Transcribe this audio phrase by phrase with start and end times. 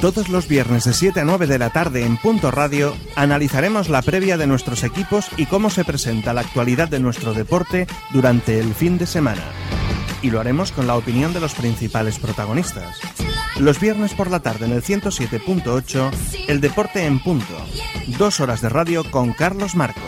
[0.00, 4.00] Todos los viernes de 7 a 9 de la tarde en Punto Radio analizaremos la
[4.00, 8.74] previa de nuestros equipos y cómo se presenta la actualidad de nuestro deporte durante el
[8.74, 9.42] fin de semana.
[10.22, 13.00] Y lo haremos con la opinión de los principales protagonistas.
[13.58, 16.10] Los viernes por la tarde en el 107.8,
[16.46, 17.56] El Deporte en Punto.
[18.18, 20.00] Dos horas de radio con Carlos Marco.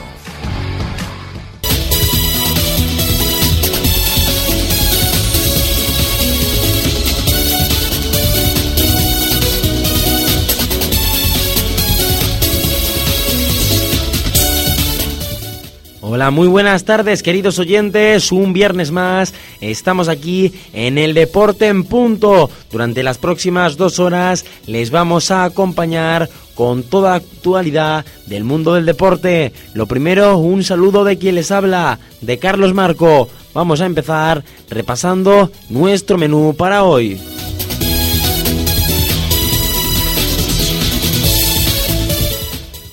[16.29, 22.51] Muy buenas tardes queridos oyentes, un viernes más, estamos aquí en el Deporte en Punto.
[22.71, 28.87] Durante las próximas dos horas les vamos a acompañar con toda actualidad del mundo del
[28.87, 29.53] deporte.
[29.73, 33.29] Lo primero, un saludo de quien les habla, de Carlos Marco.
[33.55, 37.19] Vamos a empezar repasando nuestro menú para hoy.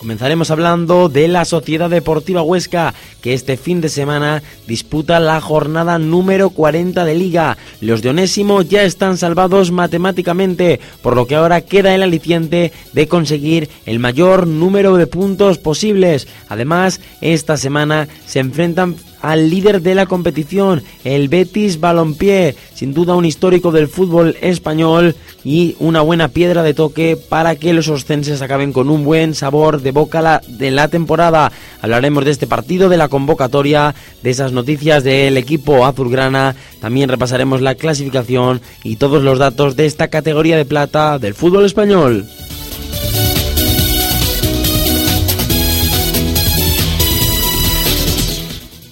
[0.08, 2.94] Comenzaremos hablando de la Sociedad Deportiva Huesca,
[3.32, 7.58] este fin de semana disputa la jornada número 40 de liga.
[7.82, 13.08] Los de Onésimo ya están salvados matemáticamente, por lo que ahora queda el aliciente de
[13.08, 16.28] conseguir el mayor número de puntos posibles.
[16.50, 18.96] Además, esta semana se enfrentan
[19.28, 25.18] al líder de la competición, el Betis Balompié, sin duda un histórico del fútbol español
[25.44, 29.82] y una buena piedra de toque para que los oscenses acaben con un buen sabor
[29.82, 31.52] de boca de la temporada.
[31.82, 37.60] Hablaremos de este partido, de la convocatoria, de esas noticias del equipo azulgrana, también repasaremos
[37.60, 42.26] la clasificación y todos los datos de esta categoría de plata del fútbol español.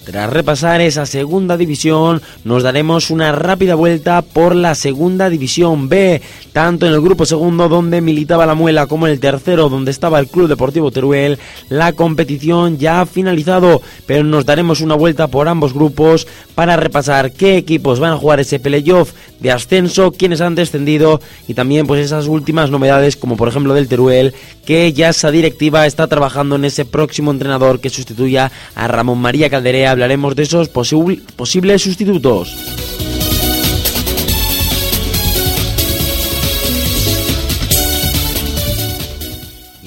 [0.06, 6.22] Tras repasar esa segunda división, nos daremos una rápida vuelta por la segunda división B,
[6.52, 10.20] tanto en el grupo segundo donde militaba la Muela como en el tercero donde estaba
[10.20, 11.40] el Club Deportivo Teruel.
[11.70, 17.32] La competición ya ha finalizado, pero nos daremos una vuelta por ambos grupos para repasar
[17.32, 22.04] qué equipos van a jugar ese playoff de ascenso, quiénes han descendido y también pues
[22.04, 26.64] esas últimas novedades como por ejemplo del Teruel, que ya esa directiva está trabajando en
[26.64, 32.56] ese próximo entrenador que sustituya a Ramón María Calderea hablaremos de esos posibles sustitutos.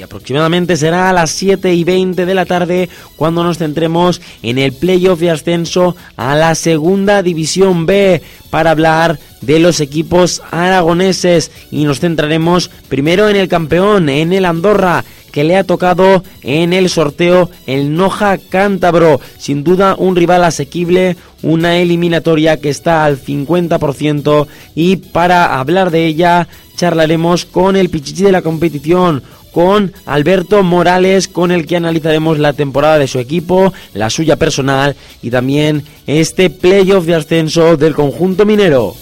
[0.09, 4.73] Aproximadamente será a las 7 y 20 de la tarde cuando nos centremos en el
[4.73, 11.83] playoff de ascenso a la segunda división B para hablar de los equipos aragoneses y
[11.83, 16.89] nos centraremos primero en el campeón, en el Andorra que le ha tocado en el
[16.89, 19.21] sorteo el Noja Cántabro.
[19.37, 26.07] Sin duda un rival asequible, una eliminatoria que está al 50% y para hablar de
[26.07, 26.47] ella
[26.79, 29.21] charlaremos con el pichichi de la competición,
[29.51, 34.95] con Alberto Morales, con el que analizaremos la temporada de su equipo, la suya personal
[35.21, 38.95] y también este playoff de ascenso del conjunto minero.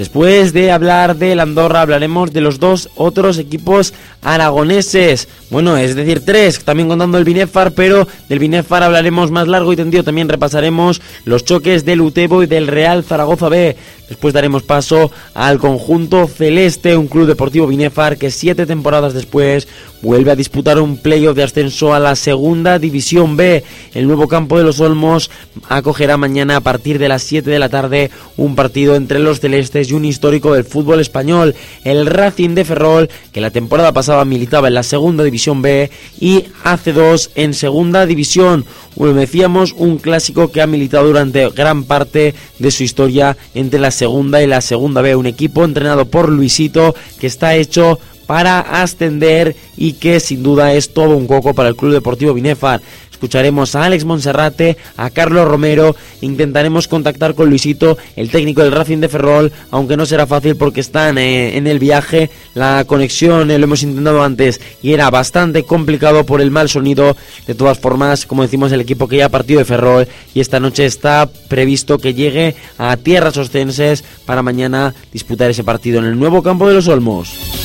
[0.00, 5.28] Después de hablar del Andorra, hablaremos de los dos otros equipos aragoneses.
[5.50, 9.76] Bueno, es decir, tres, también contando el Binefar, pero del Binefar hablaremos más largo y
[9.76, 10.02] tendido.
[10.02, 13.76] También repasaremos los choques del Utebo y del Real Zaragoza B.
[14.08, 19.68] Después daremos paso al conjunto celeste, un club deportivo Binefar que siete temporadas después
[20.02, 23.62] vuelve a disputar un playoff de ascenso a la segunda división B.
[23.94, 25.30] El nuevo campo de los Olmos
[25.68, 29.89] acogerá mañana a partir de las 7 de la tarde un partido entre los celestes
[29.90, 34.68] y un histórico del fútbol español, el Racing de Ferrol, que la temporada pasada militaba
[34.68, 35.90] en la segunda división B
[36.20, 38.64] y hace dos en segunda división.
[38.94, 43.90] Como decíamos, un clásico que ha militado durante gran parte de su historia entre la
[43.90, 45.16] segunda y la segunda B.
[45.16, 50.94] Un equipo entrenado por Luisito que está hecho para ascender y que sin duda es
[50.94, 52.80] todo un coco para el Club Deportivo Binefar.
[53.20, 58.96] Escucharemos a Alex Monserrate, a Carlos Romero, intentaremos contactar con Luisito, el técnico del Racing
[58.96, 63.58] de Ferrol, aunque no será fácil porque están eh, en el viaje, la conexión eh,
[63.58, 67.14] lo hemos intentado antes y era bastante complicado por el mal sonido.
[67.46, 70.58] De todas formas, como decimos, el equipo que ya ha partido de Ferrol y esta
[70.58, 76.18] noche está previsto que llegue a tierras ostenses para mañana disputar ese partido en el
[76.18, 77.59] nuevo campo de los Olmos.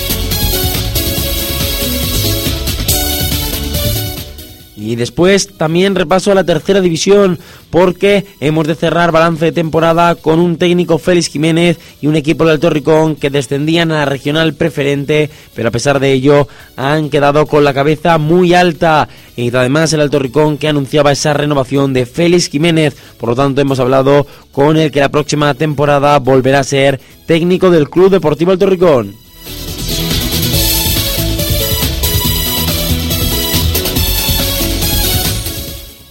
[4.86, 7.40] Y después también repaso a la tercera división
[7.72, 12.46] porque hemos de cerrar balance de temporada con un técnico Félix Jiménez y un equipo
[12.46, 16.48] del Torricón que descendían a la regional preferente, pero a pesar de ello
[16.78, 19.10] han quedado con la cabeza muy alta.
[19.36, 22.96] Y además el Alto Ricón que anunciaba esa renovación de Félix Jiménez.
[23.20, 27.72] Por lo tanto hemos hablado con el que la próxima temporada volverá a ser técnico
[27.72, 29.25] del Club Deportivo Alto Ricón.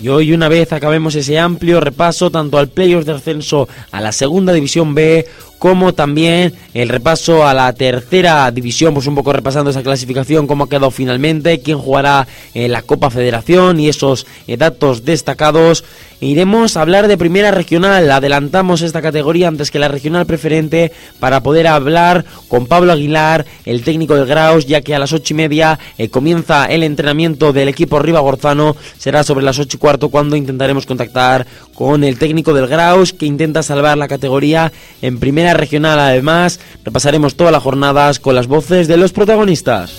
[0.04, 4.12] Y hoy, una vez acabemos ese amplio repaso tanto al playoff de ascenso a la
[4.12, 5.26] segunda división B,
[5.64, 10.64] como también el repaso a la tercera división, pues un poco repasando esa clasificación, cómo
[10.64, 15.82] ha quedado finalmente, quién jugará en la Copa Federación y esos eh, datos destacados.
[16.20, 21.42] Iremos a hablar de primera regional, adelantamos esta categoría antes que la regional preferente para
[21.42, 25.36] poder hablar con Pablo Aguilar, el técnico del Graus, ya que a las ocho y
[25.36, 30.36] media eh, comienza el entrenamiento del equipo Ribagorzano, será sobre las ocho y cuarto cuando
[30.36, 34.72] intentaremos contactar con el técnico del Graus que intenta salvar la categoría
[35.02, 35.98] en primera regional.
[35.98, 39.92] Además, repasaremos todas las jornadas con las voces de los protagonistas.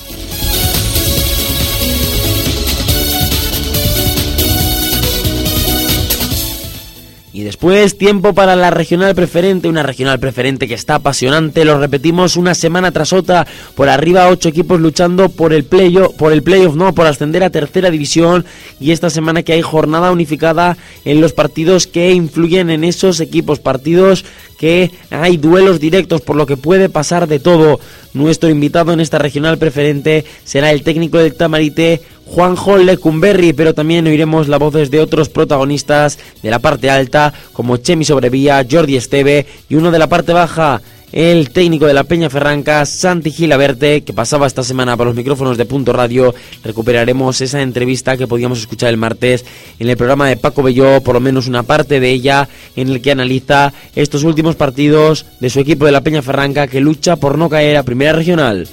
[7.36, 12.38] Y después, tiempo para la regional preferente, una regional preferente que está apasionante, lo repetimos
[12.38, 16.78] una semana tras otra, por arriba ocho equipos luchando por el playoff, por el playoff,
[16.78, 18.46] no, por ascender a tercera división
[18.80, 23.60] y esta semana que hay jornada unificada en los partidos que influyen en esos equipos,
[23.60, 24.24] partidos
[24.58, 27.80] que hay duelos directos, por lo que puede pasar de todo.
[28.14, 34.08] Nuestro invitado en esta regional preferente será el técnico del Tamarite, Juanjo Lecumberri, pero también
[34.08, 39.46] oiremos las voces de otros protagonistas de la parte alta, como Chemi Sobrevía, Jordi Esteve
[39.70, 40.82] y uno de la parte baja,
[41.12, 45.58] el técnico de la Peña Ferranca, Santi Gilaberte, que pasaba esta semana por los micrófonos
[45.58, 46.34] de Punto Radio.
[46.64, 49.46] Recuperaremos esa entrevista que podíamos escuchar el martes
[49.80, 53.02] en el programa de Paco Belló, por lo menos una parte de ella, en el
[53.02, 57.38] que analiza estos últimos partidos de su equipo de la Peña Ferranca que lucha por
[57.38, 58.68] no caer a Primera Regional.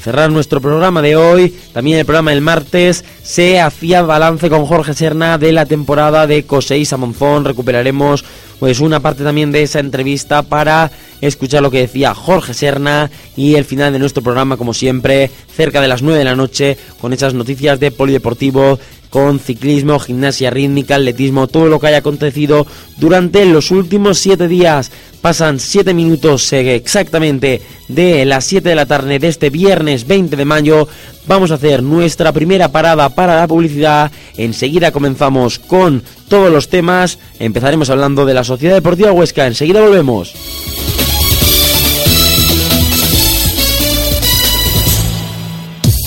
[0.00, 4.94] Cerrar nuestro programa de hoy, también el programa del martes, se hacía balance con Jorge
[4.94, 7.44] Serna de la temporada de Coseis a Monzón.
[7.44, 8.24] Recuperaremos
[8.58, 13.54] pues una parte también de esa entrevista para escuchar lo que decía Jorge Serna y
[13.54, 17.12] el final de nuestro programa, como siempre, cerca de las 9 de la noche, con
[17.12, 18.78] esas noticias de polideportivo,
[19.14, 22.66] con ciclismo, gimnasia rítmica, atletismo, todo lo que haya acontecido
[22.96, 24.90] durante los últimos 7 días.
[25.20, 30.44] Pasan 7 minutos exactamente de las 7 de la tarde de este viernes 20 de
[30.44, 30.88] mayo.
[31.28, 34.10] Vamos a hacer nuestra primera parada para la publicidad.
[34.36, 37.20] Enseguida comenzamos con todos los temas.
[37.38, 39.46] Empezaremos hablando de la Sociedad Deportiva Huesca.
[39.46, 40.34] Enseguida volvemos.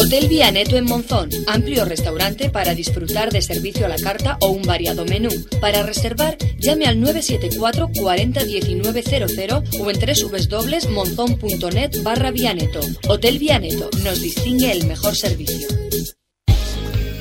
[0.08, 4.62] Hotel Vianeto en Monzón, amplio restaurante para disfrutar de servicio a la carta o un
[4.62, 5.28] variado menú.
[5.60, 12.80] Para reservar, llame al 974 40 1900 o en www.monzón.net barra Vianeto.
[13.10, 15.68] Hotel Vianeto nos distingue el mejor servicio.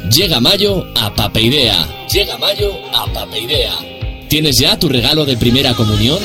[0.08, 2.06] Llega mayo a Papeidea.
[2.12, 3.74] Llega mayo a Papeidea.
[4.28, 6.20] ¿Tienes ya tu regalo de primera comunión?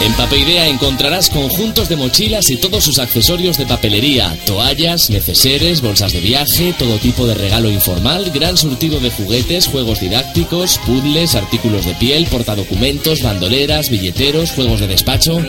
[0.00, 6.12] En Papeidea encontrarás conjuntos de mochilas y todos sus accesorios de papelería, toallas, neceseres, bolsas
[6.12, 11.84] de viaje, todo tipo de regalo informal, gran surtido de juguetes, juegos didácticos, puzzles, artículos
[11.84, 15.40] de piel, portadocumentos, bandoleras, billeteros, juegos de despacho.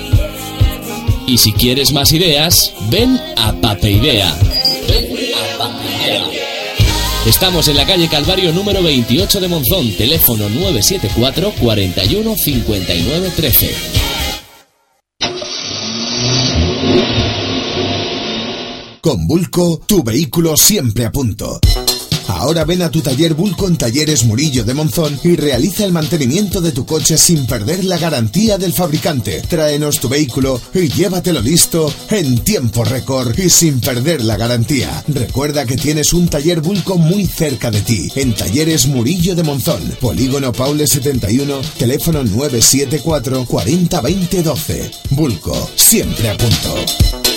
[1.27, 4.35] Y si quieres más ideas, ven a Papeidea.
[4.87, 6.25] Ven a Papeidea.
[7.27, 14.08] Estamos en la calle Calvario número 28 de Monzón, teléfono 974 41 59 13.
[19.09, 21.59] Con Bulco, tu vehículo siempre a punto.
[22.27, 26.61] Ahora ven a tu taller Bulco en Talleres Murillo de Monzón y realiza el mantenimiento
[26.61, 29.41] de tu coche sin perder la garantía del fabricante.
[29.49, 35.03] Tráenos tu vehículo y llévatelo listo en tiempo récord y sin perder la garantía.
[35.07, 39.81] Recuerda que tienes un taller Bulco muy cerca de ti, en Talleres Murillo de Monzón,
[39.99, 44.91] Polígono Paule 71, teléfono 974 40 20 12.
[45.09, 47.28] Bulco, siempre a punto.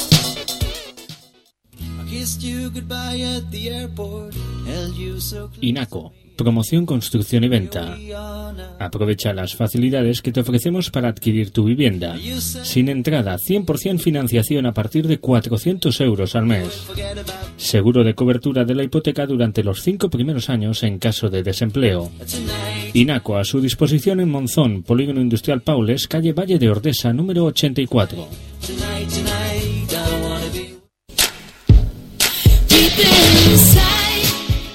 [5.61, 7.99] INACO, promoción, construcción y venta.
[8.79, 12.17] Aprovecha las facilidades que te ofrecemos para adquirir tu vivienda.
[12.38, 16.87] Sin entrada, 100% financiación a partir de 400 euros al mes.
[17.57, 22.12] Seguro de cobertura de la hipoteca durante los cinco primeros años en caso de desempleo.
[22.95, 28.29] INACO a su disposición en Monzón, Polígono Industrial Paules, calle Valle de Ordesa, número 84.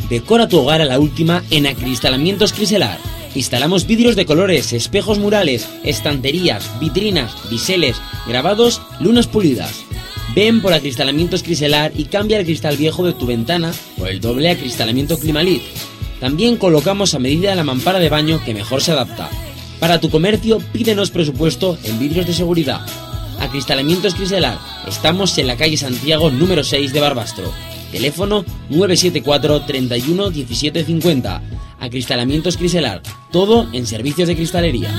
[0.10, 2.98] Decora tu hogar a la última en Acristalamientos Criselar.
[3.36, 9.84] Instalamos vidrios de colores, espejos murales, estanterías, vitrinas, biseles, grabados, lunas pulidas.
[10.34, 14.50] Ven por Acristalamientos Criselar y cambia el cristal viejo de tu ventana por el doble
[14.50, 15.62] acristalamiento Climalit.
[16.22, 19.30] También colocamos a medida la mampara de baño que mejor se adapta.
[19.80, 22.82] Para tu comercio, pídenos presupuesto en vidrios de seguridad.
[23.40, 24.58] Acristalamientos Criselar.
[24.88, 27.52] Estamos en la calle Santiago número 6 de Barbastro.
[27.91, 31.41] Teléfono 974 31 17 50.
[31.79, 33.01] Acristalamientos Criselar.
[33.32, 34.89] Todo en servicios de cristalería.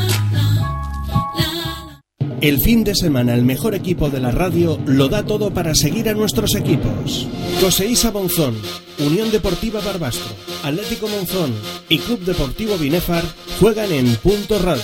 [2.41, 6.09] El fin de semana el mejor equipo de la radio lo da todo para seguir
[6.09, 7.27] a nuestros equipos.
[7.61, 8.55] Coseísa Monzón,
[9.01, 10.31] Unión Deportiva Barbastro,
[10.63, 11.53] Atlético Monzón
[11.89, 13.25] y Club Deportivo Binefar
[13.59, 14.83] juegan en Punto Radio.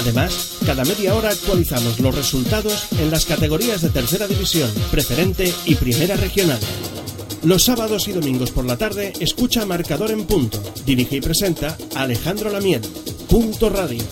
[0.00, 5.74] Además, cada media hora actualizamos los resultados en las categorías de Tercera División, Preferente y
[5.74, 6.60] Primera Regional.
[7.44, 10.62] Los sábados y domingos por la tarde escucha Marcador en Punto.
[10.86, 12.80] Dirige y presenta Alejandro Lamiel.
[13.28, 14.02] Punto Radio.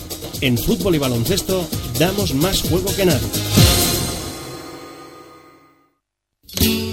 [0.41, 3.27] En fútbol y baloncesto damos más juego que nadie.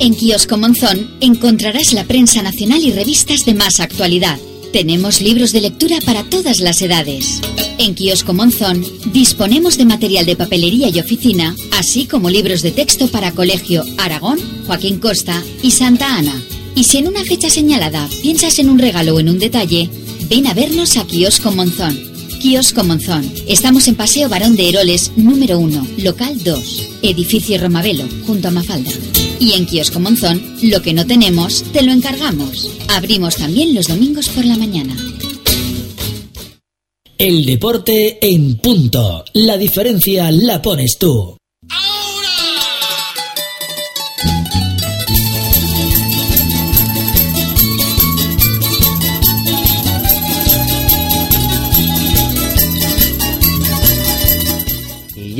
[0.00, 4.38] En Kiosco Monzón encontrarás la prensa nacional y revistas de más actualidad.
[4.72, 7.40] Tenemos libros de lectura para todas las edades.
[7.78, 13.08] En Kiosco Monzón disponemos de material de papelería y oficina, así como libros de texto
[13.08, 16.40] para Colegio Aragón, Joaquín Costa y Santa Ana.
[16.76, 19.90] Y si en una fecha señalada piensas en un regalo o en un detalle,
[20.28, 21.98] ven a vernos a Kiosco Monzón.
[22.40, 23.28] Kiosco Monzón.
[23.48, 28.92] Estamos en Paseo Barón de Heroles, número 1, local 2, edificio Romavelo, junto a Mafalda.
[29.40, 32.70] Y en Kiosco Monzón, lo que no tenemos, te lo encargamos.
[32.88, 34.94] Abrimos también los domingos por la mañana.
[37.16, 39.24] El deporte en punto.
[39.32, 41.39] La diferencia la pones tú.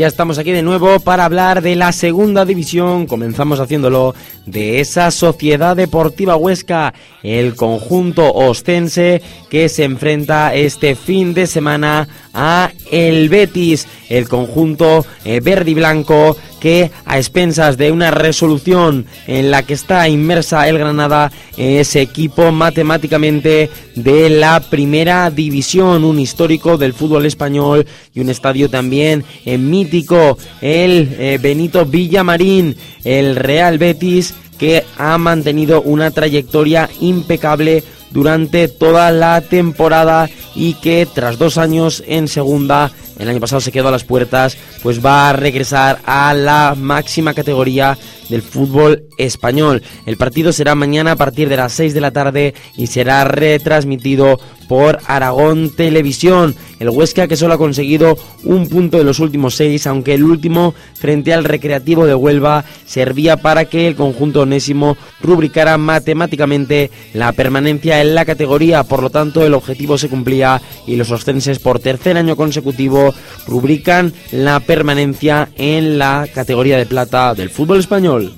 [0.01, 3.07] Ya estamos aquí de nuevo para hablar de la segunda división.
[3.07, 4.15] Comenzamos haciéndolo
[4.47, 12.09] de esa Sociedad Deportiva Huesca, el conjunto ostense que se enfrenta este fin de semana
[12.33, 19.07] a el Betis, el conjunto eh, verde y blanco que a expensas de una resolución
[19.27, 26.19] en la que está inmersa el Granada, ese equipo matemáticamente de la primera división, un
[26.19, 33.37] histórico del fútbol español y un estadio también eh, mítico, el eh, Benito Villamarín, el
[33.37, 41.39] Real Betis que ha mantenido una trayectoria impecable durante toda la temporada y que tras
[41.39, 45.33] dos años en segunda, el año pasado se quedó a las puertas, pues va a
[45.33, 47.99] regresar a la máxima categoría
[48.29, 49.83] del fútbol español.
[50.07, 54.41] El partido será mañana a partir de las 6 de la tarde y será retransmitido
[54.71, 56.55] por Aragón Televisión.
[56.79, 60.75] El Huesca que solo ha conseguido un punto de los últimos seis, aunque el último
[60.95, 68.01] frente al Recreativo de Huelva servía para que el conjunto onésimo rubricara matemáticamente la permanencia
[68.01, 68.85] en la categoría.
[68.85, 73.13] Por lo tanto, el objetivo se cumplía y los ostenses por tercer año consecutivo
[73.49, 78.37] rubrican la permanencia en la categoría de plata del fútbol español.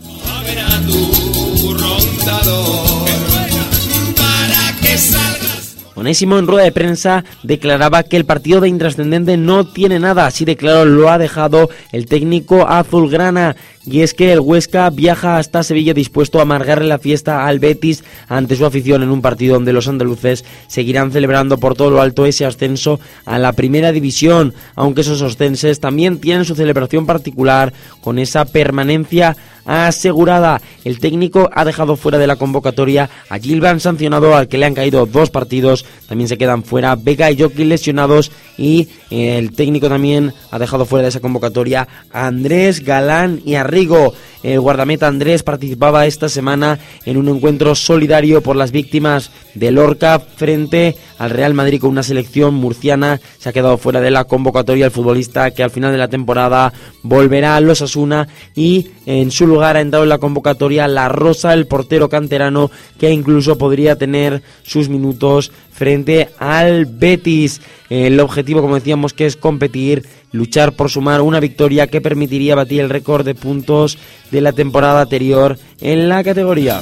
[6.02, 10.44] Onésimo en rueda de prensa declaraba que el partido de intrascendente no tiene nada, así
[10.44, 13.54] de claro lo ha dejado el técnico azulgrana.
[13.86, 18.02] Y es que el Huesca viaja hasta Sevilla dispuesto a amargarle la fiesta al Betis
[18.28, 22.26] ante su afición en un partido donde los andaluces seguirán celebrando por todo lo alto
[22.26, 28.18] ese ascenso a la primera división, aunque esos ostenses también tienen su celebración particular con
[28.18, 30.60] esa permanencia asegurada.
[30.84, 34.74] El técnico ha dejado fuera de la convocatoria a Gilvan sancionado al que le han
[34.74, 35.84] caído dos partidos.
[36.08, 40.86] También se quedan fuera Vega y Joaquín lesionados y eh, el técnico también ha dejado
[40.86, 44.14] fuera de esa convocatoria a Andrés Galán y a Rigo.
[44.42, 50.18] El guardameta Andrés participaba esta semana en un encuentro solidario por las víctimas de Lorca
[50.18, 53.20] frente al Real Madrid con una selección murciana.
[53.38, 56.72] Se ha quedado fuera de la convocatoria el futbolista que al final de la temporada
[57.02, 58.26] volverá a los Asuna
[58.56, 63.10] y en su lugar ha entrado en la convocatoria La Rosa, el portero canterano que
[63.10, 67.60] incluso podría tener sus minutos frente al Betis.
[67.90, 72.80] El objetivo, como decíamos, que es competir luchar por sumar una victoria que permitiría batir
[72.80, 73.98] el récord de puntos
[74.30, 76.80] de la temporada anterior en la categoría.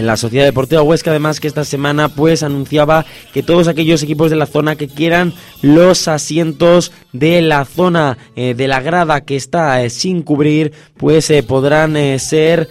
[0.00, 3.04] En la Sociedad Deportiva Huesca, además que esta semana pues anunciaba
[3.34, 8.54] que todos aquellos equipos de la zona que quieran los asientos de la zona eh,
[8.54, 12.68] de la grada que está eh, sin cubrir, pues eh, podrán ser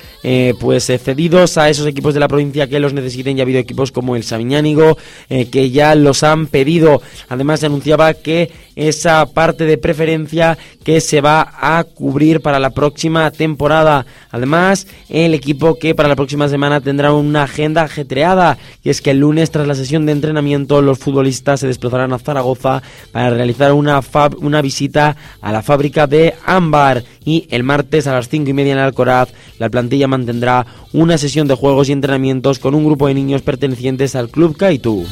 [0.60, 3.38] pues cedidos a esos equipos de la provincia que los necesiten.
[3.38, 7.02] Ya ha habido equipos como el Sabiñánigo que ya los han pedido.
[7.28, 12.70] Además se anunciaba que esa parte de preferencia que se va a cubrir para la
[12.70, 14.06] próxima temporada.
[14.32, 19.12] Además, el equipo que para la próxima semana tendrá una agenda ajetreada, y es que
[19.12, 23.74] el lunes tras la sesión de entrenamiento los futbolistas se desplazarán a Zaragoza para realizar
[23.74, 24.02] una,
[24.42, 28.74] una visita a la fábrica de Ámbar y el martes a las 5 y media
[28.74, 33.14] en Alcoraz la plantilla mantendrá una sesión de juegos y entrenamientos con un grupo de
[33.14, 35.06] niños pertenecientes al Club Kaitu.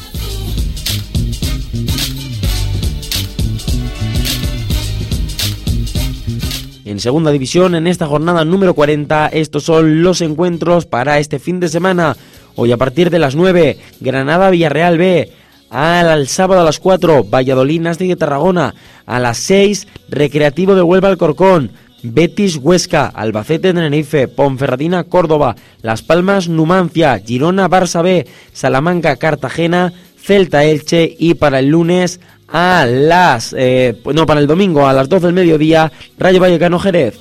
[6.98, 11.60] En segunda división, en esta jornada número 40, estos son los encuentros para este fin
[11.60, 12.18] de semana.
[12.56, 15.32] Hoy a partir de las 9, Granada-Villarreal B.
[15.70, 18.74] Al, sábado a las 4, Valladolid Nastic de Tarragona.
[19.06, 21.70] A las 6, Recreativo de Huelva Alcorcón.
[22.02, 30.64] Betis Huesca, Albacete Tenerife, Ponferradina Córdoba, Las Palmas Numancia, Girona Barça B, Salamanca Cartagena, Celta
[30.64, 35.28] Elche y para el lunes a las, eh, no, para el domingo a las 12
[35.28, 37.16] del mediodía, Rayo Vallecano Jerez.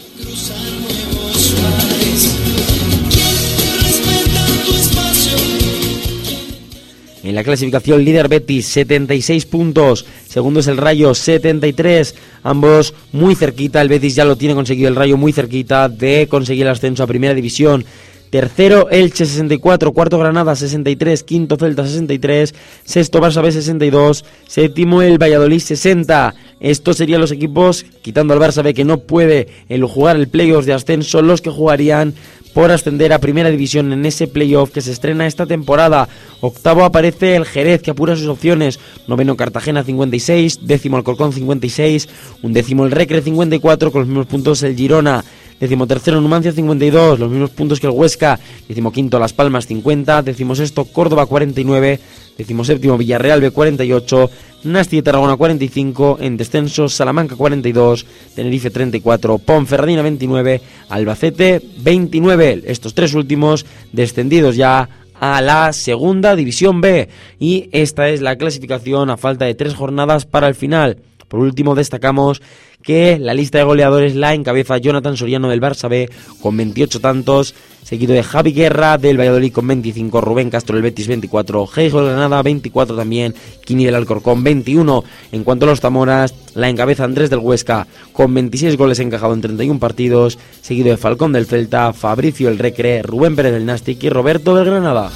[7.27, 12.15] En la clasificación líder Betis 76 puntos, segundo es el Rayo 73,
[12.45, 16.67] ambos muy cerquita, el Betis ya lo tiene conseguido el Rayo muy cerquita de conseguir
[16.67, 17.85] el ascenso a Primera División.
[18.31, 22.55] Tercero, Elche 64, cuarto Granada 63, quinto Celta 63,
[22.85, 26.35] sexto Barça B 62, séptimo el Valladolid 60.
[26.59, 30.65] Estos serían los equipos, quitando al Barça B que no puede el jugar el playoff
[30.65, 32.15] de ascenso, los que jugarían
[32.57, 36.09] por ascender a Primera División en ese playoff que se estrena esta temporada.
[36.41, 38.81] Octavo aparece el Jerez que apura sus opciones.
[39.07, 42.09] Noveno Cartagena 56, décimo Alcorcón 56,
[42.41, 45.23] un décimo el Recre 54 con los mismos puntos el Girona.
[45.61, 48.41] Decimotercero Numancia 52, los mismos puntos que el Huesca.
[48.67, 52.01] Decimoquinto Las Palmas 50, decimosexto Córdoba 49,
[52.37, 54.31] decimoséptimo Villarreal B 48,
[54.65, 62.65] Nasti de Tarragona 45, en descenso Salamanca 42, Tenerife 34, Ponferradina 29, Albacete 29.
[62.67, 64.89] Estos tres últimos descendidos ya
[65.21, 70.27] a la segunda división B y esta es la clasificación a falta de tres jornadas
[70.27, 70.99] para el final.
[71.29, 72.43] Por último destacamos
[72.83, 76.09] que la lista de goleadores la encabeza Jonathan Soriano del Barça B
[76.41, 81.09] con 28 tantos, seguido de Javi Guerra del Valladolid con 25, Rubén Castro del Betis
[81.09, 83.35] 24, Geijo del Granada 24 también,
[83.65, 85.03] Kini del Alcorcón 21.
[85.33, 89.43] En cuanto a los Zamoras, la encabeza Andrés del Huesca con 26 goles encajados en
[89.43, 94.11] 31 partidos, seguido de Falcón del Celta, Fabricio el Recre, Rubén Pérez del Nastic y
[94.11, 95.11] Roberto del Granada.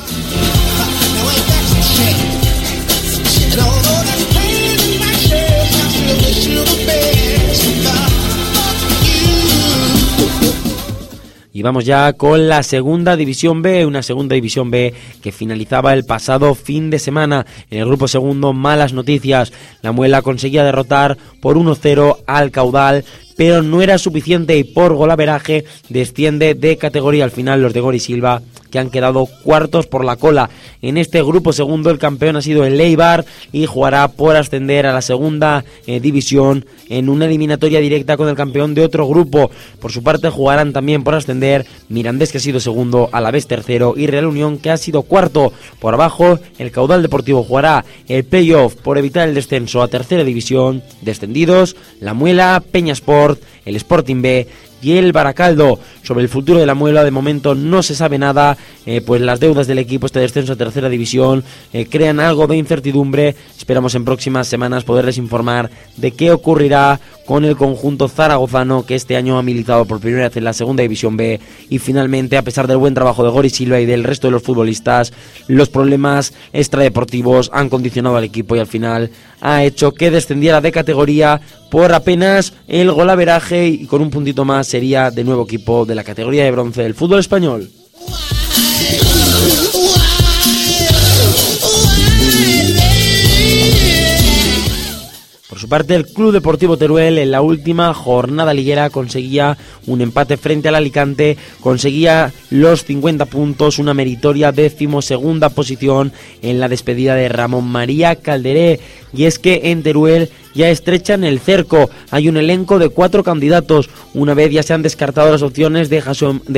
[11.61, 16.07] Y vamos ya con la segunda división B, una segunda división B que finalizaba el
[16.07, 17.45] pasado fin de semana.
[17.69, 19.53] En el grupo segundo, malas noticias.
[19.83, 23.05] La Muela conseguía derrotar por 1-0 al caudal
[23.41, 27.99] pero no era suficiente y por golaveraje desciende de categoría al final los de Gori
[27.99, 30.49] Silva que han quedado cuartos por la cola.
[30.81, 34.93] En este grupo segundo el campeón ha sido el Leibar y jugará por ascender a
[34.93, 39.51] la segunda eh, división en una eliminatoria directa con el campeón de otro grupo.
[39.81, 43.47] Por su parte jugarán también por ascender Mirandés que ha sido segundo, a la vez
[43.47, 45.53] tercero y Real Unión que ha sido cuarto.
[45.81, 50.83] Por abajo el Caudal Deportivo jugará el playoff por evitar el descenso a tercera división.
[51.03, 52.93] Descendidos La Muela, Peña
[53.65, 54.47] El Sporting B
[54.83, 55.79] y el Baracaldo.
[56.03, 59.41] Sobre el futuro de la muela de momento no se sabe nada, eh, pues las
[59.41, 63.37] deudas del equipo, este descenso a tercera división, eh, crean algo de incertidumbre.
[63.57, 69.15] Esperamos en próximas semanas poderles informar de qué ocurrirá con el conjunto zaragozano que este
[69.15, 71.39] año ha militado por primera vez en la segunda división B
[71.69, 74.43] y finalmente a pesar del buen trabajo de Gori Silva y del resto de los
[74.43, 75.13] futbolistas
[75.47, 80.73] los problemas extradeportivos han condicionado al equipo y al final ha hecho que descendiera de
[80.73, 81.41] categoría
[81.71, 86.03] por apenas el golaveraje y con un puntito más sería de nuevo equipo de la
[86.03, 87.71] categoría de bronce del fútbol español.
[95.61, 100.69] Su parte, el Club Deportivo Teruel en la última jornada liguera conseguía un empate frente
[100.69, 107.69] al Alicante, conseguía los 50 puntos, una meritoria decimosegunda posición en la despedida de Ramón
[107.69, 108.81] María Calderé,
[109.13, 111.91] y es que en Teruel ya estrechan el cerco.
[112.11, 113.91] Hay un elenco de cuatro candidatos.
[114.15, 116.01] Una vez ya se han descartado las opciones de,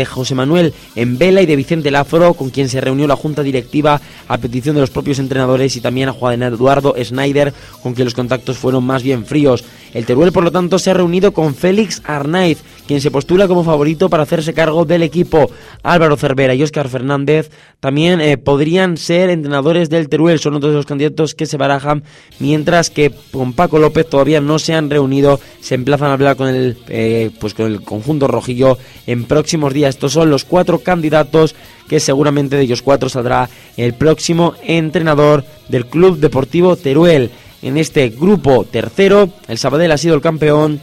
[0.05, 4.01] José Manuel en Vela y de Vicente Lafro, con quien se reunió la junta directiva
[4.29, 7.53] a petición de los propios entrenadores y también a Juan Eduardo Schneider,
[7.83, 9.65] con quien los contactos fueron más bien fríos.
[9.93, 13.63] El Teruel, por lo tanto, se ha reunido con Félix Arnaiz, quien se postula como
[13.63, 15.51] favorito para hacerse cargo del equipo.
[15.83, 17.51] Álvaro Cervera y Óscar Fernández
[17.81, 22.05] también eh, podrían ser entrenadores del Teruel, son otros de los candidatos que se barajan,
[22.39, 26.49] mientras que con Paco López todavía no se han reunido, se emplazan a hablar con
[26.49, 29.95] el, eh, pues con el conjunto rojillo en próximos días.
[29.95, 31.55] Estos son los cuatro candidatos
[31.89, 37.31] que seguramente de ellos cuatro saldrá el próximo entrenador del Club Deportivo Teruel.
[37.63, 40.81] En este grupo tercero, el Sabadell ha sido el campeón,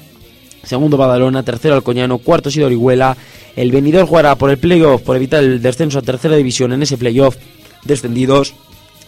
[0.64, 3.18] segundo Badalona, tercero Alcoñano, cuarto ha sido Orihuela.
[3.58, 6.98] El venidor jugará por el playoff, por evitar el descenso a tercera división en ese
[6.98, 7.36] playoff
[7.84, 8.54] descendidos.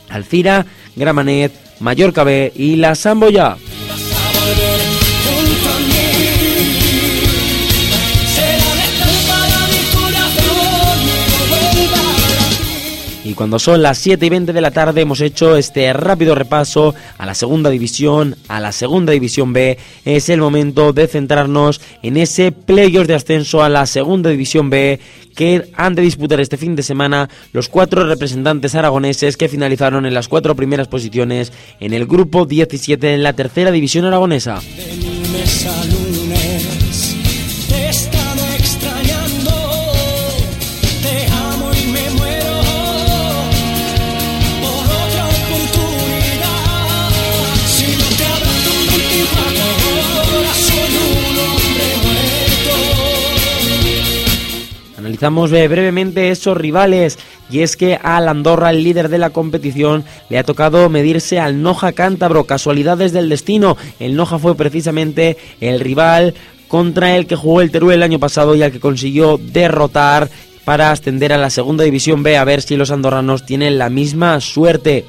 [0.10, 0.66] Alcira,
[0.98, 3.56] Gramanet, Mallorca B y la Samboya.
[13.42, 17.26] Cuando son las 7 y 20 de la tarde hemos hecho este rápido repaso a
[17.26, 19.80] la segunda división, a la segunda división B.
[20.06, 25.00] Es el momento de centrarnos en ese playoff de ascenso a la segunda división B
[25.36, 30.14] que han de disputar este fin de semana los cuatro representantes aragoneses que finalizaron en
[30.14, 34.62] las cuatro primeras posiciones en el grupo 17 en la tercera división aragonesa.
[55.22, 57.20] Analizamos brevemente esos rivales
[57.52, 61.62] y es que al Andorra, el líder de la competición, le ha tocado medirse al
[61.62, 62.46] Noja Cántabro.
[62.46, 63.78] Casualidades del destino.
[64.00, 66.34] El Noja fue precisamente el rival
[66.68, 70.28] contra el que jugó el Teruel el año pasado y al que consiguió derrotar
[70.66, 74.42] para ascender a la segunda división B a ver si los andorranos tienen la misma
[74.42, 75.06] suerte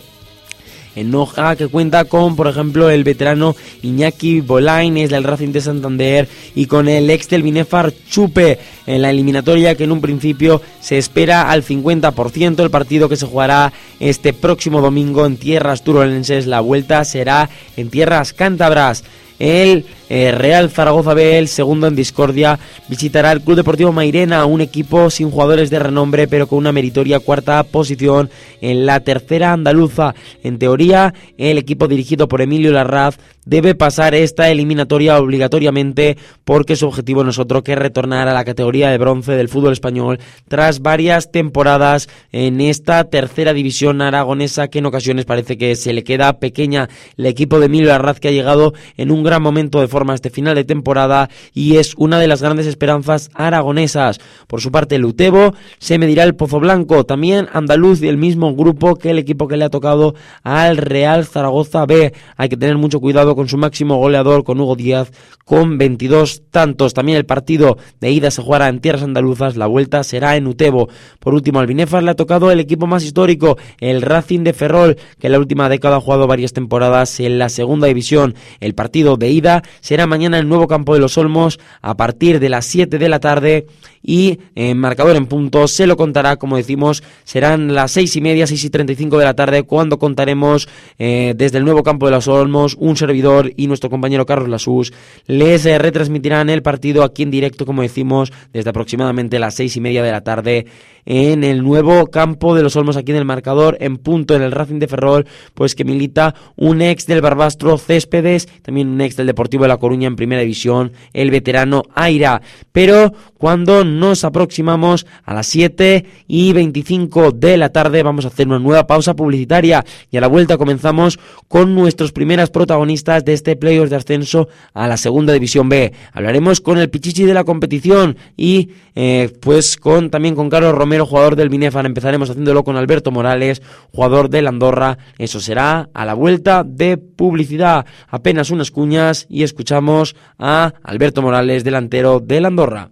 [0.97, 5.61] en Noja, que cuenta con, por ejemplo, el veterano Iñaki Bolain, es del Racing de
[5.61, 10.61] Santander, y con el ex del Binefar Chupe en la eliminatoria que en un principio
[10.81, 12.63] se espera al 50%.
[12.63, 17.91] El partido que se jugará este próximo domingo en tierras turolenses, la vuelta será en
[17.91, 19.05] tierras cántabras.
[19.39, 24.61] El eh, Real Zaragoza B, el segundo en discordia, visitará el Club Deportivo Mairena, un
[24.61, 28.29] equipo sin jugadores de renombre, pero con una meritoria cuarta posición
[28.61, 30.15] en la tercera andaluza.
[30.43, 36.87] En teoría, el equipo dirigido por Emilio Larraz debe pasar esta eliminatoria obligatoriamente porque su
[36.87, 40.81] objetivo no es otro que retornar a la categoría de bronce del fútbol español tras
[40.81, 46.39] varias temporadas en esta tercera división aragonesa que en ocasiones parece que se le queda
[46.39, 50.02] pequeña el equipo de Emilio Larraz que ha llegado en un gran momento de forma
[50.11, 54.21] este final de temporada y es una de las grandes esperanzas aragonesas.
[54.49, 58.55] Por su parte, el Utebo se medirá el Pozo Blanco, también andaluz y el mismo
[58.55, 62.13] grupo que el equipo que le ha tocado al Real Zaragoza B.
[62.37, 65.13] Hay que tener mucho cuidado con su máximo goleador, con Hugo Díaz,
[65.45, 66.95] con 22 tantos.
[66.95, 70.89] También el partido de ida se jugará en tierras andaluzas, la vuelta será en Utebo.
[71.19, 74.97] Por último, al Binefar le ha tocado el equipo más histórico, el Racing de Ferrol,
[75.19, 78.35] que en la última década ha jugado varias temporadas en la segunda división.
[78.61, 82.49] El partido de ida será mañana el nuevo campo de los Olmos a partir de
[82.49, 83.67] las 7 de la tarde
[84.03, 88.47] y en marcador en puntos se lo contará, como decimos, serán las seis y media,
[88.47, 90.69] seis y treinta y cinco de la tarde cuando contaremos
[90.99, 94.93] eh, desde el nuevo campo de los Olmos, un servidor y nuestro compañero Carlos Lasús
[95.27, 99.81] les eh, retransmitirán el partido aquí en directo, como decimos, desde aproximadamente las seis y
[99.81, 100.67] media de la tarde
[101.05, 104.53] en el nuevo campo de los Olmos aquí en el marcador en punto en el
[104.53, 109.27] Racing de Ferrol pues que milita un ex del Barbastro Céspedes también un ex del
[109.27, 112.43] Deportivo de La Coruña en primera división el veterano Aira.
[112.73, 118.47] Pero cuando nos aproximamos a las 7 y 25 de la tarde vamos a hacer
[118.47, 123.57] una nueva pausa publicitaria y a la vuelta comenzamos con nuestros primeras protagonistas de este
[123.57, 125.93] playoff de ascenso a la segunda división B.
[126.13, 130.92] Hablaremos con el Pichichi de la competición y eh, pues con también con Carlos Romero
[131.01, 131.87] jugador del Binefan.
[131.87, 134.99] Empezaremos haciéndolo con Alberto Morales, jugador del Andorra.
[135.19, 137.87] Eso será a la vuelta de publicidad.
[138.09, 142.91] Apenas unas cuñas y escuchamos a Alberto Morales, delantero del Andorra.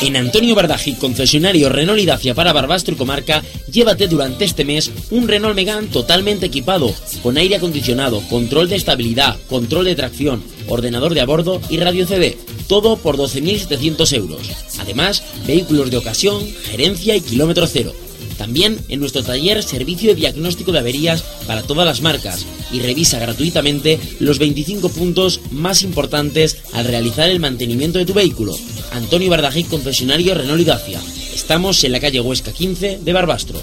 [0.00, 4.90] En Antonio Bardají, concesionario Renault y Dacia para Barbastro y Comarca, llévate durante este mes
[5.10, 11.14] un Renault Megane totalmente equipado, con aire acondicionado, control de estabilidad, control de tracción, ordenador
[11.14, 12.38] de a bordo y radio CD.
[12.68, 14.40] Todo por 12.700 euros.
[14.78, 17.92] Además, vehículos de ocasión, gerencia y kilómetro cero.
[18.38, 23.18] También en nuestro taller servicio de diagnóstico de averías para todas las marcas y revisa
[23.18, 28.56] gratuitamente los 25 puntos más importantes al realizar el mantenimiento de tu vehículo.
[28.92, 31.00] Antonio Bardajic, concesionario Renault y Dacia.
[31.34, 33.60] Estamos en la calle Huesca 15 de Barbastro.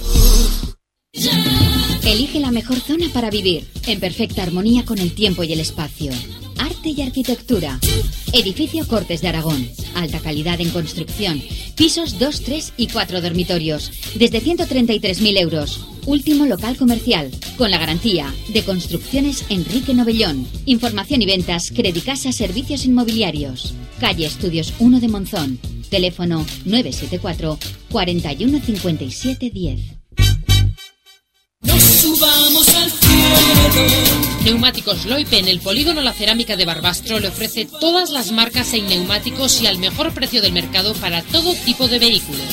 [2.05, 6.11] Elige la mejor zona para vivir, en perfecta armonía con el tiempo y el espacio.
[6.85, 7.79] Y arquitectura.
[8.31, 9.67] Edificio Cortes de Aragón.
[9.95, 11.41] Alta calidad en construcción.
[11.75, 13.91] Pisos 2, 3 y 4 dormitorios.
[14.13, 15.83] Desde 133.000 euros.
[16.05, 17.31] Último local comercial.
[17.57, 20.47] Con la garantía de Construcciones Enrique Novellón.
[20.67, 23.73] Información y ventas Credicasa Servicios Inmobiliarios.
[23.99, 25.59] Calle Estudios 1 de Monzón.
[25.89, 27.57] Teléfono 974
[27.89, 29.94] 41 57 10.
[31.79, 34.25] Subamos al cielo.
[34.45, 38.87] Neumáticos Loipe en el polígono La Cerámica de Barbastro le ofrece todas las marcas en
[38.87, 42.45] neumáticos y al mejor precio del mercado para todo tipo de vehículos.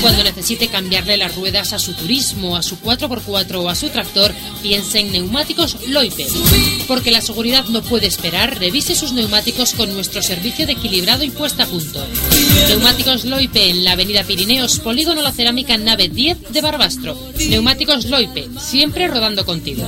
[0.00, 4.32] Cuando necesite cambiarle las ruedas a su turismo, a su 4x4 o a su tractor,
[4.62, 6.26] piense en Neumáticos Loipe.
[6.86, 11.30] Porque la seguridad no puede esperar, revise sus neumáticos con nuestro servicio de equilibrado y
[11.30, 12.06] puesta a punto.
[12.68, 17.18] Neumáticos Loipe en la Avenida Pirineos, polígono La Cerámica, nave 10 de Barbastro.
[17.48, 19.86] Neumáticos Loipe, siempre rodando contigo.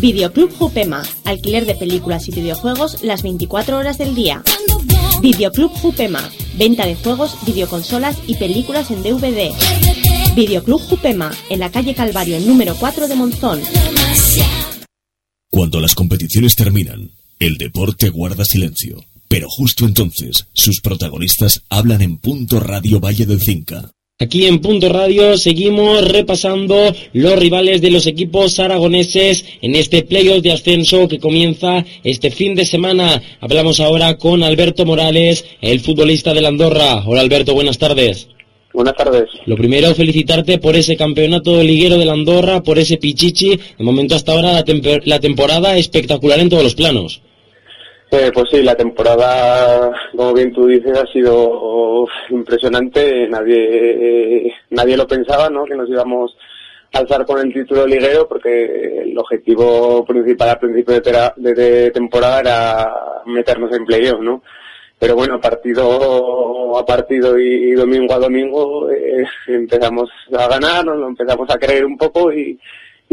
[0.00, 4.42] Videoclub Jupema, alquiler de películas y videojuegos las 24 horas del día.
[5.20, 9.52] Videoclub Jupema, venta de juegos, videoconsolas y películas en DVD.
[10.36, 13.60] Videoclub Jupema, en la calle Calvario número 4 de Monzón.
[15.50, 19.04] Cuando las competiciones terminan, el deporte guarda silencio.
[19.28, 23.90] Pero justo entonces, sus protagonistas hablan en Punto Radio Valle del Cinca.
[24.20, 30.42] Aquí en Punto Radio seguimos repasando los rivales de los equipos aragoneses en este playoff
[30.42, 33.22] de ascenso que comienza este fin de semana.
[33.40, 37.04] Hablamos ahora con Alberto Morales, el futbolista de la Andorra.
[37.06, 38.28] Hola Alberto, buenas tardes.
[38.72, 39.28] Buenas tardes.
[39.46, 43.56] Lo primero, felicitarte por ese campeonato liguero de la Andorra, por ese pichichi.
[43.78, 44.64] De momento hasta ahora la,
[45.04, 47.22] la temporada espectacular en todos los planos.
[48.10, 53.28] Eh, pues sí, la temporada, como bien tú dices, ha sido impresionante.
[53.28, 55.64] Nadie, nadie lo pensaba, ¿no?
[55.64, 56.34] Que nos íbamos
[56.94, 60.94] a alzar con el título liguero, porque el objetivo principal al principio
[61.36, 64.42] de, temporada era meternos en playoff, ¿no?
[64.98, 71.48] Pero bueno, partido a partido y, domingo a domingo eh, empezamos a ganar, nos empezamos
[71.50, 72.58] a creer un poco y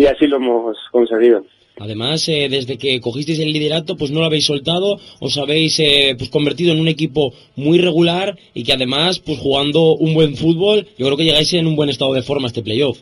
[0.07, 1.43] así lo hemos conseguido.
[1.77, 6.15] Además, eh, desde que cogisteis el liderato, pues no lo habéis soltado, os habéis eh,
[6.17, 10.87] pues convertido en un equipo muy regular y que además, pues jugando un buen fútbol,
[10.97, 12.99] yo creo que llegáis en un buen estado de forma este playoff.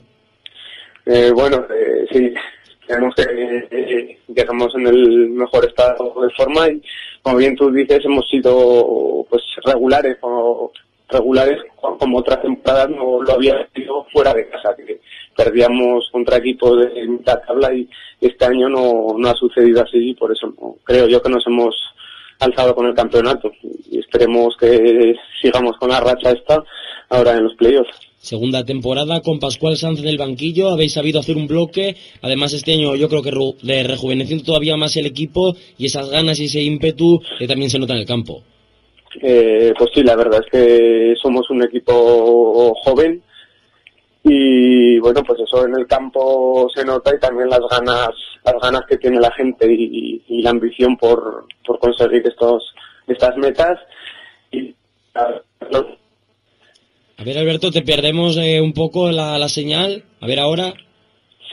[1.05, 2.33] Eh, bueno, eh, sí,
[2.87, 6.81] tenemos que llegamos en el mejor estado de forma y,
[7.21, 10.17] como bien tú dices, hemos sido pues regulares
[11.09, 11.59] regulares
[11.99, 14.99] como otras temporadas no lo había sido fuera de casa, que
[15.35, 17.87] perdíamos contra equipos de mitad tabla y
[18.21, 21.75] este año no, no ha sucedido así y por eso creo yo que nos hemos
[22.39, 23.51] alzado con el campeonato
[23.89, 26.63] y esperemos que sigamos con la racha esta
[27.09, 27.91] ahora en los playoffs.
[28.19, 32.71] Segunda temporada con Pascual Sanz en el banquillo, habéis sabido hacer un bloque, además este
[32.71, 37.21] año yo creo que rejuveneciendo todavía más el equipo y esas ganas y ese ímpetu
[37.37, 38.43] que también se nota en el campo.
[39.21, 43.21] Eh, pues sí, la verdad es que somos un equipo joven
[44.23, 48.09] y bueno, pues eso en el campo se nota y también las ganas,
[48.43, 52.73] las ganas que tiene la gente y, la ambición por, por conseguir estos,
[53.07, 53.79] estas metas.
[54.51, 54.75] Y,
[55.15, 60.03] a ver, Alberto, te perdemos eh, un poco la, la señal.
[60.19, 60.73] A ver ahora.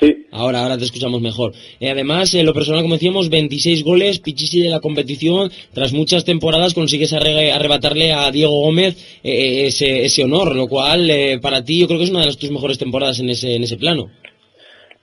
[0.01, 0.27] Sí.
[0.33, 1.53] Ahora, ahora te escuchamos mejor.
[1.79, 5.51] Eh, además, en lo personal, como decíamos, 26 goles, Pichichi de la competición.
[5.75, 11.39] Tras muchas temporadas consigues arrebatarle a Diego Gómez eh, ese, ese, honor, lo cual eh,
[11.43, 13.63] para ti yo creo que es una de las tus mejores temporadas en ese, en
[13.63, 14.11] ese plano.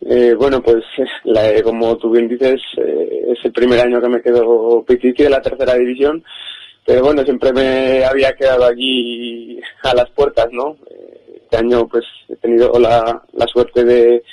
[0.01, 0.83] bueno, pues
[1.63, 5.75] como tú bien dices, es el primer año que me quedo Pichichi de la tercera
[5.75, 6.23] división.
[6.87, 10.77] Pero bueno, siempre me había quedado allí a las puertas, ¿no?
[11.43, 14.23] Este año pues he tenido la, la suerte de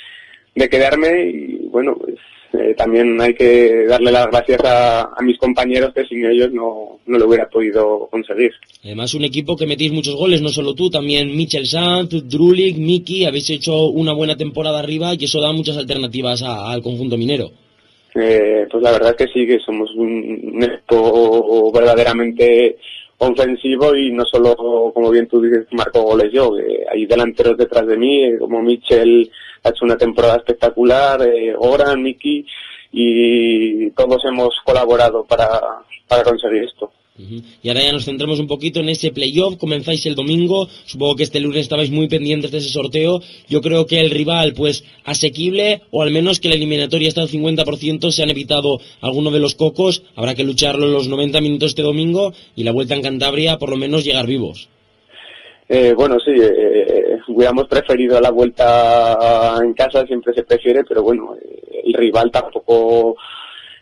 [0.55, 2.15] de quedarme y bueno, pues
[2.53, 7.17] eh, también hay que darle las gracias a, mis compañeros que sin ellos no, no
[7.17, 8.51] lo hubiera podido conseguir.
[8.83, 13.25] Además, un equipo que metís muchos goles, no solo tú, también Michel Sanz, Drulik, Miki,
[13.25, 17.51] habéis hecho una buena temporada arriba y eso da muchas alternativas al conjunto minero.
[18.13, 22.77] Eh, pues la verdad es que sí, que somos un, equipo verdaderamente
[23.17, 24.55] ofensivo y no solo,
[24.93, 28.61] como bien tú dices, marco goles yo, que hay delanteros detrás de mí, eh, como
[28.61, 29.29] Michel
[29.65, 32.45] ha hecho una temporada espectacular, eh, Oran, Miki,
[32.91, 35.47] y todos hemos colaborado para,
[36.07, 36.91] para conseguir esto.
[37.17, 39.55] Y ahora ya nos centramos un poquito en ese playoff.
[39.55, 40.67] Comenzáis el domingo.
[40.85, 43.21] Supongo que este lunes estabais muy pendientes de ese sorteo.
[43.47, 47.29] Yo creo que el rival, pues, asequible, o al menos que la eliminatoria está al
[47.29, 50.03] 50%, se han evitado algunos de los cocos.
[50.15, 53.69] Habrá que lucharlo en los 90 minutos este domingo y la vuelta en Cantabria, por
[53.69, 54.67] lo menos, llegar vivos.
[55.67, 61.01] Eh, bueno, sí, eh, eh, hubiéramos preferido la vuelta en casa, siempre se prefiere, pero
[61.01, 61.35] bueno,
[61.83, 63.15] el rival tampoco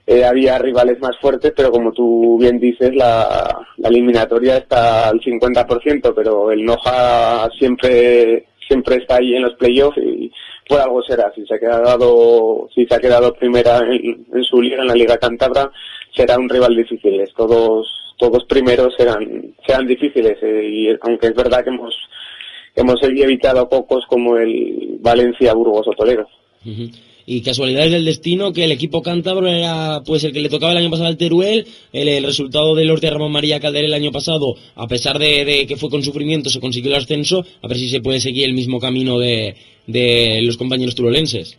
[0.06, 6.13] eh, había rivales más fuertes, pero como tú bien dices, la, eliminatoria está al 50%,
[6.13, 10.32] pero el Noja siempre siempre está ahí en los playoffs y
[10.67, 11.32] por algo será.
[11.36, 15.17] Si se ha quedado, si se ha quedado primera en, su liga, en la Liga
[15.17, 15.72] Cantabra,
[16.15, 17.24] será un rival difícil.
[17.36, 17.88] Todos,
[18.23, 20.38] todos primeros serán, serán difíciles.
[20.41, 21.93] Eh, y aunque es verdad que hemos,
[22.73, 26.27] hemos evitado pocos como el Valencia, Burgos o Toledo
[27.25, 30.79] y casualidades del destino que el equipo cántabro era pues el que le tocaba el
[30.79, 34.55] año pasado al Teruel, el, resultado del norte de Ramón María Calderé el año pasado,
[34.75, 38.01] a pesar de, que fue con sufrimiento, se consiguió el ascenso, a ver si se
[38.01, 39.55] puede seguir el mismo camino de,
[39.88, 41.57] de los compañeros turolenses.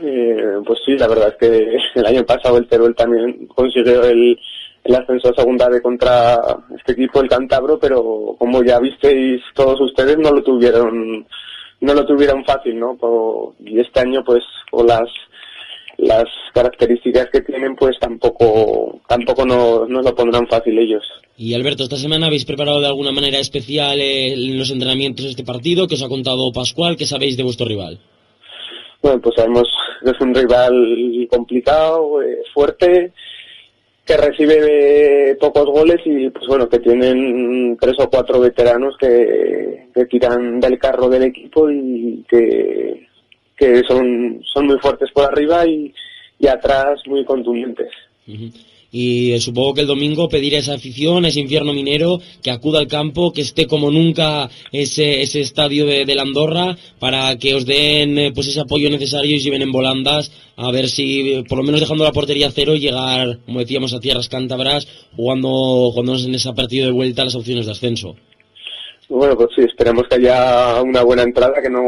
[0.00, 0.34] Eh,
[0.66, 4.38] pues sí, la verdad es que el año pasado el Teruel también consiguió el,
[4.84, 6.38] el ascenso a segunda de contra
[6.78, 11.26] este equipo, el Cántabro, pero como ya visteis todos ustedes, no lo tuvieron
[11.80, 12.96] no lo tuvieron fácil, ¿no?
[13.64, 15.08] y este año, pues, con las
[15.96, 21.04] las características que tienen, pues tampoco tampoco nos no lo pondrán fácil ellos.
[21.36, 25.86] Y Alberto, esta semana habéis preparado de alguna manera especial en los entrenamientos este partido,
[25.86, 27.98] que os ha contado Pascual, ¿qué sabéis de vuestro rival?
[29.02, 29.68] Bueno, pues sabemos
[30.02, 33.12] que es un rival complicado, eh, fuerte,
[34.04, 40.04] que recibe pocos goles y pues bueno que tienen tres o cuatro veteranos que, que
[40.06, 43.06] tiran del carro del equipo y que,
[43.56, 45.92] que son, son muy fuertes por arriba y,
[46.38, 47.90] y atrás muy contundentes.
[48.96, 52.78] Y supongo que el domingo pedir a esa afición, a ese infierno minero, que acuda
[52.78, 57.56] al campo, que esté como nunca ese, ese estadio de, de la Andorra, para que
[57.56, 61.58] os den eh, pues ese apoyo necesario y lleven en volandas, a ver si, por
[61.58, 66.36] lo menos dejando la portería cero, llegar, como decíamos, a tierras cántabras, jugando, jugando en
[66.36, 68.14] ese partido de vuelta las opciones de ascenso.
[69.08, 71.82] Bueno, pues sí, esperemos que haya una buena entrada, que no,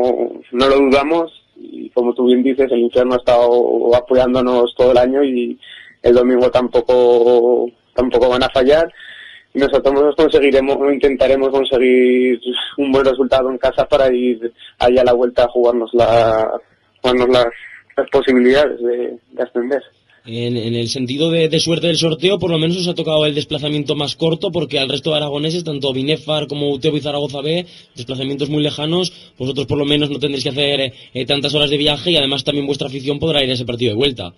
[0.50, 1.30] no lo dudamos.
[1.56, 5.56] Y como tú bien dices, el infierno ha estado apoyándonos todo el año y
[6.02, 8.92] el domingo tampoco tampoco van a fallar
[9.54, 12.40] y nosotros conseguiremos intentaremos conseguir
[12.76, 16.50] un buen resultado en casa para ir allá a la vuelta a jugarnos la
[17.00, 17.46] jugarnos las,
[18.10, 19.82] posibilidades de, ascender
[20.26, 23.94] en, el sentido de, suerte del sorteo, por lo menos os ha tocado el desplazamiento
[23.94, 28.50] más corto, porque al resto de aragoneses, tanto Binefar como Utebo y Zaragoza B, desplazamientos
[28.50, 32.10] muy lejanos, vosotros por lo menos no tendréis que hacer eh, tantas horas de viaje
[32.10, 34.34] y además también vuestra afición podrá ir a ese partido de vuelta.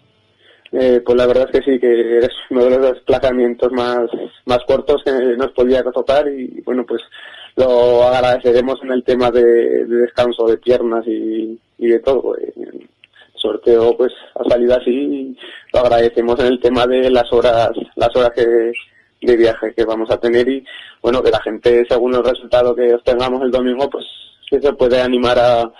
[0.72, 4.10] Eh, pues la verdad es que sí, que es uno de los desplazamientos más,
[4.44, 7.00] más cortos que nos podía tocar y bueno, pues
[7.56, 12.36] lo agradeceremos en el tema de, descanso de piernas y, de todo.
[12.36, 12.88] El
[13.34, 15.36] sorteo pues ha salido así y
[15.72, 18.72] lo agradecemos en el tema de las horas, las horas que,
[19.22, 20.64] de viaje que vamos a tener y
[21.02, 24.04] bueno, que la gente según el resultado que obtengamos el domingo pues
[24.50, 25.72] se puede animar a,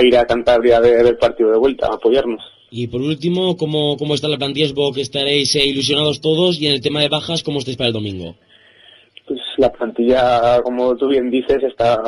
[0.00, 2.59] ir a Cantabria a ver partido de vuelta, a apoyarnos.
[2.70, 4.72] Y por último, ¿cómo, cómo está la plantilla?
[4.94, 7.94] que estaréis eh, ilusionados todos y en el tema de bajas, ¿cómo estáis para el
[7.94, 8.36] domingo?
[9.26, 12.00] Pues la plantilla, como tú bien dices, está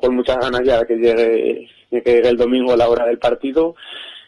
[0.00, 3.74] con muchas ganas ya que llegue, que llegue el domingo a la hora del partido.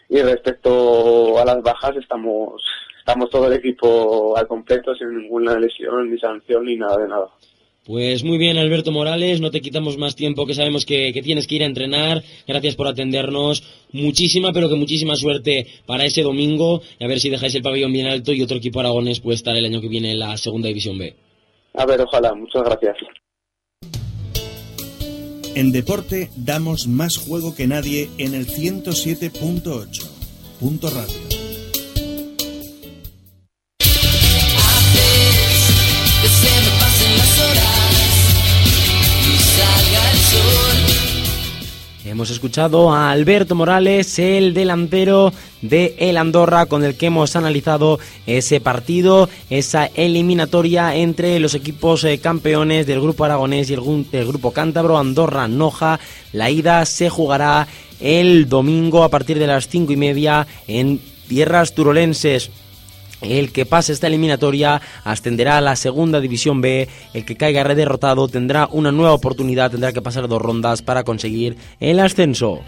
[0.09, 2.63] Y respecto a las bajas, estamos,
[2.99, 7.29] estamos todo el equipo al completo, sin ninguna lesión, ni sanción, ni nada de nada.
[7.85, 11.57] Pues muy bien, Alberto Morales, no te quitamos más tiempo, que sabemos que, tienes que
[11.57, 12.23] ir a entrenar.
[12.47, 13.65] Gracias por atendernos.
[13.91, 16.81] Muchísima, pero que muchísima suerte para ese domingo.
[17.01, 19.57] Y a ver si dejáis el pabellón bien alto y otro equipo aragonés puede estar
[19.57, 21.15] el año que viene en la Segunda División B.
[21.75, 22.33] A ver, ojalá.
[22.35, 22.97] Muchas gracias.
[25.55, 30.09] En deporte damos más juego que nadie en el 107.8.
[30.61, 31.42] Punto radio.
[42.23, 47.99] Hemos escuchado a Alberto Morales, el delantero de El Andorra, con el que hemos analizado
[48.29, 54.53] ese partido, esa eliminatoria entre los equipos eh, campeones del grupo aragonés y el, grupo
[54.53, 55.99] cántabro, Andorra Noja.
[56.33, 57.67] La ida se jugará
[57.99, 62.53] el domingo a partir de las cinco y media en tierras turolenses.
[63.23, 66.89] El que pase esta eliminatoria ascenderá a la segunda división B.
[67.15, 71.57] El que caiga derrotado tendrá una nueva oportunidad, tendrá que pasar dos rondas para conseguir
[71.81, 72.61] el ascenso.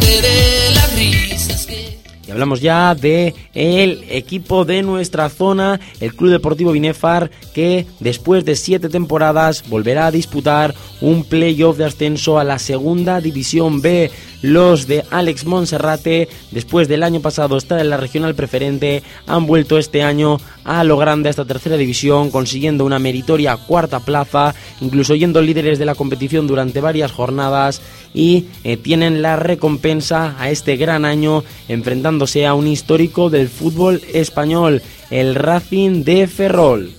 [0.00, 6.30] de las risas que y hablamos ya de el equipo de nuestra zona, el Club
[6.30, 12.44] Deportivo Binefar, que después de siete temporadas volverá a disputar un playoff de ascenso a
[12.44, 14.10] la segunda división B.
[14.42, 19.78] Los de Alex Monserrate, después del año pasado estar en la regional preferente, han vuelto
[19.78, 25.14] este año a lo grande a esta tercera división, consiguiendo una meritoria cuarta plaza, incluso
[25.14, 27.80] yendo líderes de la competición durante varias jornadas
[28.12, 34.02] y eh, tienen la recompensa a este gran año enfrentándose a un histórico del fútbol
[34.12, 36.92] español, el Racing de Ferrol.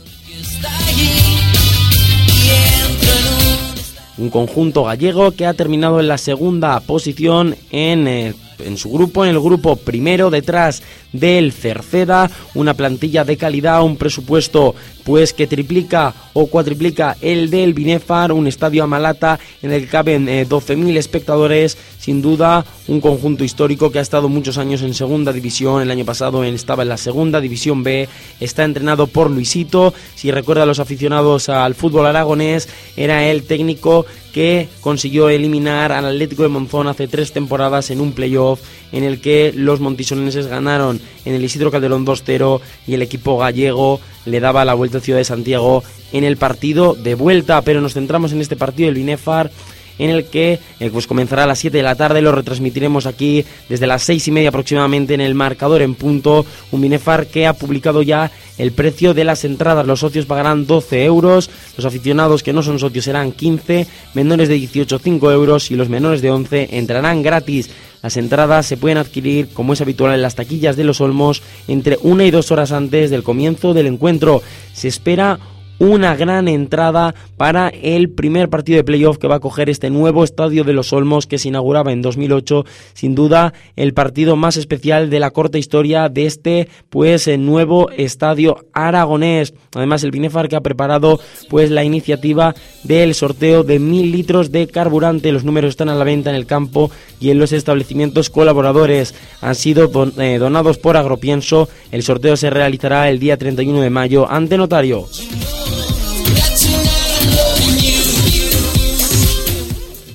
[4.18, 9.26] Un conjunto gallego que ha terminado en la segunda posición en eh, en su grupo,
[9.26, 10.84] en el grupo primero, detrás
[11.14, 17.74] del Cerceda, una plantilla de calidad, un presupuesto pues que triplica o cuatriplica el del
[17.74, 23.00] Binefar, un estadio a Malata en el que caben 12.000 eh, espectadores, sin duda un
[23.02, 26.90] conjunto histórico que ha estado muchos años en segunda división, el año pasado estaba en
[26.90, 28.08] la segunda división B,
[28.40, 34.06] está entrenado por Luisito, si recuerda a los aficionados al fútbol aragonés, era el técnico
[34.34, 38.62] que consiguió eliminar al Atlético de Monzón hace tres temporadas en un playoff
[38.94, 44.00] en el que los montisonenses ganaron en el Isidro Calderón 2-0 y el equipo gallego
[44.26, 45.84] le daba la vuelta a Ciudad de Santiago
[46.14, 47.62] en el partido de vuelta.
[47.64, 49.52] Pero nos centramos en este partido del Binefar
[50.00, 53.46] en el que eh, pues comenzará a las 7 de la tarde, lo retransmitiremos aquí
[53.70, 57.54] desde las 6 y media aproximadamente en el marcador en punto, un Binefar que ha
[57.54, 62.54] publicado ya el precio de las entradas, los socios pagarán 12 euros, los aficionados que
[62.54, 66.70] no son socios serán 15, menores de 18 5 euros y los menores de 11
[66.72, 67.70] entrarán gratis.
[68.04, 71.98] Las entradas se pueden adquirir, como es habitual en las taquillas de los Olmos, entre
[72.02, 74.44] una y dos horas antes del comienzo del encuentro.
[74.74, 75.40] Se espera
[75.84, 80.24] una gran entrada para el primer partido de playoff que va a coger este nuevo
[80.24, 85.10] estadio de los Olmos que se inauguraba en 2008, sin duda el partido más especial
[85.10, 89.54] de la corta historia de este pues nuevo estadio aragonés.
[89.76, 91.20] Además el Binefar que ha preparado
[91.50, 95.34] pues la iniciativa del sorteo de mil litros de carburante.
[95.34, 99.16] Los números están a la venta en el campo y en los establecimientos colaboradores.
[99.42, 101.68] Han sido eh, donados por Agropienso.
[101.92, 105.08] El sorteo se realizará el día 31 de mayo ante notario.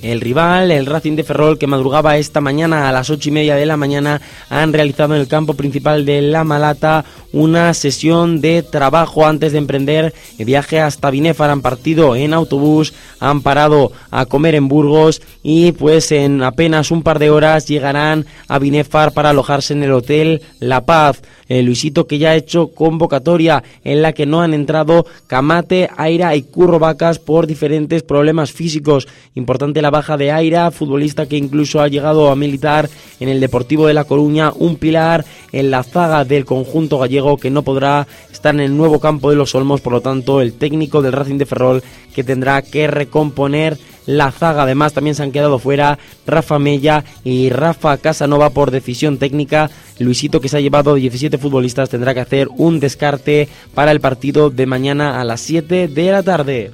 [0.09, 3.57] El rival, el Racing de Ferrol, que madrugaba esta mañana a las ocho y media
[3.57, 8.63] de la mañana, han realizado en el campo principal de La Malata una sesión de
[8.63, 11.51] trabajo antes de emprender el viaje hasta Binefar.
[11.51, 17.03] Han partido en autobús, han parado a comer en Burgos y pues en apenas un
[17.03, 21.21] par de horas llegarán a Binefar para alojarse en el Hotel La Paz.
[21.51, 26.37] Eh, Luisito que ya ha hecho convocatoria en la que no han entrado Camate, Aira
[26.37, 29.09] y Curro Vacas por diferentes problemas físicos.
[29.35, 32.89] Importante la baja de Aira, futbolista que incluso ha llegado a militar
[33.19, 37.51] en el Deportivo de La Coruña, un pilar en la zaga del conjunto gallego que
[37.51, 41.03] no podrá estar en el nuevo campo de los Olmos, por lo tanto el técnico
[41.03, 41.83] del Racing de Ferrol
[42.15, 43.77] que tendrá que recomponer
[44.07, 44.63] la zaga.
[44.63, 49.69] Además, también se han quedado fuera Rafa Mella y Rafa Casanova por decisión técnica.
[49.99, 54.51] Luisito, que se ha llevado 17 futbolistas, tendrá que hacer un descarte para el partido
[54.51, 56.71] de mañana a las 7 de la tarde.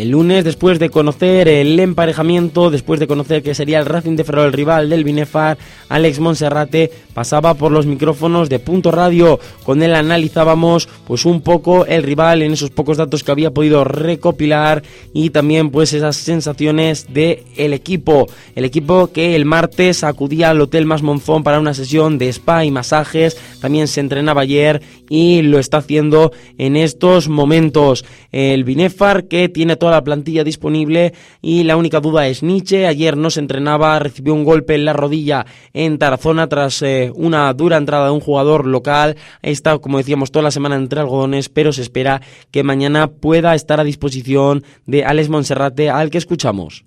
[0.00, 4.24] El lunes, después de conocer el emparejamiento, después de conocer que sería el Racing de
[4.24, 5.58] Ferrol el rival del Binefar,
[5.90, 9.38] Alex Monserrate pasaba por los micrófonos de Punto Radio.
[9.62, 13.84] Con él analizábamos pues un poco el rival en esos pocos datos que había podido
[13.84, 14.82] recopilar
[15.12, 18.26] y también pues esas sensaciones de el equipo.
[18.54, 22.64] El equipo que el martes acudía al Hotel Más Monzón para una sesión de spa
[22.64, 23.36] y masajes.
[23.60, 24.80] También se entrenaba ayer
[25.10, 28.06] y lo está haciendo en estos momentos.
[28.32, 32.86] El Binefar que tiene toda la plantilla disponible y la única duda es Nietzsche.
[32.86, 35.44] Ayer no se entrenaba, recibió un golpe en la rodilla
[35.74, 39.16] en Tarazona tras eh, una dura entrada de un jugador local.
[39.42, 43.80] Está, como decíamos, toda la semana entre algodones, pero se espera que mañana pueda estar
[43.80, 46.84] a disposición de Alex Monserrate, al que escuchamos.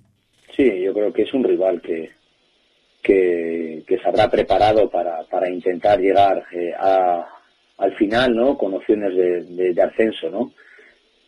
[0.56, 2.10] Sí, yo creo que es un rival que,
[3.02, 7.26] que, se habrá preparado para, para intentar llegar eh, a,
[7.78, 8.56] al final, ¿no?
[8.56, 10.52] Con opciones de, de ascenso, ¿no?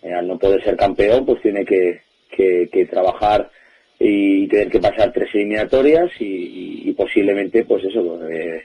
[0.07, 3.51] Eh, al no poder ser campeón, pues tiene que, que, trabajar
[3.99, 8.62] y tener que pasar tres eliminatorias y, posiblemente, pues eso, eh,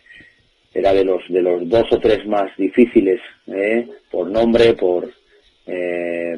[0.73, 5.09] era de los de los dos o tres más difíciles eh, por nombre, por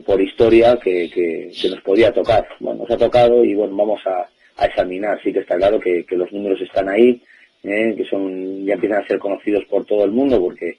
[0.06, 2.48] por historia que, que, nos podía tocar.
[2.60, 5.20] Bueno, nos ha tocado y bueno, vamos a, a examinar.
[5.24, 7.22] Sí que está claro que, que los números están ahí,
[7.62, 10.78] que son ya empiezan a ser conocidos por todo el mundo porque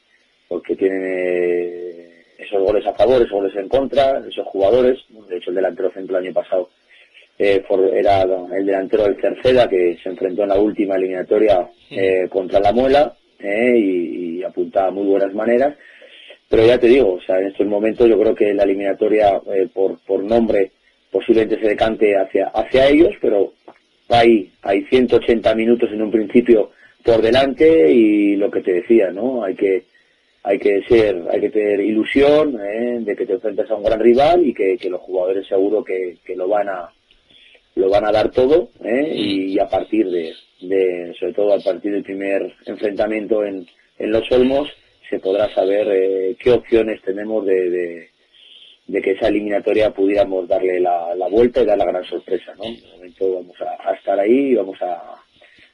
[0.49, 2.05] porque tienen
[2.39, 4.99] esos goles a favor, esos goles en contra, esos jugadores.
[5.29, 6.71] De hecho, el delantero centro el año pasado
[7.39, 12.61] eh, era el delantero del Cerceda que se enfrentó en la última eliminatoria eh, contra
[12.61, 15.75] la Muela eh, y, apuntaba muy buenas maneras.
[16.49, 19.41] Pero ya te digo, o sea, en estos momentos yo creo que la eliminatoria
[19.73, 20.71] por, por nombre
[21.11, 23.55] posiblemente se decante hacia, hacia ellos, pero
[24.11, 26.73] hay, hay 180 minutos en un principio
[27.03, 29.43] por delante y lo que te decía, ¿no?
[29.43, 29.85] Hay que
[30.47, 34.47] hay que ser, hay que tener ilusión de que te enfrentas a un gran rival
[34.47, 36.93] y que, los jugadores seguro que, que, lo van a
[37.77, 39.11] lo van a dar todo ¿eh?
[39.15, 43.67] y a partir de, de, sobre todo a partir del primer enfrentamiento en,
[43.99, 44.69] en Los Olmos,
[45.09, 48.11] se podrá saber eh, qué opciones tenemos de,
[48.87, 52.55] de, que esa eliminatoria pudiéramos darle la, la, vuelta y dar la gran sorpresa.
[52.57, 52.65] ¿no?
[52.65, 55.15] De momento vamos a, estar ahí y vamos a,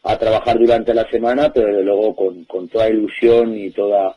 [0.04, 4.16] a, trabajar durante la semana, pero desde luego con, con toda ilusión y toda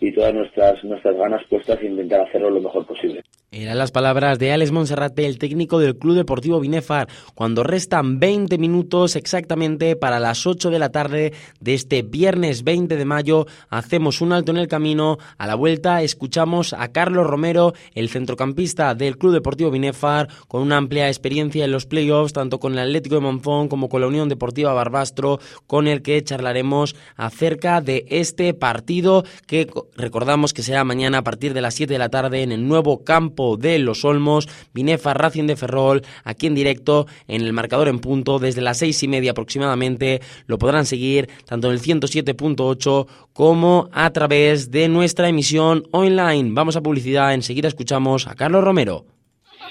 [0.00, 3.22] y todas nuestras nuestras ganas puestas en intentar hacerlo lo mejor posible.
[3.50, 8.58] Eran las palabras de Alex Monserrate, el técnico del Club Deportivo Binefar, cuando restan 20
[8.58, 13.46] minutos exactamente para las 8 de la tarde de este viernes 20 de mayo.
[13.70, 15.16] Hacemos un alto en el camino.
[15.38, 20.76] A la vuelta escuchamos a Carlos Romero, el centrocampista del Club Deportivo Binefar, con una
[20.76, 24.28] amplia experiencia en los playoffs, tanto con el Atlético de Monzón como con la Unión
[24.28, 31.18] Deportiva Barbastro, con el que charlaremos acerca de este partido que recordamos que será mañana
[31.18, 34.48] a partir de las 7 de la tarde en el nuevo campo de Los Olmos,
[34.74, 39.02] Binefa Racing de Ferrol, aquí en directo en el marcador en punto desde las seis
[39.02, 40.20] y media aproximadamente.
[40.46, 46.50] Lo podrán seguir tanto en el 107.8 como a través de nuestra emisión online.
[46.52, 49.17] Vamos a publicidad, enseguida escuchamos a Carlos Romero.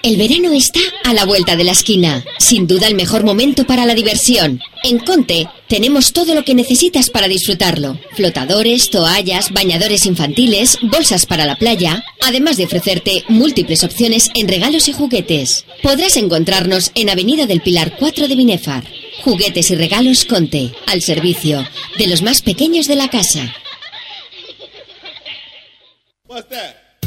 [0.02, 2.24] El verano está a la vuelta de la esquina.
[2.38, 4.60] Sin duda el mejor momento para la diversión.
[4.84, 7.98] En Conte tenemos todo lo que necesitas para disfrutarlo.
[8.12, 14.88] Flotadores, toallas, bañadores infantiles, bolsas para la playa, además de ofrecerte múltiples opciones en regalos
[14.88, 15.64] y juguetes.
[15.82, 18.84] Podrás encontrarnos en Avenida del Pilar 4 de Binefar.
[19.24, 21.66] Juguetes y regalos Conte, al servicio
[21.98, 23.52] de los más pequeños de la casa.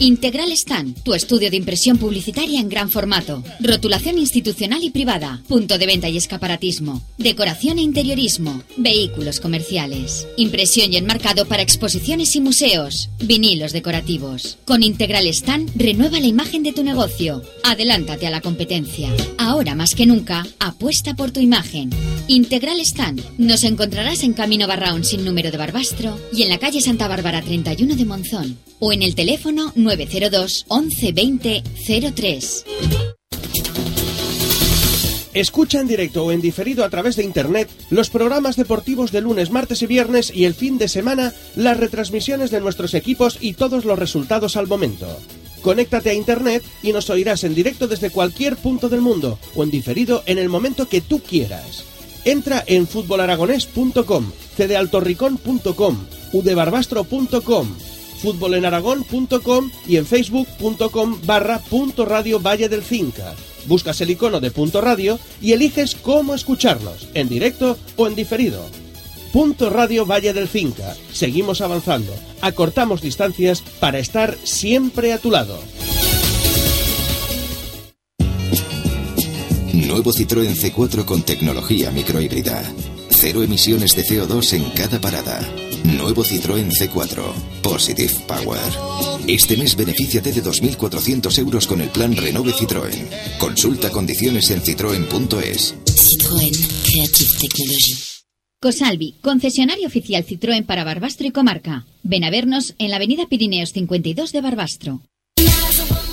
[0.01, 3.43] Integral Stan, tu estudio de impresión publicitaria en gran formato.
[3.59, 5.43] Rotulación institucional y privada.
[5.47, 7.03] Punto de venta y escaparatismo.
[7.19, 8.63] Decoración e interiorismo.
[8.77, 10.27] Vehículos comerciales.
[10.37, 13.11] Impresión y enmarcado para exposiciones y museos.
[13.19, 14.57] Vinilos decorativos.
[14.65, 17.43] Con Integral Stan, renueva la imagen de tu negocio.
[17.63, 19.07] Adelántate a la competencia.
[19.37, 21.91] Ahora más que nunca, apuesta por tu imagen.
[22.27, 23.21] Integral Stan.
[23.37, 27.43] Nos encontrarás en Camino Barraón sin número de Barbastro y en la calle Santa Bárbara
[27.43, 28.70] 31 de Monzón.
[28.83, 31.63] O en el teléfono 902 11 20
[32.15, 32.65] 03.
[35.35, 39.51] Escucha en directo o en diferido a través de internet los programas deportivos de lunes,
[39.51, 43.85] martes y viernes y el fin de semana las retransmisiones de nuestros equipos y todos
[43.85, 45.07] los resultados al momento.
[45.61, 49.69] Conéctate a internet y nos oirás en directo desde cualquier punto del mundo o en
[49.69, 51.83] diferido en el momento que tú quieras.
[52.25, 55.97] Entra en futbolaragonés.com, cedealtorricón.com,
[56.33, 57.67] udebarbastro.com
[58.21, 63.35] futbolenaragón.com y en facebook.com barra punto radio Valle del Cinca.
[63.65, 68.65] Buscas el icono de punto radio y eliges cómo escucharnos, en directo o en diferido.
[69.31, 70.95] Punto Radio Valle del Cinca.
[71.13, 72.13] Seguimos avanzando.
[72.41, 75.57] Acortamos distancias para estar siempre a tu lado.
[79.73, 82.61] Nuevo Citroën C4 con tecnología microhíbrida.
[83.09, 85.39] Cero emisiones de CO2 en cada parada.
[85.83, 87.33] Nuevo Citroën C4.
[87.61, 88.59] Positive Power.
[89.27, 93.07] Este mes benefíciate de 2.400 euros con el plan Renove Citroën.
[93.39, 95.75] Consulta condiciones en citroen.es.
[95.85, 96.51] Citroën
[96.85, 97.93] Creative Technology.
[98.61, 101.85] Cosalvi, concesionario oficial Citroën para Barbastro y Comarca.
[102.03, 105.01] Ven a vernos en la avenida Pirineos 52 de Barbastro.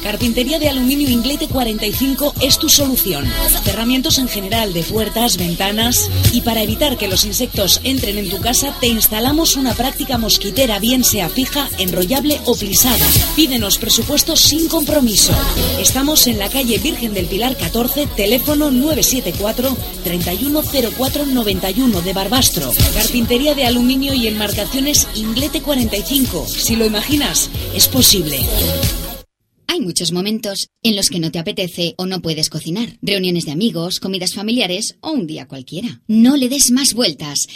[0.02, 3.24] Carpintería de aluminio Inglete 45 es tu solución.
[3.64, 8.40] Cerramientos en general de puertas, ventanas y para evitar que los insectos entren en tu
[8.40, 13.06] casa te instalamos una práctica mosquitera bien sea fija, enrollable o plisada.
[13.36, 15.32] Pídenos presupuestos sin compromiso.
[15.80, 22.72] Estamos en la calle Virgen del Pilar 14, teléfono 974 310491 de Barbastro.
[22.94, 26.46] Carpintería de aluminio y enmarcaciones Inglete 45.
[26.46, 28.38] Si lo imaginas, es posible.
[29.70, 32.98] Hay muchos momentos en los que no te apetece o no puedes cocinar.
[33.02, 36.00] Reuniones de amigos, comidas familiares o un día cualquiera.
[36.08, 37.46] No le des más vueltas.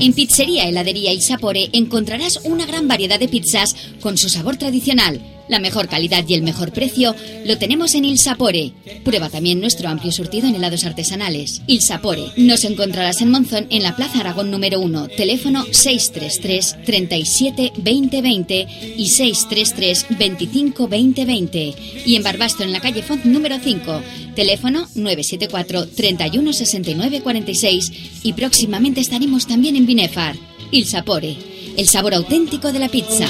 [0.00, 5.33] En Pizzería, Heladería y Sapore encontrarás una gran variedad de pizzas con su sabor tradicional
[5.48, 7.14] La mejor calidad y el mejor precio
[7.44, 8.72] lo tenemos en Il Sapore.
[9.04, 11.62] Prueba también nuestro amplio surtido en helados artesanales.
[11.66, 12.32] Il Sapore.
[12.36, 18.66] Nos encontrarás en Monzón en la Plaza Aragón número 1, teléfono 633 37 2020
[18.96, 21.74] y 633 25 2020
[22.06, 24.02] y en Barbastro en la calle Font número 5,
[24.34, 27.92] teléfono 974 31 69 46
[28.22, 30.36] y próximamente estaremos también en Binefar.
[30.70, 31.36] Il Sapore,
[31.76, 33.26] el sabor auténtico de la pizza.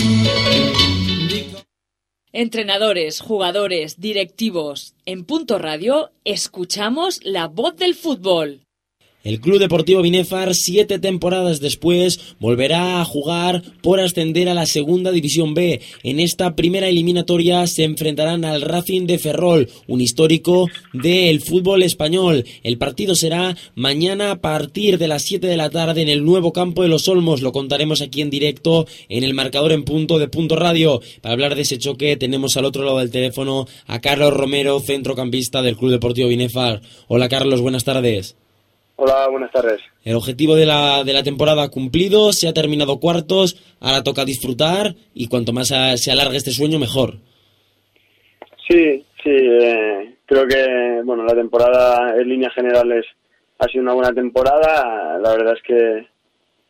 [2.37, 8.64] Entrenadores, jugadores, directivos, en Punto Radio escuchamos la voz del fútbol.
[9.25, 15.12] El Club Deportivo Binefar, siete temporadas después, volverá a jugar por ascender a la Segunda
[15.12, 15.81] División B.
[16.03, 22.45] En esta primera eliminatoria se enfrentarán al Racing de Ferrol, un histórico del fútbol español.
[22.62, 26.53] El partido será mañana a partir de las 7 de la tarde en el nuevo
[26.53, 27.41] campo de los Olmos.
[27.41, 31.01] Lo contaremos aquí en directo en el marcador en punto de Punto Radio.
[31.22, 35.62] Para hablar de ese choque tenemos al otro lado del teléfono a Carlos Romero, centrocampista
[35.62, 36.83] del Club Deportivo Binefar.
[37.09, 38.37] Hola Carlos, buenas tardes.
[38.97, 39.81] Hola, buenas tardes.
[40.05, 44.95] El objetivo de la, de la temporada cumplido, se ha terminado cuartos, ahora toca disfrutar
[45.15, 47.15] y cuanto más se alargue este sueño, mejor.
[48.69, 53.05] Sí, sí, eh, creo que bueno la temporada en líneas generales
[53.59, 55.19] ha sido una buena temporada.
[55.19, 56.07] La verdad es que,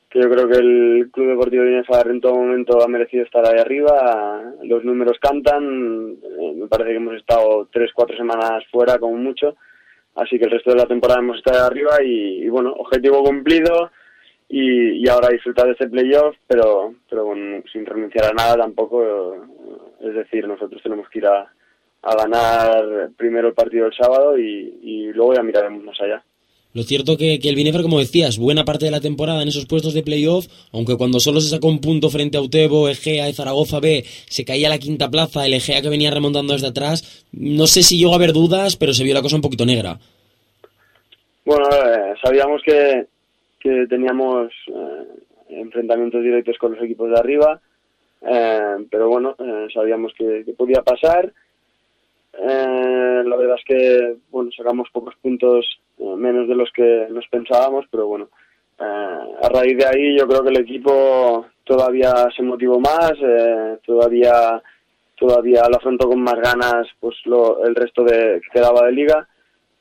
[0.09, 3.47] que yo creo que el Club Deportivo de Inefar en todo momento ha merecido estar
[3.47, 4.43] ahí arriba.
[4.63, 6.17] Los números cantan.
[6.41, 9.57] Eh, me parece que hemos estado tres, cuatro semanas fuera como mucho
[10.15, 13.91] Así que el resto de la temporada hemos estado arriba y, bueno, objetivo cumplido
[14.49, 17.33] y, ahora disfrutar de este playoff, pero, pero
[17.73, 19.37] sin renunciar a nada tampoco.
[20.01, 21.51] Es decir, nosotros tenemos que ir a,
[22.03, 26.23] ganar primero el partido del sábado y, luego ya miraremos más allá.
[26.75, 29.67] Lo cierto que, que el Binefar, como decías, buena parte de la temporada en esos
[29.67, 33.33] puestos de playoff, aunque cuando solo se sacó un punto frente a Utebo, Egea y
[33.33, 37.25] Zaragoza B, se caía a la quinta plaza, el Egea que venía remontando desde atrás,
[37.33, 40.01] no sé si llegó a haber dudas, pero se vio la cosa un poquito negra.
[41.45, 43.07] Bueno, eh, sabíamos que,
[43.61, 47.61] que teníamos eh, enfrentamientos directos con los equipos de arriba,
[48.23, 49.37] eh, pero bueno,
[49.73, 51.33] sabíamos que, que, podía pasar.
[52.43, 57.87] La verdad es que bueno sacamos pocos puntos eh, menos de los que nos pensábamos,
[57.91, 58.29] pero bueno,
[58.79, 58.85] eh,
[59.43, 64.63] a raíz de ahí yo creo que el equipo todavía se motivó más, eh, todavía
[65.17, 69.29] todavía lo afrontó con más ganas pues lo, el resto de que quedaba de liga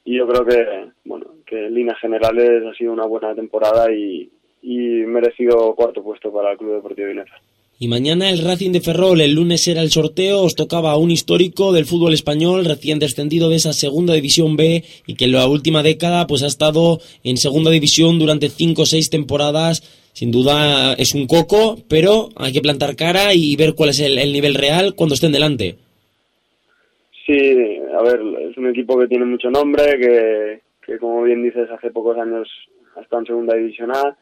[0.05, 4.31] y yo creo que bueno que en líneas generales ha sido una buena temporada y,
[4.61, 7.35] y merecido cuarto puesto para el Club Deportivo Ineza.
[7.83, 11.73] Y mañana el Racing de Ferrol, el lunes era el sorteo, os tocaba un histórico
[11.73, 15.83] del fútbol español recién descendido de esa segunda división B y que en la última
[15.83, 19.81] década pues ha estado en segunda división durante cinco o seis temporadas.
[20.13, 24.15] Sin duda es un coco, pero hay que plantar cara y ver cuál es el,
[24.31, 25.75] nivel real cuando estén delante.
[27.25, 27.35] Sí,
[27.99, 31.91] a ver, es un equipo que tiene mucho nombre, que, que como bien dices hace
[31.91, 32.47] pocos años
[32.95, 34.15] ha estado en segunda división A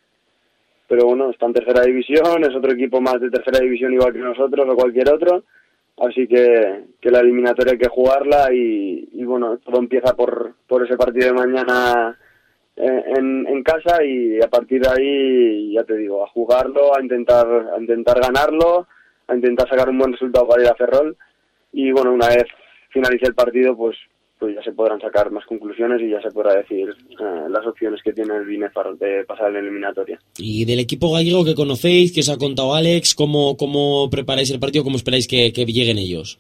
[0.92, 4.20] pero bueno, está en tercera división, es otro equipo más de tercera división igual que
[4.20, 5.46] nosotros o cualquier otro,
[6.00, 10.98] así que, que la eliminatoria hay que jugarla y, bueno, todo empieza por, por ese
[10.98, 12.20] partido de mañana
[12.76, 17.48] en, en casa y a partir de ahí, ya te digo, a jugarlo, a intentar,
[17.74, 18.86] a intentar ganarlo,
[19.28, 21.16] a intentar sacar un buen resultado para ir a Ferrol.
[21.72, 22.48] Y bueno, una vez
[22.90, 23.96] finalice el partido, pues
[24.42, 28.02] pues ya se podrán sacar más conclusiones y ya se podrá decir eh, las opciones
[28.04, 30.20] que tiene el Binefar de pasar la eliminatoria.
[30.40, 34.60] Y del equipo gallego que conocéis, que os ha contado Alex, ¿cómo, cómo preparáis el
[34.60, 34.84] partido?
[34.84, 36.40] ¿Cómo esperáis que, lleguen ellos?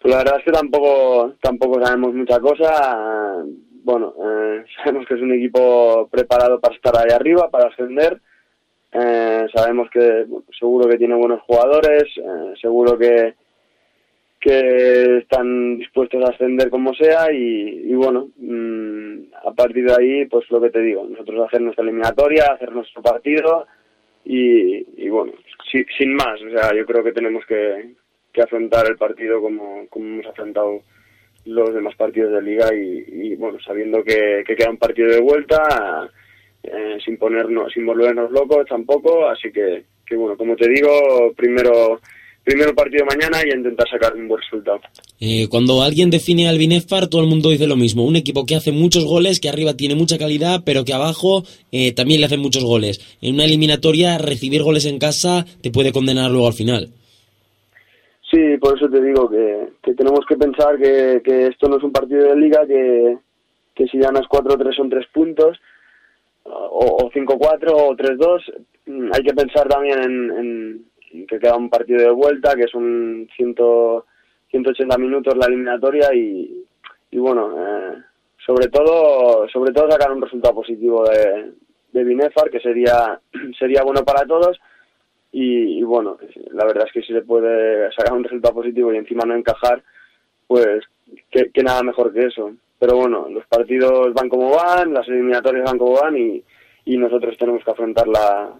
[0.00, 3.44] Pues la verdad es que tampoco, tampoco sabemos mucha cosa.
[3.84, 8.18] Bueno, eh, sabemos que es un equipo preparado para estar ahí arriba, para ascender.
[8.90, 10.24] Eh, sabemos que
[10.58, 12.04] seguro que tiene buenos jugadores,
[12.58, 13.34] seguro que,
[14.40, 20.50] que están dispuestos a ascender como sea y, bueno, mm, a partir de ahí, pues
[20.50, 23.66] lo que te digo, nosotros hacer nuestra eliminatoria, hacer nuestro partido
[24.24, 25.32] y, bueno,
[25.70, 27.94] sin más, o sea, yo creo que tenemos que,
[28.40, 30.80] afrontar el partido como, como hemos afrontado
[31.44, 36.10] los demás partidos de liga y, bueno, sabiendo que, queda un partido de vuelta,
[36.62, 42.00] eh, sin ponernos, sin volvernos locos tampoco, así que, que bueno, como te digo, primero
[42.50, 44.80] primero partido mañana y a intentar sacar un buen resultado.
[45.20, 48.04] Eh, cuando alguien define al Binefar, todo el mundo dice lo mismo.
[48.04, 51.94] Un equipo que hace muchos goles, que arriba tiene mucha calidad, pero que abajo eh,
[51.94, 52.98] también le hacen muchos goles.
[53.22, 56.88] En una eliminatoria, recibir goles en casa te puede condenar luego al final.
[58.28, 62.30] Sí, por eso te digo que, tenemos que pensar que, esto no es un partido
[62.30, 63.16] de liga, que,
[63.76, 65.56] que si ganas 4-3 son 3 puntos,
[66.44, 68.42] o, 5-4 o 3-2.
[68.86, 73.28] Mm, hay que pensar también en que queda un partido de vuelta, que es un
[73.36, 73.54] 100,
[74.50, 76.64] 180 minutos la eliminatoria y,
[77.10, 77.94] y bueno, eh,
[78.46, 81.52] sobre todo sobre todo sacar un resultado positivo de,
[81.92, 83.20] de Binefar, que sería
[83.58, 84.58] sería bueno para todos
[85.32, 86.18] y, bueno,
[86.52, 89.82] la verdad es que si se puede sacar un resultado positivo y encima no encajar,
[90.48, 90.80] pues
[91.30, 92.52] que, que nada mejor que eso.
[92.78, 96.42] Pero bueno, los partidos van como van, las eliminatorias van como van y,
[96.84, 98.52] y nosotros tenemos que afrontar la,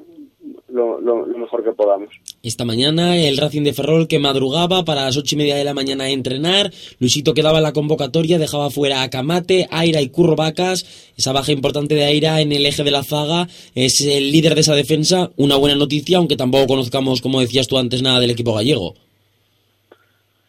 [0.72, 2.08] lo, lo, mejor que podamos.
[2.42, 5.74] Esta mañana el Racing de Ferrol que madrugaba para las ocho y media de la
[5.74, 10.36] mañana a entrenar, Luisito quedaba en la convocatoria, dejaba fuera a Camate, Aira y Curro
[10.36, 14.54] Vacas, esa baja importante de Aira en el eje de la zaga, es el líder
[14.54, 18.30] de esa defensa, una buena noticia, aunque tampoco conozcamos, como decías tú antes, nada del
[18.30, 18.94] equipo gallego.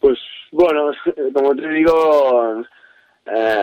[0.00, 0.18] Pues
[0.50, 0.90] bueno,
[1.34, 2.62] como te digo,
[3.26, 3.62] eh,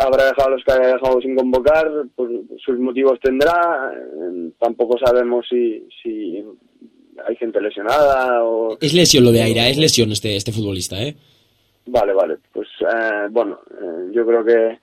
[0.00, 2.30] habrá dejado a los que haya dejado sin convocar, pues
[2.64, 3.92] sus motivos tendrá.
[3.94, 6.44] Eh, tampoco sabemos si, si
[7.26, 8.78] hay gente lesionada o...
[8.80, 11.16] Es lesión lo de Aira, es lesión este, este futbolista, ¿eh?
[11.86, 12.36] Vale, vale.
[12.52, 14.78] Pues eh, bueno, eh, yo creo que,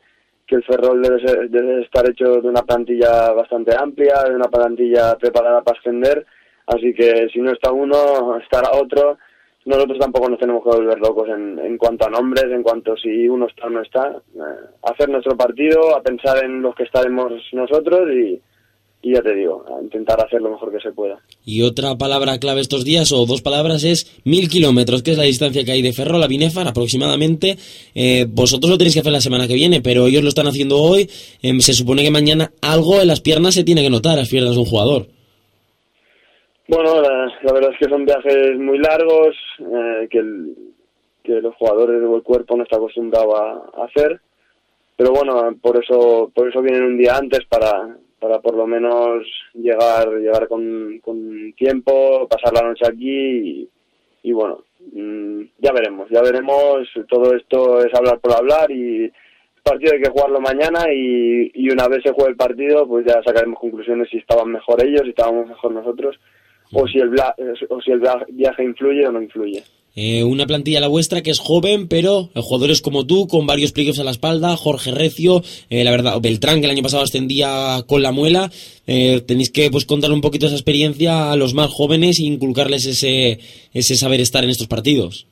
[0.46, 5.16] que el Ferrol debe, debe estar hecho de una plantilla bastante amplia, de una plantilla
[5.18, 6.26] preparada para ascender.
[6.68, 9.18] Así que si no está uno, estará otro
[9.66, 13.28] nosotros tampoco nos tenemos que volver locos en, en cuanto a nombres, en cuanto si
[13.28, 14.22] uno está o no está.
[14.36, 14.40] Eh,
[14.84, 18.40] hacer nuestro partido, a pensar en los que estaremos nosotros y,
[19.02, 21.20] y ya te digo, a intentar hacer lo mejor que se pueda.
[21.44, 25.24] Y otra palabra clave estos días, o dos palabras, es mil kilómetros, que es la
[25.24, 27.58] distancia que hay de Ferrol a Binefar aproximadamente.
[27.96, 30.80] Eh, vosotros lo tenéis que hacer la semana que viene, pero ellos lo están haciendo
[30.80, 31.10] hoy.
[31.42, 34.54] Eh, se supone que mañana algo en las piernas se tiene que notar, las piernas
[34.54, 35.08] de un jugador.
[36.76, 40.22] Bueno, la, verdad es que son viajes muy largos eh, que,
[41.24, 44.20] que los jugadores del cuerpo no está acostumbrado a, hacer,
[44.98, 49.26] pero bueno, por eso por eso vienen un día antes para, para por lo menos
[49.54, 53.70] llegar llegar con, con tiempo, pasar la noche aquí
[54.22, 59.14] y, bueno, mm, ya veremos, ya veremos, todo esto es hablar por hablar y el
[59.64, 63.24] partido hay que jugarlo mañana y, y una vez se juegue el partido pues ya
[63.24, 66.20] sacaremos conclusiones si estaban mejor ellos, si estábamos mejor nosotros
[66.72, 67.10] o si el,
[67.70, 69.64] o si el viaje influye o no influye.
[69.98, 73.98] Eh, una plantilla la vuestra que es joven, pero jugadores como tú, con varios pliegos
[73.98, 78.02] a la espalda, Jorge Recio, eh, la verdad, Beltrán, que el año pasado ascendía con
[78.02, 78.52] la muela,
[78.88, 82.86] eh, tenéis que pues contar un poquito esa experiencia a los más jóvenes e inculcarles
[82.86, 83.40] ese,
[83.74, 85.28] ese saber estar en estos partidos.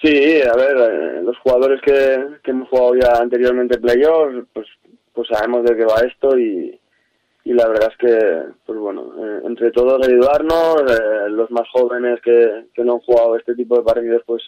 [0.00, 4.66] Sí, a ver, los jugadores que, que hemos jugado ya anteriormente playoffs, pues,
[5.12, 6.78] pues sabemos de qué va esto y,
[7.44, 12.20] y la verdad es que, pues bueno, eh, entre todos ayudarnos, eh, los más jóvenes
[12.20, 14.42] que, que no han jugado este tipo de partidos, pues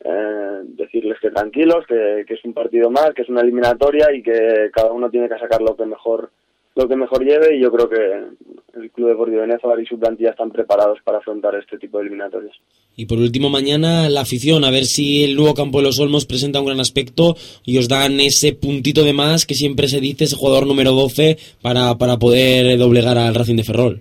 [0.00, 4.22] eh, decirles que tranquilos, que, que, es un partido más, que es una eliminatoria y
[4.22, 6.30] que cada uno tiene que sacar lo que mejor
[6.76, 9.98] lo que mejor lleve y yo creo que el Club Deportivo de Nézar y su
[9.98, 12.56] plantilla están preparados para afrontar este tipo de eliminatorias.
[12.96, 16.26] Y por último, mañana la afición, a ver si el nuevo campo de los Olmos
[16.26, 20.24] presenta un gran aspecto y os dan ese puntito de más que siempre se dice,
[20.24, 24.00] ese jugador número 12, para, para poder doblegar al Racing de Ferrol.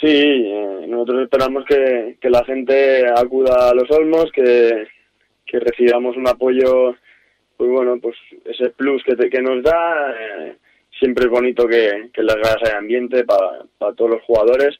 [0.00, 4.86] Sí, eh, nosotros esperamos que, que, la gente acuda a los Olmos, que,
[5.46, 6.96] que recibamos un apoyo,
[7.56, 8.16] pues bueno, pues
[8.46, 10.14] ese plus que, que nos da.
[10.18, 10.56] Eh,
[11.00, 14.78] siempre es bonito que, que en las gradas haya ambiente para, para todos los jugadores.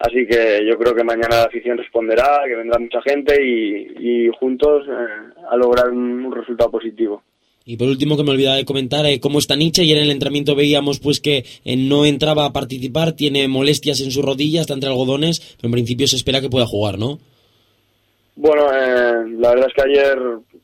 [0.00, 4.30] Así que yo creo que mañana la afición responderá, que vendrá mucha gente y, y
[4.40, 7.22] juntos eh, a lograr un, resultado positivo.
[7.66, 9.82] Y por último, que me olvidaba de comentar eh, cómo está Nietzsche.
[9.82, 14.10] Ayer en el entrenamiento veíamos pues que eh, no entraba a participar, tiene molestias en
[14.10, 17.18] su rodilla, está entre algodones, pero en principio se espera que pueda jugar, ¿no?
[18.36, 20.18] Bueno, la verdad es que ayer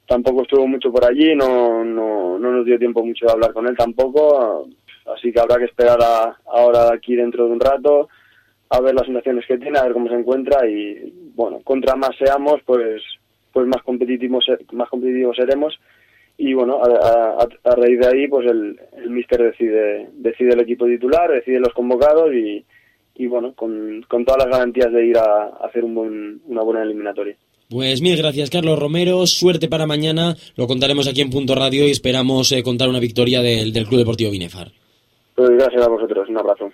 [0.06, 3.66] tampoco estuvo mucho por allí, no, no, no nos dio tiempo mucho de hablar con
[3.66, 4.66] él tampoco
[5.14, 8.08] así que habrá que esperar a, ahora aquí dentro de un rato
[8.68, 12.16] a ver las sensaciones que tiene, a ver cómo se encuentra y bueno, contra más
[12.18, 13.02] seamos, pues
[13.52, 15.78] pues más competitivos más competitivos seremos
[16.36, 17.46] y bueno, a,
[17.76, 22.34] raíz de ahí pues el, el míster decide decide el equipo titular, decide los convocados
[22.34, 22.64] y,
[23.18, 26.82] y bueno, con, con todas las garantías de ir a, hacer un buen, una buena
[26.82, 27.36] eliminatoria.
[27.68, 29.26] Pues mil gracias, Carlos Romero.
[29.26, 30.36] Suerte para mañana.
[30.54, 34.00] Lo contaremos aquí en Punto Radio y esperamos eh, contar una victoria del, del Club
[34.00, 34.70] Deportivo Binefar.
[35.36, 36.70] Pues gracias a vosotros, un abrazo.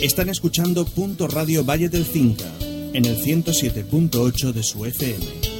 [0.00, 2.44] Están escuchando Punto Radio Valle del Cinca
[2.92, 5.55] en el 107.8 de su FM.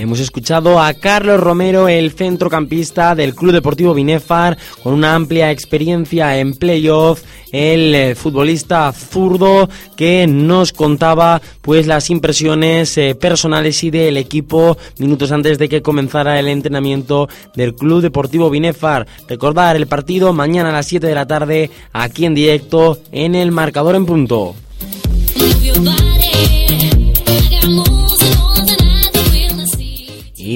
[0.00, 6.38] Hemos escuchado a Carlos Romero, el centrocampista del Club Deportivo Binefar, con una amplia experiencia
[6.38, 13.90] en playoff, el eh, futbolista zurdo que nos contaba pues las impresiones eh, personales y
[13.90, 19.08] del equipo minutos antes de que comenzara el entrenamiento del Club Deportivo Binefar.
[19.26, 23.50] Recordar el partido mañana a las 7 de la tarde aquí en directo en el
[23.50, 24.54] marcador en punto.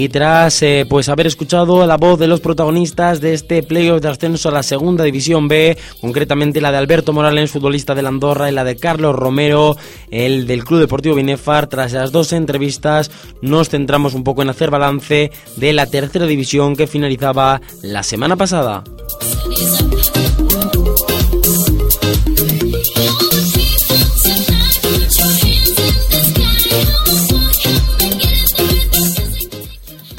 [0.02, 4.08] Y tras eh, pues haber escuchado la voz de los protagonistas de este playoff de
[4.08, 8.52] ascenso a la segunda división B, concretamente la de Alberto Morales, futbolista de Andorra, y
[8.52, 9.76] la de Carlos Romero,
[10.10, 14.72] el del Club Deportivo Binefar, tras las dos entrevistas nos centramos un poco en hacer
[14.72, 18.82] balance de la tercera división que finalizaba la semana pasada.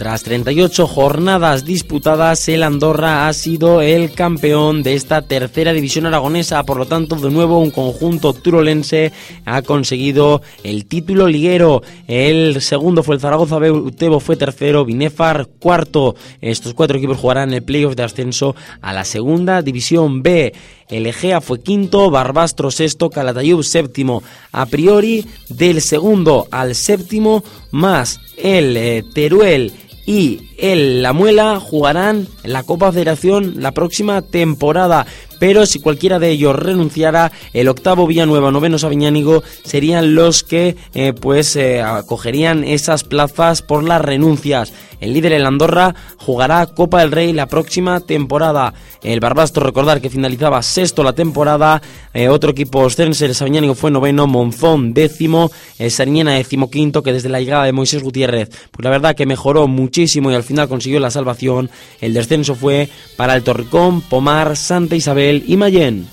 [0.03, 6.61] Tras 38 jornadas disputadas, el Andorra ha sido el campeón de esta tercera división aragonesa.
[6.63, 9.13] Por lo tanto, de nuevo, un conjunto turolense
[9.45, 11.83] ha conseguido el título liguero.
[12.05, 16.17] El segundo fue el Zaragoza Utebo fue tercero, Binefar cuarto.
[16.41, 20.51] Estos cuatro equipos jugarán el playoff de ascenso a la segunda división B.
[20.89, 24.21] El Egea fue quinto, Barbastro sexto, Calatayud séptimo.
[24.51, 27.41] A priori, del segundo al séptimo,
[27.71, 29.71] más el eh, Teruel
[30.05, 35.05] y el La Muela jugarán la Copa Federación la próxima temporada.
[35.39, 41.13] Pero si cualquiera de ellos renunciara, el octavo Villanueva, noveno Sabiñánigo serían los que eh,
[41.13, 44.73] pues eh, acogerían esas plazas por las renuncias.
[45.03, 48.73] El líder, el Andorra, jugará Copa del Rey la próxima temporada.
[49.03, 51.81] El Barbastro, recordar que finalizaba sexto la temporada.
[52.13, 54.27] Eh, otro equipo ostense, el Sabiñánigo, fue noveno.
[54.27, 55.51] Monzón, décimo.
[55.77, 59.67] El Sariñena, decimoquinto, que desde la llegada de Moisés Gutiérrez, pues la verdad que mejoró
[59.67, 61.69] muchísimo y al final consiguió la salvación.
[61.99, 62.87] El descenso fue
[63.17, 66.07] para el Torricón, Pomar, Santa Isabel y Mayén.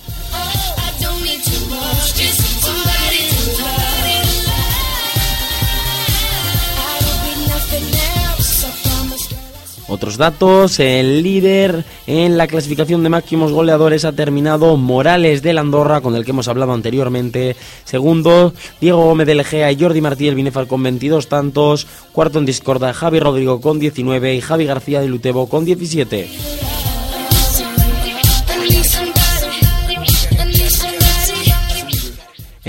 [9.90, 16.00] Otros datos, el líder en la clasificación de máximos goleadores ha terminado Morales de Andorra,
[16.00, 17.56] con el que hemos hablado anteriormente.
[17.84, 21.88] Segundo, Diego Gómez de Legea y Jordi Martí del Binefar con 22 tantos.
[22.12, 26.69] Cuarto en discorda, Javi Rodrigo con 19 y Javi García de Lutebo con 17.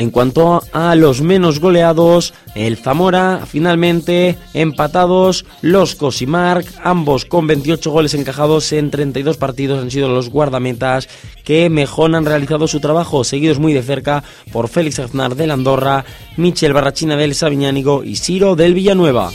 [0.01, 7.91] En cuanto a los menos goleados, el Zamora finalmente empatados, los Cosimarc, ambos con 28
[7.91, 11.07] goles encajados en 32 partidos han sido los guardametas
[11.43, 16.03] que mejor han realizado su trabajo, seguidos muy de cerca por Félix Aznar del Andorra,
[16.35, 19.29] Michel Barrachina del Sabiñánigo y Ciro del Villanueva.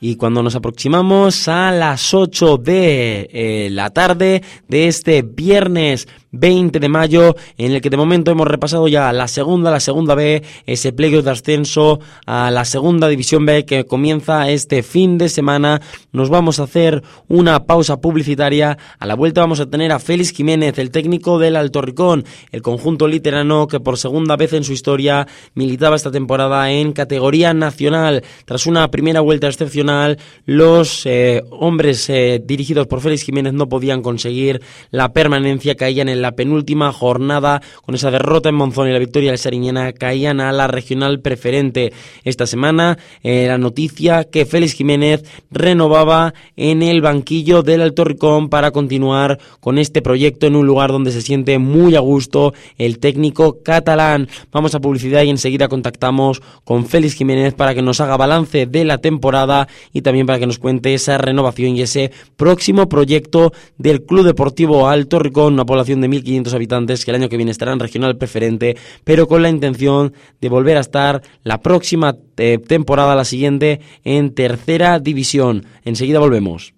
[0.00, 6.78] Y cuando nos aproximamos a las 8 de eh, la tarde de este viernes 20
[6.80, 10.42] de mayo, en el que de momento hemos repasado ya la segunda, la segunda B,
[10.66, 15.80] ese playoff de ascenso a la segunda división B que comienza este fin de semana.
[16.12, 18.78] Nos vamos a hacer una pausa publicitaria.
[18.98, 22.62] A la vuelta vamos a tener a Félix Jiménez, el técnico del Alto Ricón, el
[22.62, 28.22] conjunto literano que por segunda vez en su historia militaba esta temporada en categoría nacional.
[28.44, 34.02] Tras una primera vuelta excepcional, los eh, hombres eh, dirigidos por Félix Jiménez no podían
[34.02, 38.98] conseguir la permanencia, caían en la penúltima jornada con esa derrota en Monzón y la
[38.98, 41.92] victoria del Sariñena caían a la regional preferente.
[42.24, 48.48] Esta semana eh, la noticia que Félix Jiménez renovaba en el banquillo del Alto Ricón
[48.48, 52.98] para continuar con este proyecto en un lugar donde se siente muy a gusto el
[52.98, 54.28] técnico catalán.
[54.52, 58.84] Vamos a publicidad y enseguida contactamos con Félix Jiménez para que nos haga balance de
[58.84, 64.02] la temporada y también para que nos cuente esa renovación y ese próximo proyecto del
[64.02, 67.80] Club Deportivo Alto Ricón, una población de 1.500 habitantes que el año que viene estarán
[67.80, 73.24] regional preferente, pero con la intención de volver a estar la próxima eh, temporada, la
[73.24, 75.66] siguiente, en tercera división.
[75.84, 76.74] Enseguida volvemos.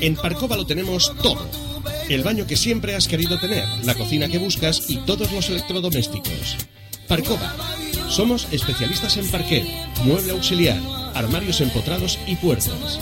[0.00, 1.46] En Parcova lo tenemos todo.
[2.08, 6.56] El baño que siempre has querido tener, la cocina que buscas y todos los electrodomésticos.
[7.06, 7.54] Parcova.
[8.08, 9.64] Somos especialistas en parquet,
[10.04, 10.78] mueble auxiliar,
[11.14, 12.98] armarios empotrados y puertas.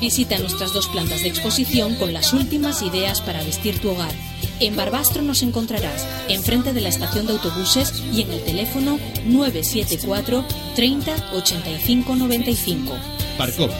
[0.00, 4.12] Visita nuestras dos plantas de exposición con las últimas ideas para vestir tu hogar.
[4.58, 10.44] En Barbastro nos encontrarás enfrente de la estación de autobuses y en el teléfono 974
[10.74, 12.92] 30 85 95.
[13.36, 13.74] Parcova.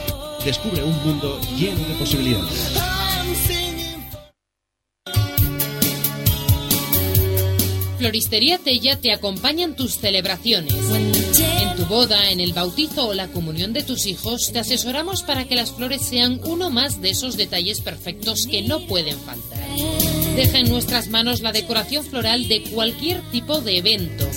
[0.45, 2.71] Descubre un mundo lleno de posibilidades.
[8.01, 10.73] Floristería Tella te acompaña en tus celebraciones.
[10.73, 15.45] En tu boda, en el bautizo o la comunión de tus hijos, te asesoramos para
[15.45, 19.59] que las flores sean uno más de esos detalles perfectos que no pueden faltar.
[20.35, 24.27] Deja en nuestras manos la decoración floral de cualquier tipo de evento.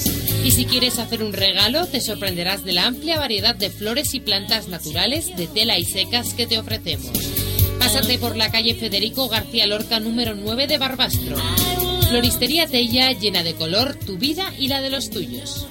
[0.44, 4.20] Y si quieres hacer un regalo, te sorprenderás de la amplia variedad de flores y
[4.20, 7.12] plantas naturales, de tela y secas que te ofrecemos.
[7.78, 11.36] Pásate por la calle Federico García Lorca número 9 de Barbastro.
[12.14, 15.66] Floristería Tella llena de color tu vida y la de los tuyos.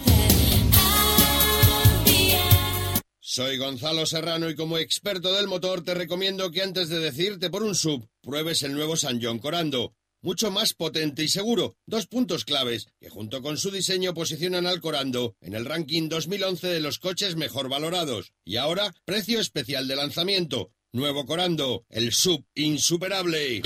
[3.22, 7.64] Soy Gonzalo Serrano y como experto del motor te recomiendo que antes de decirte por
[7.64, 9.96] un sub, pruebes el nuevo San John Corando.
[10.22, 11.78] Mucho más potente y seguro.
[11.86, 16.68] Dos puntos claves que junto con su diseño posicionan al Corando en el ranking 2011
[16.68, 18.34] de los coches mejor valorados.
[18.44, 20.74] Y ahora, precio especial de lanzamiento.
[20.92, 23.62] Nuevo Corando, el sub insuperable.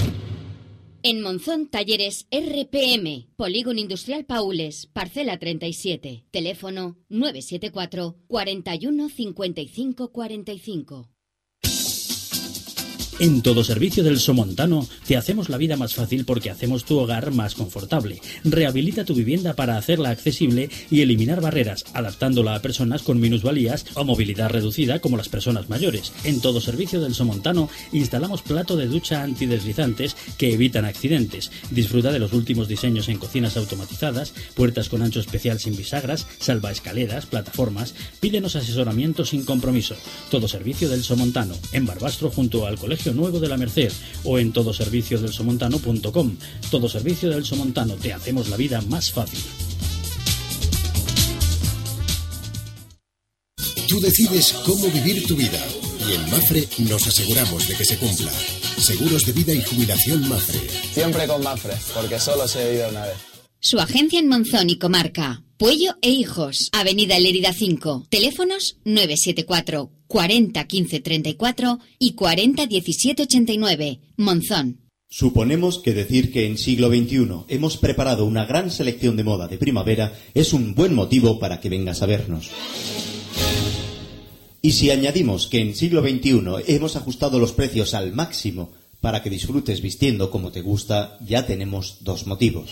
[1.03, 11.16] En Monzón, talleres RPM, Polígono Industrial Paules, parcela 37, teléfono 974 41 55 45.
[13.19, 17.31] En todo servicio del Somontano te hacemos la vida más fácil porque hacemos tu hogar
[17.31, 18.21] más confortable.
[18.43, 24.03] Rehabilita tu vivienda para hacerla accesible y eliminar barreras, adaptándola a personas con minusvalías o
[24.03, 26.13] movilidad reducida como las personas mayores.
[26.25, 31.49] En todo servicio del Somontano instalamos plato de ducha antideslizantes que evitan accidentes.
[31.71, 37.25] Disfruta de los últimos diseños en cocinas automatizadas, puertas con ancho especial sin bisagras, salvaescaleras,
[37.25, 37.95] plataformas.
[38.19, 39.95] Pídenos asesoramiento sin compromiso.
[40.29, 42.77] Todo servicio del Somontano, en Barbastro junto al
[43.07, 43.91] Colegio Nuevo de la Merced
[44.25, 46.37] o en todoserviciosdelsomontano.com.
[46.69, 49.39] Todo Servicio del Somontano, te hacemos la vida más fácil.
[53.87, 55.63] Tú decides cómo vivir tu vida
[56.09, 58.31] y en Mafre nos aseguramos de que se cumpla.
[58.77, 60.59] Seguros de vida y jubilación Mafre.
[60.93, 63.15] Siempre con Mafre, porque solo se vive una vez.
[63.59, 65.43] Su agencia en Monzón y Comarca.
[65.57, 68.07] Puello e Hijos, Avenida Lerida 5.
[68.09, 73.99] Teléfonos 974 40 15 34 y 40 17 89.
[74.17, 74.87] Monzón.
[75.09, 79.57] Suponemos que decir que en siglo XXI hemos preparado una gran selección de moda de
[79.57, 82.51] primavera es un buen motivo para que vengas a vernos.
[84.61, 89.29] Y si añadimos que en siglo XXI hemos ajustado los precios al máximo para que
[89.29, 92.71] disfrutes vistiendo como te gusta, ya tenemos dos motivos.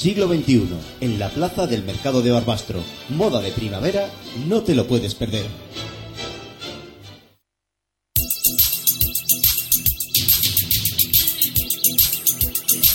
[0.00, 0.62] Siglo XXI,
[1.02, 2.82] en la plaza del Mercado de Barbastro.
[3.10, 4.08] Moda de primavera,
[4.48, 5.44] no te lo puedes perder.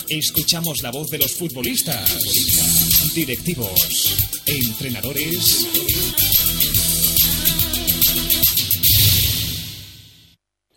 [0.09, 4.15] Escuchamos la voz de los futbolistas, directivos,
[4.47, 6.24] entrenadores.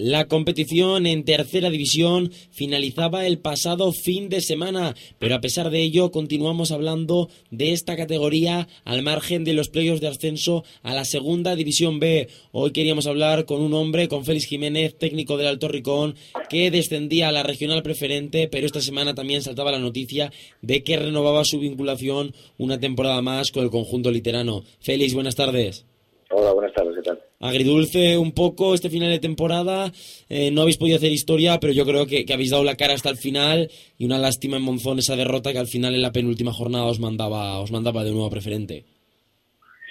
[0.01, 5.83] La competición en tercera división finalizaba el pasado fin de semana, pero a pesar de
[5.83, 11.05] ello continuamos hablando de esta categoría al margen de los playoffs de ascenso a la
[11.05, 12.29] segunda división B.
[12.53, 16.15] Hoy queríamos hablar con un hombre, con Félix Jiménez, técnico del Alto Ricón,
[16.49, 20.33] que descendía a la regional preferente, pero esta semana también saltaba la noticia
[20.63, 24.63] de que renovaba su vinculación una temporada más con el conjunto literano.
[24.79, 25.87] Félix, buenas tardes.
[26.31, 27.19] Hola, buenas tardes, ¿qué tal?
[27.41, 29.91] Agridulce un poco este final de temporada,
[30.29, 32.93] eh, no habéis podido hacer historia, pero yo creo que, que, habéis dado la cara
[32.93, 36.13] hasta el final y una lástima en Monzón esa derrota que al final en la
[36.13, 38.85] penúltima jornada os mandaba, os mandaba de nuevo a preferente.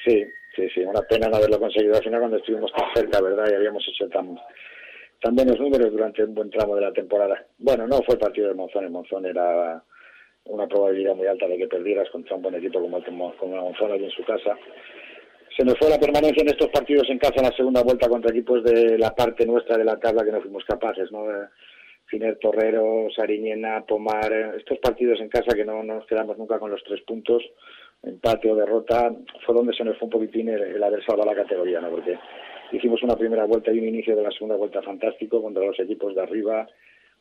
[0.05, 0.23] Sí,
[0.55, 3.49] sí, sí, una pena no haberlo conseguido al final cuando estuvimos tan cerca, ¿verdad?
[3.49, 4.37] Y habíamos hecho tan,
[5.19, 7.43] tan buenos números durante un buen tramo de la temporada.
[7.57, 9.83] Bueno, no fue el partido de Monzón, en Monzón era
[10.45, 13.61] una probabilidad muy alta de que perdieras contra un buen equipo como el como el
[13.61, 14.55] Monzón allí en su casa
[15.57, 18.29] se nos fue la permanencia en estos partidos en casa en la segunda vuelta contra
[18.29, 21.25] equipos de la parte nuestra de la tabla que no fuimos capaces, ¿no?
[22.05, 26.69] Finer Torrero, Sariñena, Pomar, estos partidos en casa que no, no, nos quedamos nunca con
[26.69, 27.43] los tres puntos,
[28.03, 29.11] empate o derrota,
[29.45, 31.89] fue donde se nos fue un poquitín el, el haber salvado la categoría, ¿no?
[31.89, 32.17] Porque
[32.71, 36.13] hicimos una primera vuelta y un inicio de la segunda vuelta fantástico contra los equipos
[36.13, 36.67] de arriba,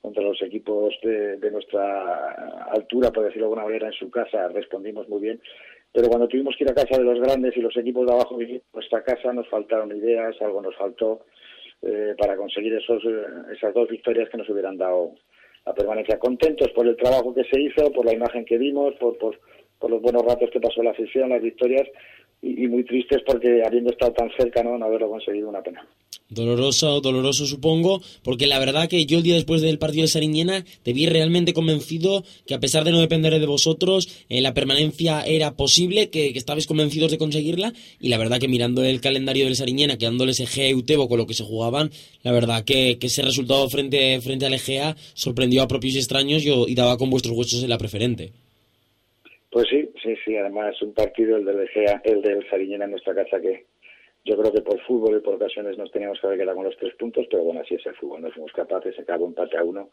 [0.02, 4.46] contra los equipos de, de nuestra altura, por decirlo de alguna manera, en su casa,
[4.48, 5.40] respondimos muy bien
[5.92, 8.38] pero cuando tuvimos que ir a casa de los grandes y los equipos de abajo
[8.72, 11.22] nuestra casa, nos faltaron ideas, algo nos faltó
[11.82, 13.24] eh, para conseguir esos, eh,
[13.54, 15.12] esas dos victorias que nos hubieran dado
[15.64, 16.18] la permanencia.
[16.18, 19.38] Contentos por el trabajo que se hizo, por la imagen que dimos, por, por,
[19.90, 21.86] los buenos ratos que pasó la sesión, las victorias,
[22.42, 24.76] y, y, muy tristes porque habiendo estado tan cerca, ¿no?
[24.76, 25.86] no haberlo conseguido, una pena.
[26.28, 30.64] Doloroso, doloroso supongo, porque la verdad que yo el día después del partido de Sariñena
[30.82, 35.22] te vi realmente convencido que a pesar de no depender de vosotros, eh, la permanencia
[35.24, 39.44] era posible, que, que, estabais convencidos de conseguirla, y la verdad que mirando el calendario
[39.44, 41.90] del Sariñena, quedándoles Egea y Utebo con lo que se jugaban,
[42.24, 46.50] la verdad que, que ese resultado frente, frente al Egea sorprendió a propios extraños y,
[46.50, 48.32] y daba con vuestros huesos en la preferente.
[49.50, 53.14] Pues sí, sí, sí, además un partido, el del Egea, el del Sariñena en nuestra
[53.14, 53.64] casa que
[54.26, 56.76] yo creo que por fútbol y por ocasiones nos teníamos que haber quedado con los
[56.76, 59.90] tres puntos, pero bueno, así es el fútbol, no fuimos capaces, acabó empate a uno.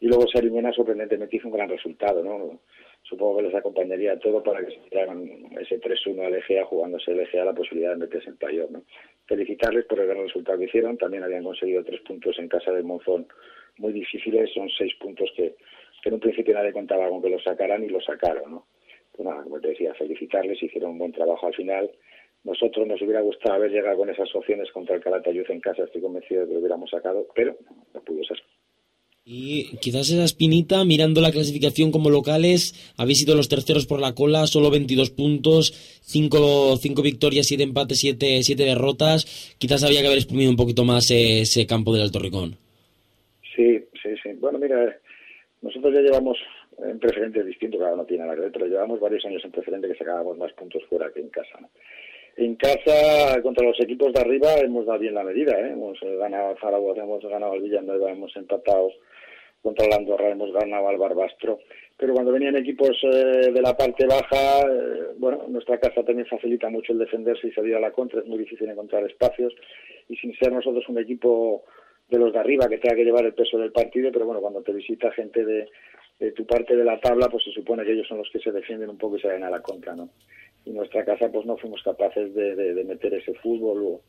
[0.00, 2.60] Y luego Sariñena sorprendentemente hizo un gran resultado, ¿no?
[3.02, 5.24] Supongo que les acompañaría todo para que se tiraran
[5.58, 8.82] ese 3-1 al Egea, jugándose el Egea la posibilidad de meterse en playoff, ¿no?
[9.26, 12.82] Felicitarles por el gran resultado que hicieron, también habían conseguido tres puntos en casa de
[12.82, 13.28] Monzón
[13.78, 15.54] muy difíciles, son seis puntos que,
[16.02, 18.66] que en un principio nadie contaba con que los sacaran y los sacaron, ¿no?
[19.12, 21.90] Pues nada, como te decía, felicitarles, hicieron un buen trabajo al final
[22.44, 26.00] nosotros nos hubiera gustado haber llegado con esas opciones contra el Calatayud en casa, estoy
[26.00, 27.56] convencido de que lo hubiéramos sacado, pero
[27.94, 28.38] no pudo ser.
[29.32, 34.14] Y quizás esa espinita, mirando la clasificación como locales, habéis sido los terceros por la
[34.14, 35.72] cola, solo 22 puntos,
[36.02, 39.54] 5, cinco victorias, 7 empates, 7, siete derrotas.
[39.58, 42.56] Quizás había que haber exprimido un poquito más ese campo del Alto Ricón.
[43.54, 44.30] Sí, sí, sí.
[44.40, 44.98] Bueno, mira,
[45.60, 46.38] nosotros ya llevamos
[46.82, 49.96] en preferente distinto, cada uno tiene la red, pero llevamos varios años en preferente que
[49.96, 51.60] sacábamos más puntos fuera que en casa.
[51.60, 51.68] ¿no?
[52.40, 55.60] En casa, contra los equipos de arriba, hemos dado bien la medida.
[55.60, 55.72] ¿eh?
[55.72, 58.88] Hemos ganado a Zaragoza, hemos ganado al Villanueva, hemos empatado
[59.60, 61.58] contra la Andorra, hemos ganado al Barbastro.
[61.98, 66.70] Pero cuando venían equipos eh, de la parte baja, eh, bueno, nuestra casa también facilita
[66.70, 68.20] mucho el defenderse y salir a la contra.
[68.20, 69.52] Es muy difícil encontrar espacios.
[70.08, 71.64] Y sin ser nosotros un equipo
[72.08, 74.62] de los de arriba que tenga que llevar el peso del partido, pero bueno, cuando
[74.62, 75.68] te visita gente de,
[76.18, 78.50] de tu parte de la tabla, pues se supone que ellos son los que se
[78.50, 80.08] defienden un poco y se ven a la contra, ¿no?
[80.64, 84.00] Y nuestra casa pues no fuimos capaces de, de, meter ese fútbol o,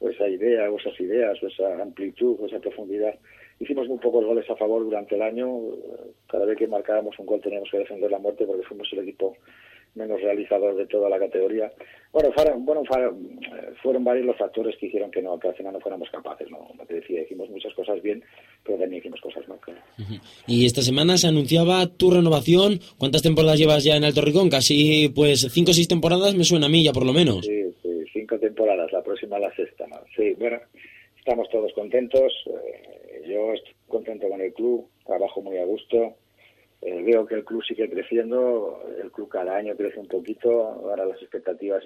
[0.00, 3.14] o, esa idea o esas ideas o esa amplitud o esa profundidad.
[3.60, 5.48] Hicimos muy pocos goles a favor durante el año.
[6.28, 9.36] Cada vez que marcábamos un gol teníamos que defender la muerte porque fuimos el equipo
[9.94, 11.72] menos realizador de toda la categoría.
[12.12, 12.82] Bueno, fueron, bueno,
[13.82, 16.50] fueron varios los factores que hicieron que, no, que al final no fuéramos capaces.
[16.50, 16.58] ¿no?
[16.58, 18.22] Como te decía, hicimos muchas cosas bien,
[18.64, 19.58] pero también hicimos cosas mal.
[20.46, 22.80] Y esta semana se anunciaba tu renovación.
[22.96, 24.48] ¿Cuántas temporadas llevas ya en Alto Ricón?
[24.48, 27.44] Casi, pues, cinco o seis temporadas me suena a mí ya por lo menos.
[27.44, 29.86] Sí, sí, cinco temporadas, la próxima la sexta.
[29.86, 29.96] ¿no?
[30.16, 30.58] Sí, bueno,
[31.18, 32.32] estamos todos contentos.
[32.46, 36.16] Eh, yo estoy contento con el club, trabajo muy a gusto
[36.82, 41.06] eh, veo que el club sigue creciendo, el club cada año crece un poquito, ahora
[41.06, 41.84] las expectativas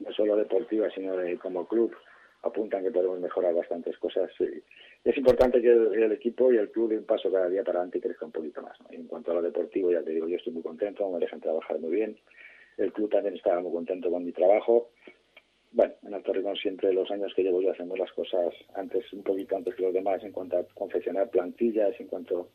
[0.00, 1.94] no solo deportivas, sino de como club
[2.42, 4.30] apuntan que podemos mejorar bastantes cosas.
[5.04, 7.78] Es importante que el, el, equipo y el club dé un paso cada día para
[7.78, 8.78] adelante y crezca un poquito más.
[8.80, 8.86] ¿no?
[8.90, 11.78] En cuanto a lo deportivo, ya te digo, yo estoy muy contento, me dejan trabajar
[11.78, 12.16] muy bien.
[12.76, 14.90] El club también está muy contento con mi trabajo.
[15.72, 19.22] Bueno, en Alto Rincón siempre los años que llevo yo hacemos las cosas antes, un
[19.22, 22.48] poquito antes que los demás en cuanto a confeccionar plantillas, en cuanto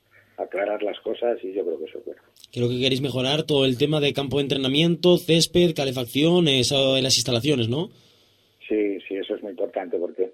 [0.43, 2.21] aclarar las cosas y yo creo que eso es bueno.
[2.51, 7.01] Creo que queréis mejorar todo el tema de campo de entrenamiento, césped, calefacción, eso de
[7.01, 7.89] las instalaciones, ¿no?
[8.67, 10.31] Sí, sí, eso es muy importante porque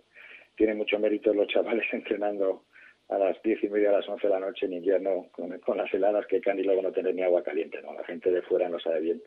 [0.55, 2.63] tiene mucho mérito los chavales entrenando
[3.09, 5.77] a las diez y media, a las once de la noche en invierno con, con
[5.77, 7.93] las heladas que can y luego no tener ni agua caliente, ¿no?
[7.93, 9.21] La gente de fuera no sabe bien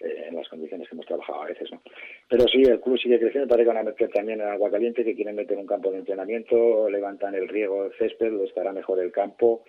[0.00, 1.82] eh, en las condiciones que hemos trabajado a veces, ¿no?
[2.28, 5.04] Pero sí, el club sigue creciendo, parece que van a meter también en agua caliente,
[5.04, 8.98] que quieren meter un campo de entrenamiento, levantan el riego del césped, lo estará mejor
[9.00, 9.62] el campo,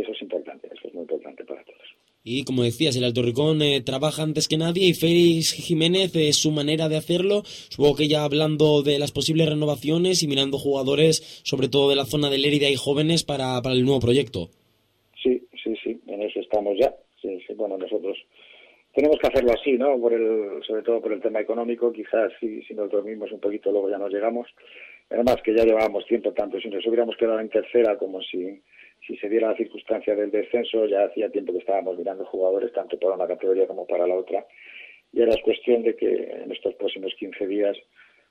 [0.00, 1.80] eso es importante, eso es muy importante para todos.
[2.22, 6.16] Y como decías, el Alto Ricón eh, trabaja antes que nadie y Félix Jiménez es
[6.16, 7.42] eh, su manera de hacerlo.
[7.44, 12.04] Supongo que ya hablando de las posibles renovaciones y mirando jugadores, sobre todo de la
[12.04, 14.50] zona de Lérida y jóvenes, para, para el nuevo proyecto.
[15.22, 16.94] Sí, sí, sí, en eso estamos ya.
[17.22, 18.18] Sí, sí, bueno, nosotros
[18.94, 19.98] tenemos que hacerlo así, ¿no?
[19.98, 23.70] Por el, sobre todo por el tema económico, quizás si, si nos dormimos un poquito
[23.70, 24.46] luego ya nos llegamos.
[25.08, 28.60] Además que ya llevábamos tiempo tanto, si nos hubiéramos quedado en tercera como si
[29.10, 32.96] si se diera la circunstancia del descenso, ya hacía tiempo que estábamos mirando jugadores tanto
[32.96, 34.46] para una categoría como para la otra.
[35.12, 37.76] Y ahora es cuestión de que en estos próximos 15 días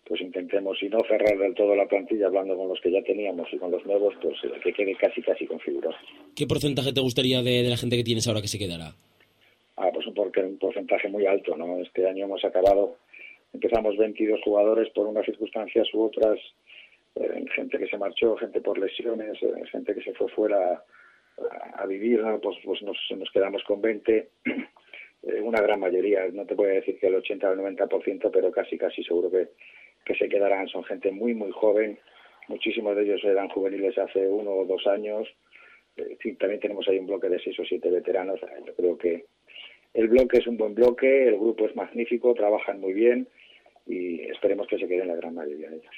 [0.07, 3.47] pues intentemos, si no cerrar del todo la plantilla, hablando con los que ya teníamos
[3.51, 5.95] y con los nuevos, pues que quede casi casi configurado.
[6.35, 8.93] ¿Qué porcentaje te gustaría de, de la gente que tienes ahora que se quedará?
[9.75, 11.77] Ah, pues un, un porcentaje muy alto, ¿no?
[11.79, 12.95] Este año hemos acabado,
[13.53, 16.39] empezamos 22 jugadores por unas circunstancias u otras,
[17.15, 21.81] eh, gente que se marchó, gente por lesiones, eh, gente que se fue fuera a,
[21.81, 22.39] a vivir, ¿no?
[22.39, 22.97] pues, pues nos,
[23.31, 27.53] quedamos con 20, eh, una gran mayoría, no te puedo decir que el 80 o
[27.53, 29.49] el 90%, pero casi casi seguro que,
[30.05, 31.99] que se quedarán, son gente muy muy joven,
[32.47, 35.27] muchísimos de ellos eran juveniles hace uno o dos años,
[36.39, 39.25] también tenemos ahí un bloque de seis o siete veteranos, yo creo que
[39.93, 43.27] el bloque es un buen bloque, el grupo es magnífico, trabajan muy bien
[43.87, 45.95] y esperemos que se queden la gran mayoría de ellos.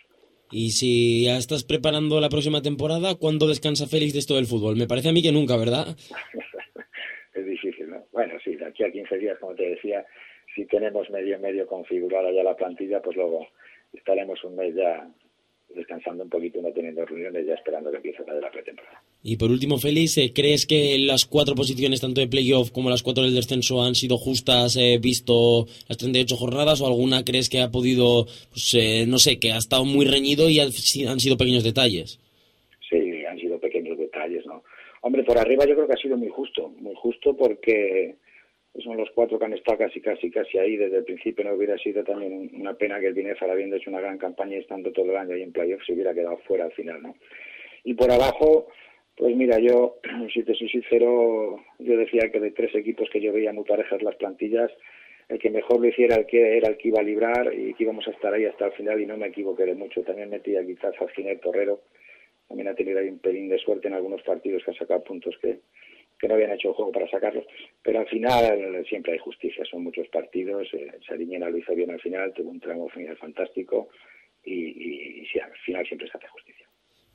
[0.52, 4.76] Y si ya estás preparando la próxima temporada, ¿cuándo descansa Félix de esto del fútbol?
[4.76, 5.96] Me parece a mí que nunca, ¿verdad?
[7.34, 8.06] es difícil, ¿no?
[8.12, 10.06] Bueno, sí, de aquí a 15 días, como te decía,
[10.54, 13.48] si tenemos medio medio configurada ya la plantilla, pues luego
[13.94, 15.08] estaremos un mes ya
[15.76, 19.02] descansando un poquito, no teniendo reuniones, ya esperando que empiece la de la pretemporada.
[19.24, 23.04] Y por último, Félix, eh, ¿crees que las cuatro posiciones, tanto de playoff como las
[23.04, 27.62] cuatro del descenso, han sido justas, eh, visto las 38 jornadas, o alguna crees que
[27.62, 31.64] ha podido, pues, eh, no sé, que ha estado muy reñido y han sido pequeños
[31.64, 32.20] detalles?
[32.90, 34.64] Sí, han sido pequeños detalles, ¿no?
[35.02, 38.16] Hombre, por arriba yo creo que ha sido muy justo, muy justo porque
[38.80, 41.44] son los cuatro que han estado casi, casi, casi ahí desde el principio.
[41.44, 44.62] No hubiera sido también una pena que el Binefar, habiendo hecho una gran campaña y
[44.62, 47.16] estando todo el año ahí en playoff, se hubiera quedado fuera al final, ¿no?
[47.84, 48.68] Y por abajo,
[49.18, 49.98] pues mira, yo,
[50.34, 54.02] si te soy sincero, yo decía que de tres equipos que yo veía muy parejas
[54.02, 54.72] las plantillas,
[55.28, 57.84] el que mejor lo hiciera el que era el que iba a librar y que
[57.84, 60.02] íbamos a estar ahí hasta el final y no me equivoqué de mucho.
[60.04, 61.82] También metía quizás al final Torrero,
[62.48, 65.38] también ha tenido ahí un pelín de suerte en algunos partidos que ha sacado puntos
[65.42, 65.60] que,
[66.22, 67.46] que no habían hecho juego para sacarlos.
[67.82, 70.72] Pero al final siempre hay justicia, son muchos partidos.
[70.74, 73.90] Eh, Sariñena lo hizo bien al final, tuvo un tramo final fantástico
[74.46, 76.61] y al final siempre se hace justicia.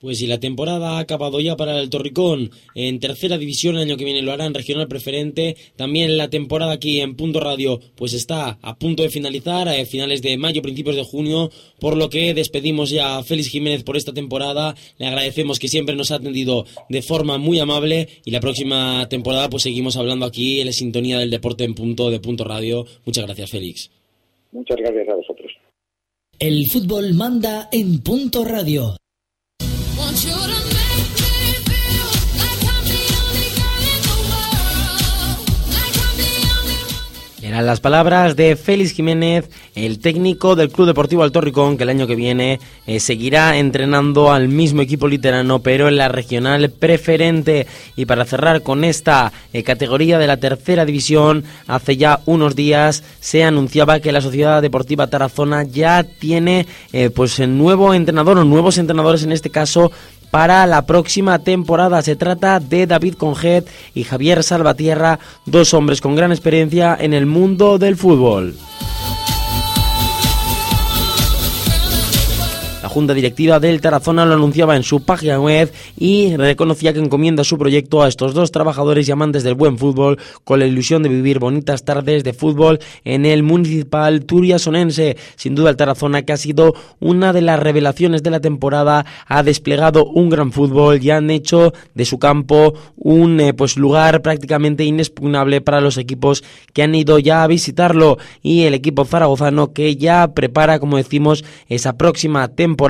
[0.07, 3.97] Pues si la temporada ha acabado ya para el Torricón en tercera división, el año
[3.97, 5.57] que viene lo hará en regional preferente.
[5.75, 10.23] También la temporada aquí en Punto Radio pues está a punto de finalizar, a finales
[10.23, 11.51] de mayo, principios de junio,
[11.81, 14.77] por lo que despedimos ya a Félix Jiménez por esta temporada.
[14.99, 19.51] Le agradecemos que siempre nos ha atendido de forma muy amable y la próxima temporada
[19.51, 22.87] pues seguimos hablando aquí en la sintonía del deporte en punto de Punto Radio.
[23.05, 23.91] Muchas gracias, Félix.
[24.53, 25.51] Muchas gracias a vosotros.
[26.39, 28.95] El fútbol manda en Punto Radio.
[37.43, 41.91] Eran las palabras de Félix Jiménez, el técnico del Club Deportivo Alto Ricón, que el
[41.91, 47.67] año que viene eh, seguirá entrenando al mismo equipo literano, pero en la regional preferente.
[47.95, 53.05] Y para cerrar con esta eh, categoría de la tercera división, hace ya unos días
[53.21, 58.45] se anunciaba que la Sociedad Deportiva Tarazona ya tiene eh, pues el nuevo entrenador o
[58.45, 59.93] nuevos entrenadores en este caso
[60.31, 62.01] para la próxima temporada.
[62.03, 67.27] Se trata de David Conjet y Javier Salvatierra, dos hombres con gran experiencia en el
[67.27, 68.55] mundo del fútbol.
[72.97, 77.59] Junta Directiva del Tarazona lo anunciaba en su página web y reconocía que encomienda su
[77.59, 81.39] proyecto a estos dos trabajadores y amantes del buen fútbol con la ilusión de vivir
[81.39, 85.19] bonitas tardes de fútbol en el municipal turiasonense.
[85.35, 89.43] Sin duda el Tarazona que ha sido una de las revelaciones de la temporada ha
[89.43, 94.85] desplegado un gran fútbol y han hecho de su campo un eh, pues lugar prácticamente
[94.85, 96.43] inexpugnable para los equipos
[96.73, 101.45] que han ido ya a visitarlo y el equipo zaragozano que ya prepara como decimos
[101.69, 102.86] esa próxima temporada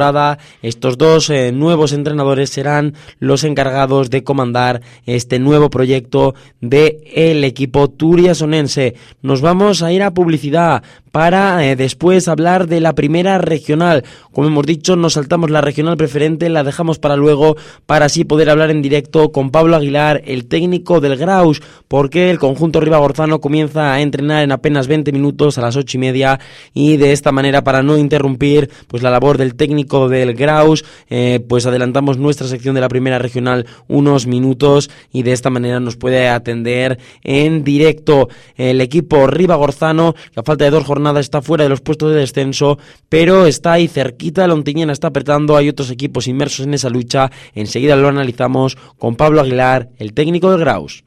[0.62, 7.44] estos dos eh, nuevos entrenadores serán los encargados de comandar este nuevo proyecto de el
[7.44, 8.94] equipo turiasonense.
[9.22, 10.82] Nos vamos a ir a publicidad
[11.16, 14.04] para eh, después hablar de la primera regional.
[14.32, 17.56] Como hemos dicho, nos saltamos la regional preferente, la dejamos para luego,
[17.86, 22.38] para así poder hablar en directo con Pablo Aguilar, el técnico del Graus, porque el
[22.38, 26.38] conjunto Ribagorzano comienza a entrenar en apenas 20 minutos a las ocho y media
[26.74, 31.40] y de esta manera para no interrumpir pues la labor del técnico del Graus, eh,
[31.48, 35.96] pues adelantamos nuestra sección de la primera regional unos minutos y de esta manera nos
[35.96, 41.64] puede atender en directo el equipo Ribagorzano, que a falta de dos jornadas está fuera
[41.64, 42.78] de los puestos de descenso,
[43.08, 47.30] pero está ahí cerquita, la Ontiñana está apretando, hay otros equipos inmersos en esa lucha,
[47.54, 51.04] enseguida lo analizamos con Pablo Aguilar, el técnico del Graus.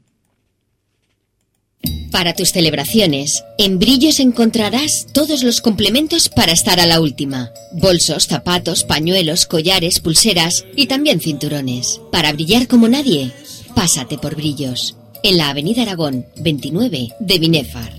[2.10, 7.50] Para tus celebraciones, en Brillos encontrarás todos los complementos para estar a la última.
[7.72, 12.00] Bolsos, zapatos, pañuelos, collares, pulseras y también cinturones.
[12.12, 13.32] Para brillar como nadie,
[13.74, 14.96] pásate por Brillos.
[15.22, 17.92] En la Avenida Aragón, 29 de Binefar.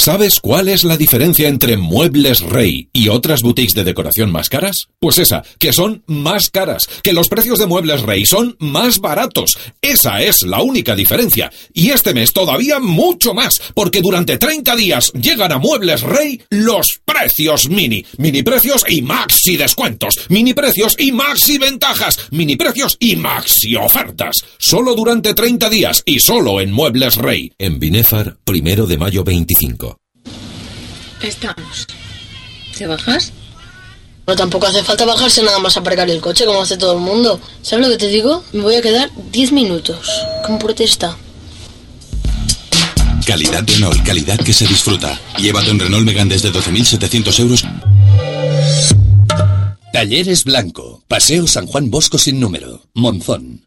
[0.00, 4.88] ¿Sabes cuál es la diferencia entre Muebles Rey y otras boutiques de decoración más caras?
[4.98, 9.58] Pues esa, que son más caras, que los precios de Muebles Rey son más baratos.
[9.82, 11.52] Esa es la única diferencia.
[11.74, 16.98] Y este mes todavía mucho más, porque durante 30 días llegan a Muebles Rey los
[17.04, 18.02] precios mini.
[18.16, 20.14] Mini precios y maxi descuentos.
[20.30, 22.18] Mini precios y maxi ventajas.
[22.30, 24.36] Mini precios y maxi ofertas.
[24.56, 27.52] Solo durante 30 días y solo en Muebles Rey.
[27.58, 29.89] En Binefar, primero de mayo 25.
[31.22, 31.86] Estamos.
[32.76, 33.32] ¿Te bajas?
[34.26, 37.40] No, tampoco hace falta bajarse nada más aparcar el coche como hace todo el mundo.
[37.62, 38.44] ¿Sabes lo que te digo?
[38.52, 40.08] Me voy a quedar 10 minutos.
[40.44, 41.16] Como protesta.
[43.26, 45.18] Calidad Renault, calidad que se disfruta.
[45.38, 47.64] Llévate un Renault Megane desde 12.700 euros
[49.92, 53.66] Talleres Blanco, Paseo San Juan Bosco sin número, Monzón.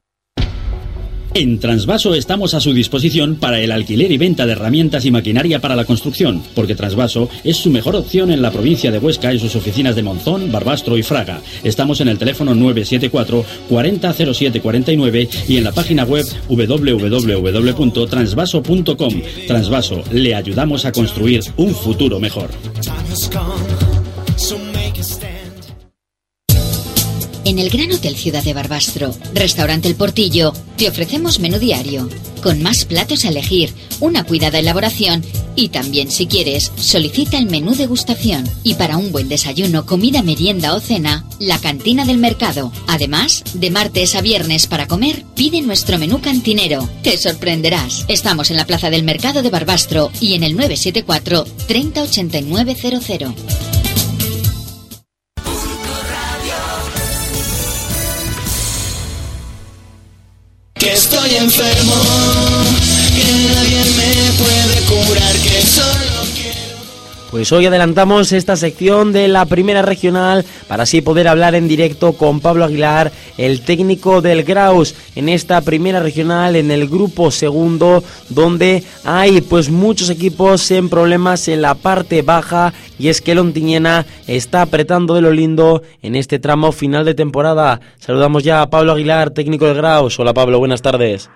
[1.35, 5.59] En Transvaso estamos a su disposición para el alquiler y venta de herramientas y maquinaria
[5.59, 9.39] para la construcción, porque Transvaso es su mejor opción en la provincia de Huesca en
[9.39, 11.41] sus oficinas de Monzón, Barbastro y Fraga.
[11.63, 19.21] Estamos en el teléfono 974 400749 y en la página web www.transvaso.com.
[19.47, 22.51] Transvaso, le ayudamos a construir un futuro mejor.
[27.45, 32.09] En el Gran Hotel Ciudad de Barbastro, Restaurante El Portillo, te ofrecemos menú diario,
[32.41, 37.75] con más platos a elegir, una cuidada elaboración y también, si quieres, solicita el menú
[37.75, 38.49] degustación.
[38.63, 42.71] Y para un buen desayuno, comida, merienda o cena, la cantina del mercado.
[42.87, 46.89] Además, de martes a viernes para comer, pide nuestro menú cantinero.
[47.03, 48.05] Te sorprenderás.
[48.07, 53.33] Estamos en la Plaza del Mercado de Barbastro y en el 974 308900.
[53.35, 53.72] Que
[61.23, 61.93] estoy enfermo,
[63.15, 66.12] que nadie me puede curar, que solo
[67.33, 72.13] Pues hoy adelantamos esta sección de la primera regional para así poder hablar en directo
[72.13, 78.03] con Pablo Aguilar, el técnico del Graus, en esta primera regional en el grupo segundo,
[78.29, 84.05] donde hay pues muchos equipos en problemas en la parte baja y es que Lontiñena
[84.27, 87.81] está apretando de lo lindo en este tramo final de temporada.
[87.97, 90.19] Saludamos ya a Pablo Aguilar, técnico del Graus.
[90.19, 91.31] Hola Pablo, buenas tardes.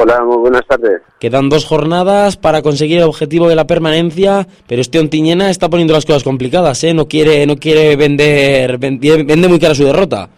[0.00, 1.02] Hola, muy buenas tardes.
[1.18, 5.92] Quedan dos jornadas para conseguir el objetivo de la permanencia, pero este Ontiñena está poniendo
[5.92, 6.94] las cosas complicadas, ¿eh?
[6.94, 10.28] No quiere, no quiere vender, vende, vende muy cara su derrota.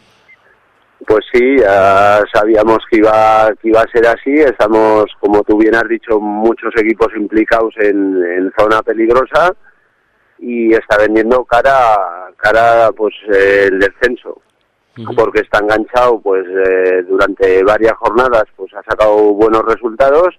[1.06, 4.32] Pues sí, ya sabíamos que iba, que iba a ser así.
[4.32, 9.54] Estamos, como tú bien has dicho, muchos equipos implicados en, en zona peligrosa
[10.38, 14.40] y está vendiendo cara, cara pues el descenso
[15.16, 20.34] porque está enganchado pues eh, durante varias jornadas pues ha sacado buenos resultados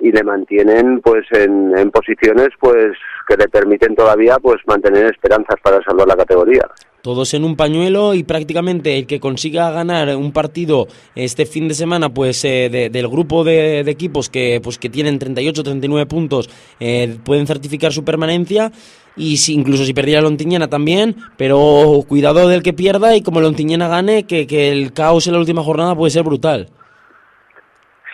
[0.00, 2.96] y le mantienen pues en, en posiciones pues
[3.26, 6.62] que le permiten todavía pues mantener esperanzas para salvar la categoría.
[7.02, 11.74] Todos en un pañuelo y prácticamente el que consiga ganar un partido este fin de
[11.74, 16.06] semana pues eh, de- del grupo de, de equipos que pues que tienen 38 39
[16.06, 16.48] puntos
[16.80, 18.70] eh, pueden certificar su permanencia
[19.18, 23.88] y si, incluso si perdiera Lontiñana también pero cuidado del que pierda y como Lontiñana
[23.88, 26.68] gane que, que el caos en la última jornada puede ser brutal.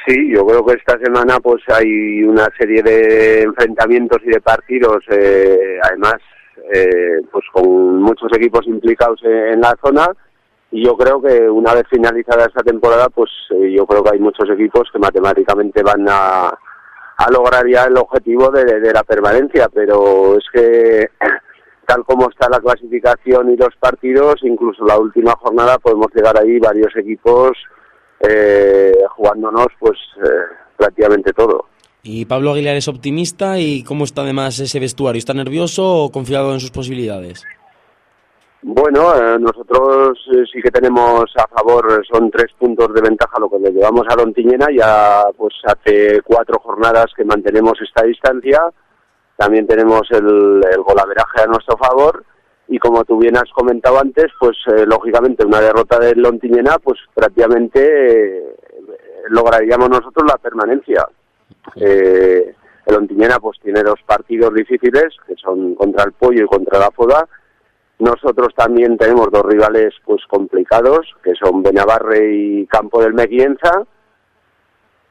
[0.07, 5.03] Sí, yo creo que esta semana pues hay una serie de enfrentamientos y de partidos,
[5.09, 6.17] eh, además
[6.75, 10.07] eh, pues con muchos equipos implicados en, la zona.
[10.71, 14.19] Y yo creo que una vez finalizada esta temporada pues eh, yo creo que hay
[14.19, 16.53] muchos equipos que matemáticamente van a,
[17.17, 21.09] a lograr ya el objetivo de, la permanencia, pero es que
[21.87, 26.59] tal como está la clasificación y los partidos, incluso la última jornada podemos llegar ahí
[26.59, 27.53] varios equipos
[28.21, 31.67] eh, jugándonos pues eh, prácticamente todo.
[32.03, 36.53] y Pablo Aguilar es optimista y cómo está además ese vestuario está nervioso o confiado
[36.53, 37.45] en sus posibilidades
[38.67, 43.51] Bueno, eh, nosotros eh, sí que tenemos a favor, son tres puntos de ventaja lo
[43.51, 48.59] que le llevamos a Lontiñena, ya pues hace cuatro jornadas que mantenemos esta distancia,
[49.37, 52.25] también tenemos el, el golaveraje a nuestro favor
[52.69, 56.99] y como tú bien has comentado antes, pues eh, lógicamente una derrota del Lontiñena pues
[57.13, 58.57] prácticamente eh,
[59.29, 61.07] lograríamos nosotros la permanencia.
[61.77, 62.55] Eh,
[62.87, 66.91] el Ontiñena pues tiene dos partidos difíciles que son contra el Pollo y contra la
[66.91, 67.29] Foda.
[67.99, 73.71] Nosotros también tenemos dos rivales pues complicados que son Benavarre y Campo del Meguienza.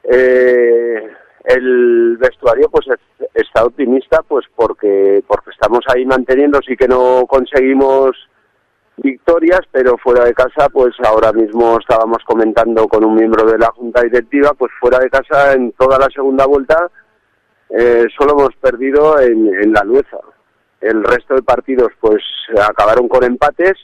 [0.04, 1.02] Eh,
[1.44, 7.24] el vestuario pues es- está optimista pues porque porque estamos ahí manteniendo sí que no
[7.26, 8.16] conseguimos
[8.98, 13.68] victorias pero fuera de casa pues ahora mismo estábamos comentando con un miembro de la
[13.72, 16.90] junta directiva pues fuera de casa en toda la segunda vuelta
[17.70, 20.18] eh, solo hemos perdido en, en la Lueza
[20.84, 22.22] el resto de partidos pues
[22.56, 23.76] acabaron con empates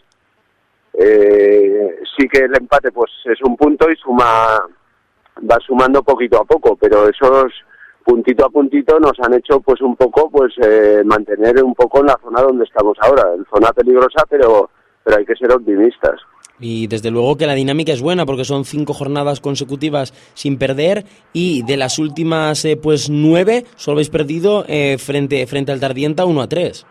[0.95, 4.59] eh, sí que el empate pues es un punto y suma
[5.49, 7.53] va sumando poquito a poco, pero esos
[8.05, 12.07] puntito a puntito nos han hecho pues un poco pues eh, mantener un poco en
[12.07, 14.71] la zona donde estamos ahora, en zona peligrosa, pero
[15.03, 16.21] pero hay que ser optimistas.
[16.61, 21.05] Y desde luego que la dinámica es buena porque son cinco jornadas consecutivas sin perder
[21.33, 26.25] y de las últimas eh, pues nueve solo habéis perdido eh, frente, frente al Tardienta
[26.25, 26.87] 1 a 3.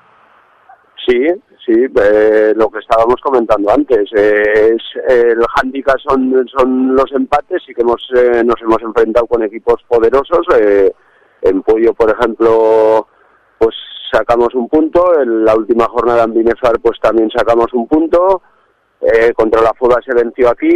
[1.08, 1.28] Sí,
[1.66, 4.76] sí, eh, lo que estábamos comentando antes, eh,
[5.08, 8.02] el handicap son, son los empates y que hemos,
[8.46, 10.46] nos hemos enfrentado con equipos poderosos.
[11.42, 13.08] en Pollo, por ejemplo,
[13.58, 13.76] pues
[14.12, 15.20] sacamos un punto.
[15.20, 18.42] En la última jornada en Binefar, pues también sacamos un punto.
[19.02, 20.76] Eh, contra la Fuga se venció aquí.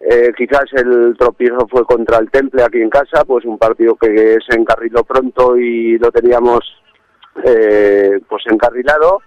[0.00, 4.36] Eh, quizás el tropiezo fue contra el Temple aquí en casa, pues un partido que
[4.48, 6.60] se encarriló pronto y lo teníamos
[7.44, 9.20] eh, pues encarrilado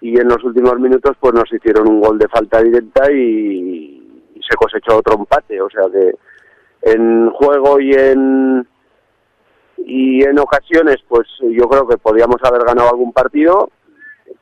[0.00, 3.98] y en los últimos minutos pues nos hicieron un gol de falta directa y,
[4.48, 6.16] se cosechó otro empate, o sea que
[6.82, 8.66] en juego y en
[9.76, 13.70] y en ocasiones pues yo creo que podíamos haber ganado algún partido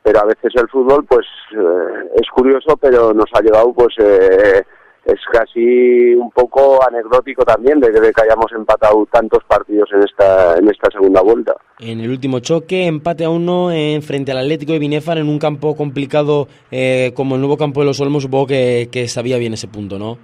[0.03, 4.63] pero a veces el fútbol pues eh, es curioso pero nos ha llevado pues eh,
[5.05, 10.69] es casi un poco anecdótico también de que hayamos empatado tantos partidos en esta en
[10.69, 11.55] esta segunda vuelta.
[11.79, 15.39] En el último choque, empate a uno en frente al Atlético de Binefar en un
[15.39, 19.53] campo complicado eh, como el nuevo campo de los Olmos, supongo que, que sabía bien
[19.53, 20.19] ese punto, ¿no?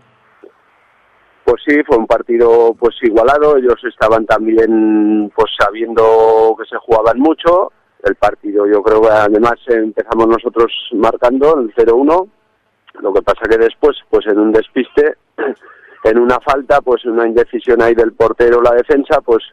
[1.44, 7.20] Pues sí, fue un partido pues igualado, ellos estaban también pues sabiendo que se jugaban
[7.20, 7.72] mucho,
[8.08, 8.66] el partido.
[8.68, 12.30] Yo creo que además empezamos nosotros marcando el 0-1
[13.02, 15.18] lo que pasa que después, pues en un despiste,
[16.04, 19.44] en una falta, pues una indecisión ahí del portero la defensa, pues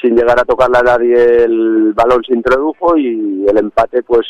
[0.00, 4.26] sin llegar a tocarle a nadie el balón se introdujo y el empate pues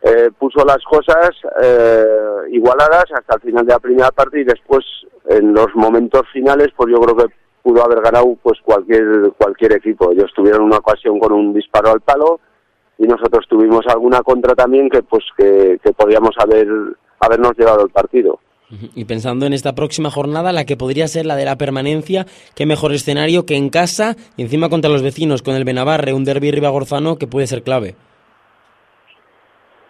[0.00, 1.30] eh, puso las cosas
[1.62, 2.04] eh,
[2.50, 4.84] igualadas hasta el final de la primera parte y después
[5.28, 10.10] en los momentos finales pues yo creo que pudo haber ganado pues cualquier cualquier equipo.
[10.10, 12.40] Ellos tuvieron una ocasión con un disparo al palo
[13.02, 16.68] y nosotros tuvimos alguna contra también que pues que, que podíamos haber
[17.18, 18.38] habernos llevado el partido.
[18.94, 22.26] Y pensando en esta próxima jornada, la que podría ser la de la permanencia,
[22.56, 26.24] qué mejor escenario que en casa y encima contra los vecinos, con el Benavarre, un
[26.24, 27.96] derby ribagorzano que puede ser clave.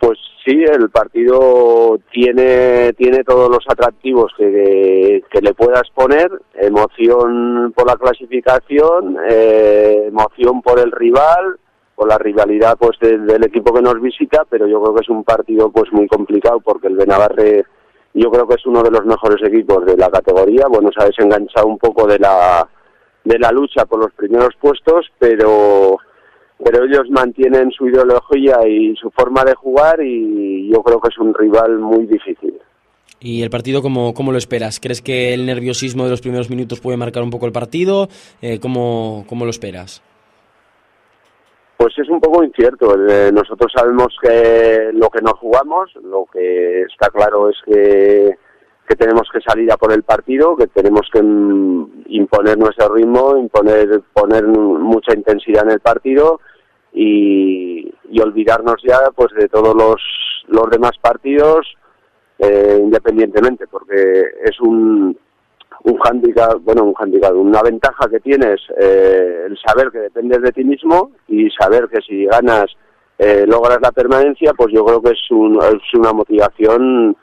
[0.01, 7.72] Pues sí, el partido tiene, tiene todos los atractivos que, que, le puedas poner, emoción
[7.76, 11.60] por la clasificación, eh, emoción por el rival,
[12.06, 15.70] la rivalidad pues del equipo que nos visita, pero yo creo que es un partido
[15.70, 17.64] pues muy complicado porque el Benavarre
[18.14, 21.06] yo creo que es uno de los mejores equipos de la categoría, bueno, se ha
[21.06, 22.68] desenganchado un poco de la
[23.24, 25.98] de la lucha por los primeros puestos, pero
[26.64, 31.18] pero ellos mantienen su ideología y su forma de jugar y yo creo que es
[31.18, 32.54] un rival muy difícil.
[33.20, 34.80] ¿Y el partido cómo, cómo lo esperas?
[34.80, 38.08] ¿Crees que el nerviosismo de los primeros minutos puede marcar un poco el partido?
[38.40, 40.02] Eh, ¿cómo, ¿Cómo lo esperas?
[41.82, 42.94] Pues es un poco incierto.
[43.09, 48.38] Eh, nosotros sabemos que lo que nos jugamos, lo que está claro es que,
[48.96, 54.00] tenemos que salir a por el partido, que tenemos que mm, imponer nuestro ritmo, imponer
[54.12, 56.40] poner mucha intensidad en el partido
[56.92, 57.92] y,
[58.22, 60.00] olvidarnos ya pues de todos los,
[60.46, 61.66] los demás partidos
[62.38, 65.18] eh, independientemente, porque es un
[65.84, 70.52] un handicap, bueno, un handicap, una ventaja que tienes eh, el saber que dependes de
[70.52, 72.66] ti mismo y saber que si ganas
[73.18, 77.16] eh, logras la permanencia, pues yo creo que es, un, es una motivación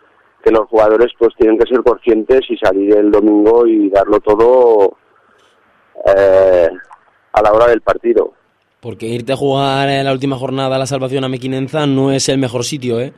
[0.43, 4.97] que los jugadores pues tienen que ser conscientes y salir el domingo y darlo todo
[6.05, 6.69] eh,
[7.33, 8.33] a la hora del partido.
[8.79, 12.29] Porque irte a jugar en la última jornada a la salvación a Mequinenza no es
[12.29, 13.13] el mejor sitio, ¿eh?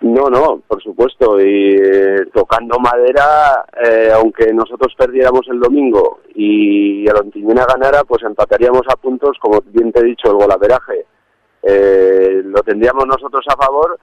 [0.00, 1.38] No, no, por supuesto.
[1.40, 8.22] Y eh, tocando madera, eh, aunque nosotros perdiéramos el domingo y el Ontiñena ganara, pues
[8.22, 11.04] empataríamos a puntos, como bien te he dicho, el golaveraje.
[11.62, 13.98] Eh, lo tendríamos nosotros a favor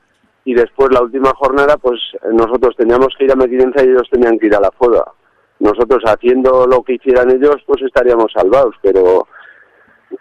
[0.46, 2.00] y después la última jornada, pues
[2.32, 5.04] nosotros teníamos que ir a Mequinenza y ellos tenían que ir a la Foda.
[5.60, 9.28] Nosotros haciendo lo que hicieran ellos, pues estaríamos salvados, pero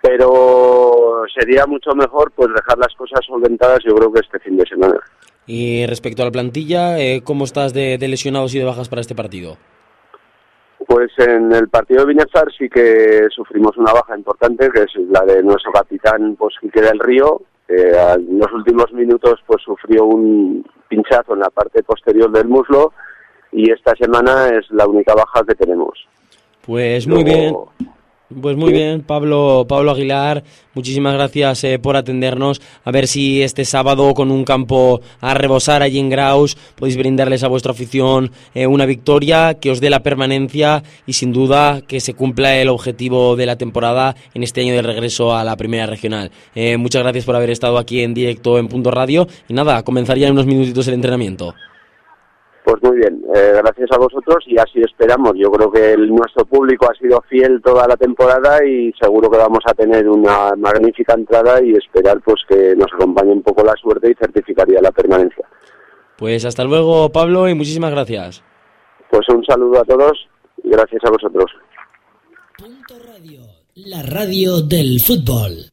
[0.00, 4.66] pero sería mucho mejor pues dejar las cosas solventadas yo creo que este fin de
[4.66, 4.98] semana.
[5.47, 9.14] Y respecto a la plantilla, eh, ¿cómo estás de, lesionados y de bajas para este
[9.14, 9.56] partido?
[10.86, 15.20] Pues en el partido de Binefar sí que sufrimos una baja importante, que es la
[15.24, 20.64] de nuestro capitán pues, Quique del Río, que en los últimos minutos pues sufrió un
[20.89, 22.93] pinchazo en la parte posterior del muslo
[23.52, 26.06] y esta semana es la única baja que tenemos.
[26.64, 27.55] Pues muy bien.
[28.28, 30.42] Pues muy bien, Pablo, Pablo Aguilar,
[30.74, 32.60] muchísimas gracias eh, por atendernos.
[32.84, 37.44] A ver si este sábado con un campo a rebosar allí en Graus podéis brindarles
[37.44, 42.00] a vuestra afición eh, una victoria que os dé la permanencia y sin duda que
[42.00, 45.86] se cumpla el objetivo de la temporada en este año de regreso a la primera
[45.86, 46.32] regional.
[46.56, 50.26] Eh, muchas gracias por haber estado aquí en directo en Punto Radio y nada, comenzaría
[50.26, 51.54] en unos minutitos el entrenamiento.
[52.66, 55.34] Pues muy bien, eh, gracias a vosotros y así esperamos.
[55.36, 59.38] Yo creo que el, nuestro público ha sido fiel toda la temporada y seguro que
[59.38, 63.74] vamos a tener una magnífica entrada y esperar pues que nos acompañe un poco la
[63.80, 65.48] suerte y certificaría la permanencia.
[66.18, 68.43] Pues hasta luego Pablo y muchísimas gracias.
[69.12, 70.26] Pues un saludo a todos
[70.64, 71.48] y gracias a vosotros.
[72.59, 73.43] Punto Radio,
[73.76, 75.70] la radio del fútbol.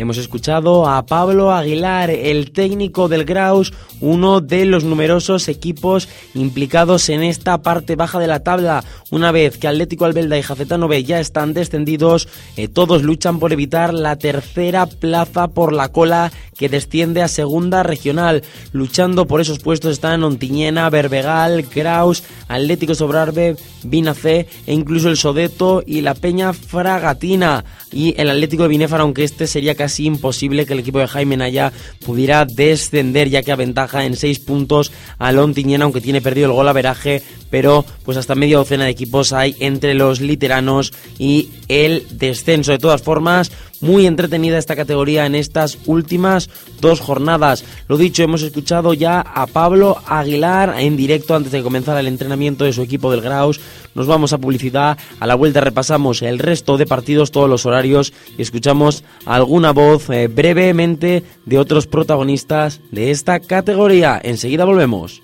[0.00, 7.10] Hemos escuchado a Pablo Aguilar, el técnico del Graus, uno de los numerosos equipos implicados
[7.10, 8.82] en esta parte baja de la tabla.
[9.10, 13.52] Una vez que Atlético Albelda y Jacetano B ya están descendidos, eh, todos luchan por
[13.52, 18.42] evitar la tercera plaza por la cola que desciende a segunda regional.
[18.72, 25.82] Luchando por esos puestos están Ontiñena, Berbegal, Graus, Atlético Sobrarbe, Vinace e incluso el Sodeto
[25.86, 27.64] y la Peña Fragatina.
[27.92, 31.36] Y el Atlético de Binéfar, aunque este sería casi imposible que el equipo de Jaime
[31.36, 31.72] Naya
[32.04, 36.68] pudiera descender, ya que aventaja en seis puntos a Ontiñena, aunque tiene perdido el gol
[36.68, 42.06] a veraje, pero pues hasta media docena de equipos hay entre los literanos y el
[42.12, 42.72] descenso.
[42.72, 43.50] De todas formas,
[43.80, 46.50] muy entretenida esta categoría en estas últimas
[46.80, 47.64] dos jornadas.
[47.88, 52.64] Lo dicho, hemos escuchado ya a Pablo Aguilar en directo antes de comenzar el entrenamiento
[52.64, 53.60] de su equipo del Graus.
[53.94, 54.98] Nos vamos a publicidad.
[55.18, 60.08] A la vuelta repasamos el resto de partidos, todos los horarios y escuchamos alguna voz
[60.10, 64.20] eh, brevemente de otros protagonistas de esta categoría.
[64.22, 65.22] Enseguida volvemos.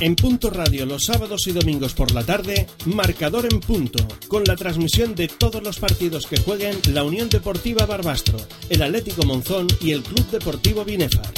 [0.00, 4.56] En Punto Radio los sábados y domingos por la tarde, Marcador en Punto, con la
[4.56, 8.38] transmisión de todos los partidos que jueguen la Unión Deportiva Barbastro,
[8.70, 11.30] el Atlético Monzón y el Club Deportivo Binefar.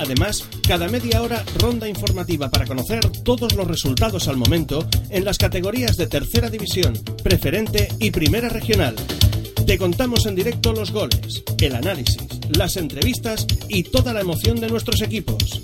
[0.00, 5.38] Además, cada media hora ronda informativa para conocer todos los resultados al momento en las
[5.38, 8.96] categorías de Tercera División, Preferente y Primera Regional.
[9.64, 12.18] Te contamos en directo los goles, el análisis,
[12.58, 15.60] las entrevistas y toda la emoción de nuestros equipos.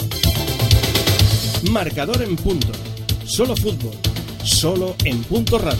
[1.68, 2.72] Marcador en punto.
[3.26, 3.92] Solo fútbol.
[4.42, 5.78] Solo en punto radio.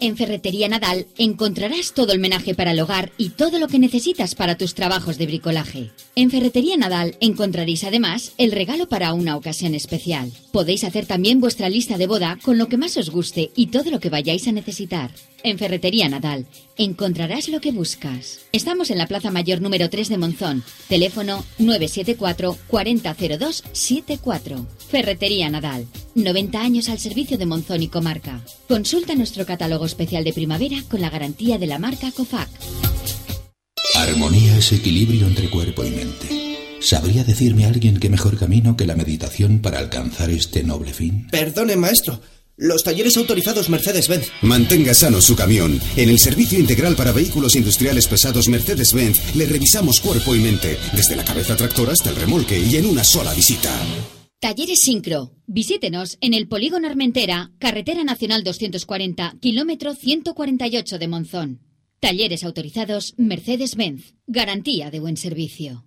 [0.00, 4.34] En Ferretería Nadal encontrarás todo el menaje para el hogar y todo lo que necesitas
[4.34, 5.92] para tus trabajos de bricolaje.
[6.14, 10.30] En Ferretería Nadal encontraréis además el regalo para una ocasión especial.
[10.50, 13.90] Podéis hacer también vuestra lista de boda con lo que más os guste y todo
[13.90, 15.10] lo que vayáis a necesitar.
[15.42, 16.44] En Ferretería Nadal
[16.76, 18.40] encontrarás lo que buscas.
[18.52, 20.62] Estamos en la Plaza Mayor número 3 de Monzón.
[20.86, 24.66] Teléfono 974 4002 74.
[24.90, 25.86] Ferretería Nadal.
[26.14, 28.44] 90 años al servicio de Monzón y comarca.
[28.68, 32.50] Consulta nuestro catálogo especial de primavera con la garantía de la marca COFAC.
[34.02, 36.28] Armonía es equilibrio entre cuerpo y mente.
[36.80, 41.28] ¿Sabría decirme alguien que mejor camino que la meditación para alcanzar este noble fin?
[41.30, 42.20] Perdone, maestro.
[42.56, 44.26] Los talleres autorizados Mercedes-Benz.
[44.42, 45.80] Mantenga sano su camión.
[45.96, 51.16] En el servicio integral para vehículos industriales pesados Mercedes-Benz le revisamos cuerpo y mente, desde
[51.16, 53.70] la cabeza tractora hasta el remolque y en una sola visita.
[54.40, 55.32] Talleres Sincro.
[55.46, 61.71] Visítenos en el Polígono Armentera, Carretera Nacional 240, kilómetro 148 de Monzón.
[62.02, 64.16] Talleres autorizados Mercedes-Benz.
[64.26, 65.86] Garantía de buen servicio.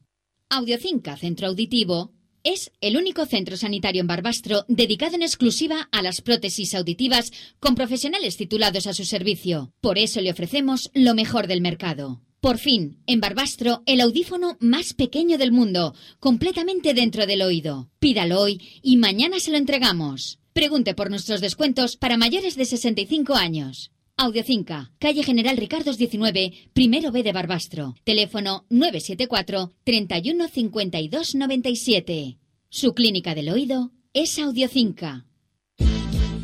[0.50, 6.22] Audiocinca Centro Auditivo es el único centro sanitario en Barbastro dedicado en exclusiva a las
[6.22, 9.74] prótesis auditivas con profesionales titulados a su servicio.
[9.82, 12.22] Por eso le ofrecemos lo mejor del mercado.
[12.40, 17.92] Por fin, en Barbastro, el audífono más pequeño del mundo, completamente dentro del oído.
[18.00, 20.40] Pídalo hoy y mañana se lo entregamos.
[20.54, 23.92] Pregunte por nuestros descuentos para mayores de 65 años.
[24.18, 27.96] Audiocinca, calle General Ricardos 19, primero B de Barbastro.
[28.06, 32.38] Teléfono 974 31 52 97.
[32.70, 35.26] Su clínica del oído es Audiocinca.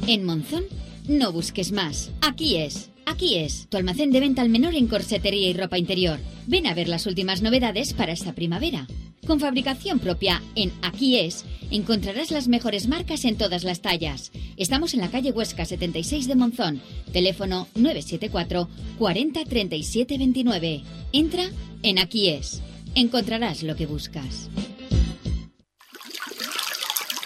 [0.06, 0.66] En Monzón,
[1.08, 2.12] no busques más.
[2.22, 2.91] Aquí es.
[3.06, 6.20] Aquí es, tu almacén de venta al menor en corsetería y ropa interior.
[6.48, 8.88] Ven a ver las últimas novedades para esta primavera.
[9.26, 14.32] Con fabricación propia en Aquí es, encontrarás las mejores marcas en todas las tallas.
[14.58, 18.68] Estamos en la calle Huesca 76 de Monzón, teléfono 974
[18.98, 20.82] 40 37 29.
[21.12, 21.50] Entra
[21.84, 22.62] en Aquí es.
[22.96, 24.50] Encontrarás lo que buscas.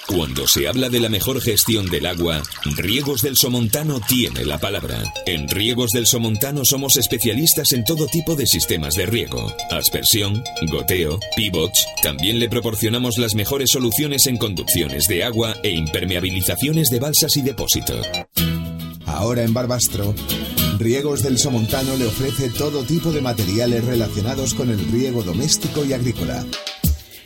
[0.08, 2.44] Cuando se habla de la mejor gestión del agua,
[2.78, 5.02] Riegos del Somontano tiene la palabra.
[5.26, 9.52] En Riegos del Somontano somos especialistas en todo tipo de sistemas de riego.
[9.72, 11.88] Aspersión, goteo, pivots.
[12.04, 17.42] También le proporcionamos las mejores soluciones en conducciones de agua e impermeabilizaciones de balsas y
[17.42, 18.06] depósitos.
[19.08, 20.14] Ahora en Barbastro,
[20.78, 25.94] Riegos del Somontano le ofrece todo tipo de materiales relacionados con el riego doméstico y
[25.94, 26.46] agrícola.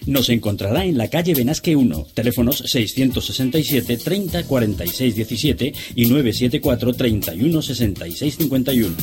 [0.09, 7.61] Nos encontrará en la calle Benasque 1, teléfonos 667 30 46 17 y 974 31
[7.61, 8.95] 66 51.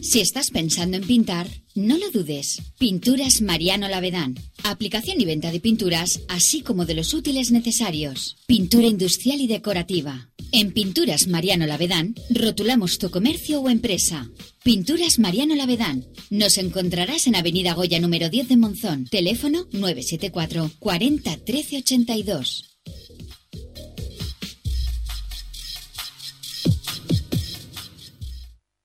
[0.00, 2.62] Si estás pensando en pintar, no lo dudes.
[2.78, 4.36] Pinturas Mariano Lavedán.
[4.62, 8.38] Aplicación y venta de pinturas, así como de los útiles necesarios.
[8.46, 10.30] Pintura industrial y decorativa.
[10.56, 14.30] En Pinturas Mariano Lavedán, rotulamos tu comercio o empresa.
[14.62, 16.06] Pinturas Mariano Lavedán.
[16.30, 19.06] Nos encontrarás en Avenida Goya número 10 de Monzón.
[19.06, 22.78] Teléfono 974 40 13 82.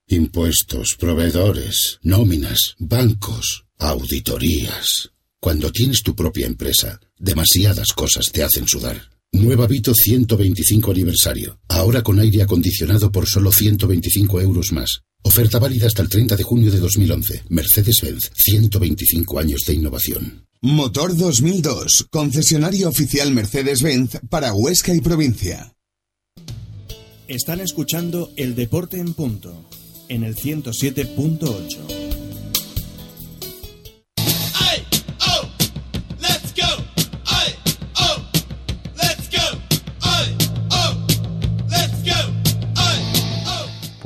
[0.07, 5.11] Impuestos, proveedores, nóminas, bancos, auditorías.
[5.39, 9.18] Cuando tienes tu propia empresa, demasiadas cosas te hacen sudar.
[9.31, 11.59] Nueva Vito 125 aniversario.
[11.67, 15.01] Ahora con aire acondicionado por solo 125 euros más.
[15.21, 17.43] Oferta válida hasta el 30 de junio de 2011.
[17.49, 18.31] Mercedes-Benz.
[18.33, 20.47] 125 años de innovación.
[20.61, 22.07] Motor 2002.
[22.09, 25.73] Concesionario oficial Mercedes-Benz para Huesca y provincia.
[27.27, 29.69] Están escuchando El Deporte en Punto.
[30.09, 32.18] En el 107.8.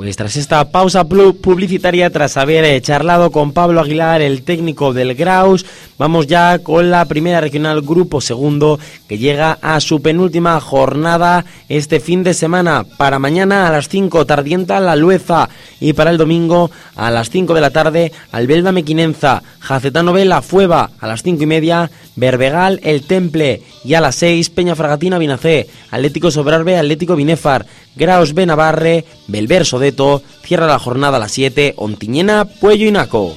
[0.03, 5.15] Pues tras esta pausa publicitaria, tras haber eh, charlado con Pablo Aguilar, el técnico del
[5.15, 5.65] Graus,
[5.97, 12.01] vamos ya con la primera regional Grupo Segundo, que llega a su penúltima jornada este
[12.01, 12.83] fin de semana.
[12.97, 15.47] Para mañana a las 5, Tardienta La Lueza,
[15.79, 20.91] y para el domingo a las 5 de la tarde, Albelda Mequinenza, Jacetano La Fueva,
[20.99, 25.69] a las 5 y media, Berbegal El Temple, y a las 6, Peña Fragatina Vinacé,
[25.91, 27.65] Atlético Sobrarbe, Atlético Binefar,
[27.95, 29.65] Graus Benavarre, Belver
[30.43, 33.35] Cierra la jornada a las 7, Ontiñena, Puello y Naco.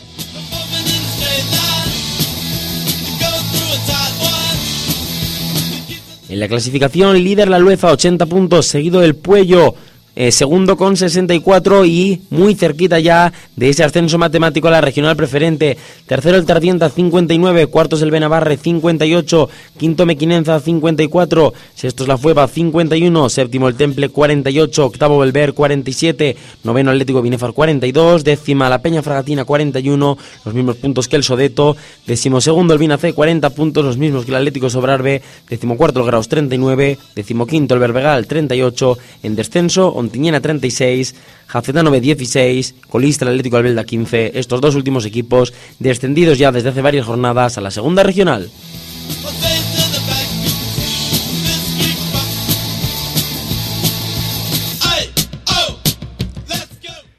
[6.29, 9.75] En la clasificación líder la Lueza 80 puntos, seguido del Puello
[10.17, 15.15] eh, segundo con 64 y muy cerquita ya de ese ascenso matemático a la regional
[15.15, 15.77] preferente.
[16.07, 22.49] Tercero el Tardienta 59, cuartos el Benavarre 58, quinto Mequinenza 54, sexto es la Fueva
[22.49, 29.03] 51, séptimo el Temple 48, octavo Belver 47, noveno Atlético Binefar 42, décima la Peña
[29.03, 31.77] Fragatina 41, los mismos puntos que el Sodeto,
[32.07, 35.21] décimo segundo el Binacé 40 puntos, los mismos que el Atlético Sobrarbe,
[35.51, 41.15] décimo cuarto el Graus 39, décimo quinto el Berbegal 38, en descenso Tiñena 36,
[41.47, 46.71] Jacetano B 16, colista el Atlético Albelda 15, estos dos últimos equipos descendidos ya desde
[46.71, 48.51] hace varias jornadas a la segunda regional.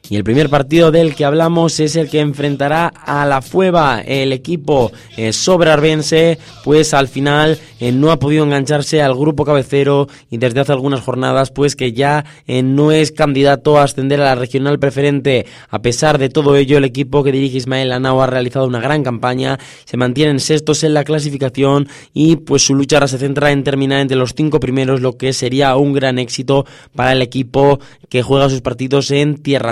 [0.10, 4.32] Y el primer partido del que hablamos es el que enfrentará a la Fueva, el
[4.32, 10.38] equipo eh, sobrarbense, pues al final eh, no ha podido engancharse al grupo cabecero y
[10.38, 14.36] desde hace algunas jornadas pues que ya eh, no es candidato a ascender a la
[14.36, 15.46] regional preferente.
[15.70, 19.04] A pesar de todo ello, el equipo que dirige Ismael Anao ha realizado una gran
[19.04, 23.66] campaña, se mantienen sextos en la clasificación y pues su lucha ahora se centra en
[23.66, 26.66] terminar entre los cinco primeros, lo que sería un gran éxito
[26.96, 29.72] para el equipo que juega sus partidos en Tierra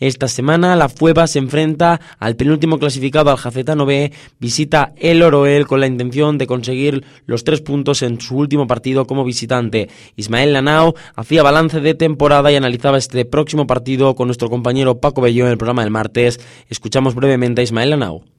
[0.00, 5.66] Esta semana la Fueva se enfrenta al penúltimo clasificado al Jacetano B, visita el Oroel
[5.66, 9.88] con la intención de conseguir los tres puntos en su último partido como visitante.
[10.16, 15.20] Ismael Lanao hacía balance de temporada y analizaba este próximo partido con nuestro compañero Paco
[15.20, 16.40] Belló en el programa del martes.
[16.68, 18.31] Escuchamos brevemente a Ismael Lanao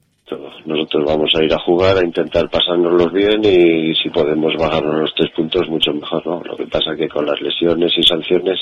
[0.64, 5.14] nosotros vamos a ir a jugar, a intentar pasárnoslos bien y si podemos bajarnos los
[5.14, 6.42] tres puntos mucho mejor, ¿no?
[6.44, 8.58] Lo que pasa que con las lesiones y sanciones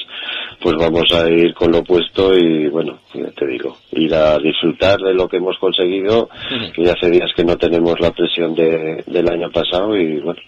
[0.60, 4.98] pues vamos a ir con lo opuesto y bueno, ya te digo, ir a disfrutar
[5.00, 6.28] de lo que hemos conseguido,
[6.74, 10.40] que ya hace días que no tenemos la presión de, del año pasado y bueno,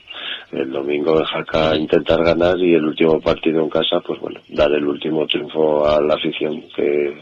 [0.52, 4.72] el domingo en Jaca intentar ganar y el último partido en casa, pues bueno, dar
[4.72, 7.16] el último triunfo a la afición, que,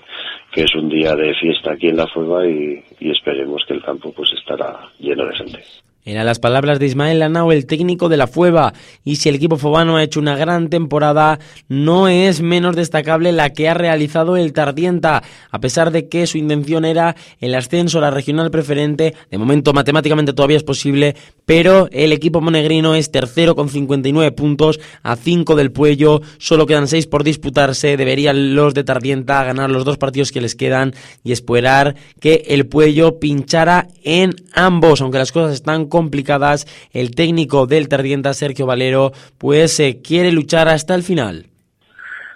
[0.52, 3.82] que es un día de fiesta aquí en la Fuega y, y esperemos que el
[3.82, 5.64] campo pues estará lleno de gente.
[6.04, 8.74] Eran las palabras de Ismael Lanao, el técnico de la Fueva.
[9.04, 11.38] Y si el equipo fobano ha hecho una gran temporada,
[11.68, 15.22] no es menos destacable la que ha realizado el Tardienta.
[15.52, 19.72] A pesar de que su intención era el ascenso a la regional preferente, de momento
[19.72, 21.14] matemáticamente todavía es posible,
[21.46, 26.20] pero el equipo monegrino es tercero con 59 puntos a 5 del Puello.
[26.38, 27.96] Solo quedan 6 por disputarse.
[27.96, 32.66] Deberían los de Tardienta ganar los dos partidos que les quedan y esperar que el
[32.66, 39.12] Puello pinchara en ambos, aunque las cosas están complicadas, el técnico del Tardienta, Sergio Valero,
[39.36, 41.44] pues se quiere luchar hasta el final.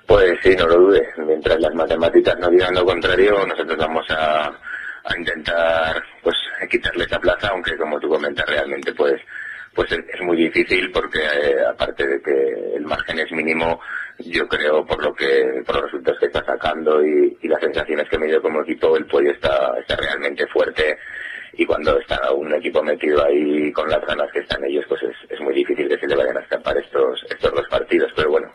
[0.07, 1.09] Pues sí, no lo dudes.
[1.27, 4.53] Mientras las matemáticas no digan lo contrario, nosotros vamos a,
[5.17, 6.37] intentar pues
[6.69, 9.15] quitarle esa plaza, aunque como tú comentas realmente pues
[9.73, 13.81] pues es, muy difícil porque eh, aparte de que el margen es mínimo,
[14.19, 18.19] yo creo por lo que por los resultados que está sacando y, las sensaciones que
[18.19, 20.99] me dio como equipo, el pollo está, está realmente fuerte
[21.59, 25.41] y cuando está un equipo metido ahí con las ganas que están ellos, pues es,
[25.41, 28.13] muy difícil que se le vayan a escapar estos, estos dos partidos.
[28.15, 28.53] Pero bueno,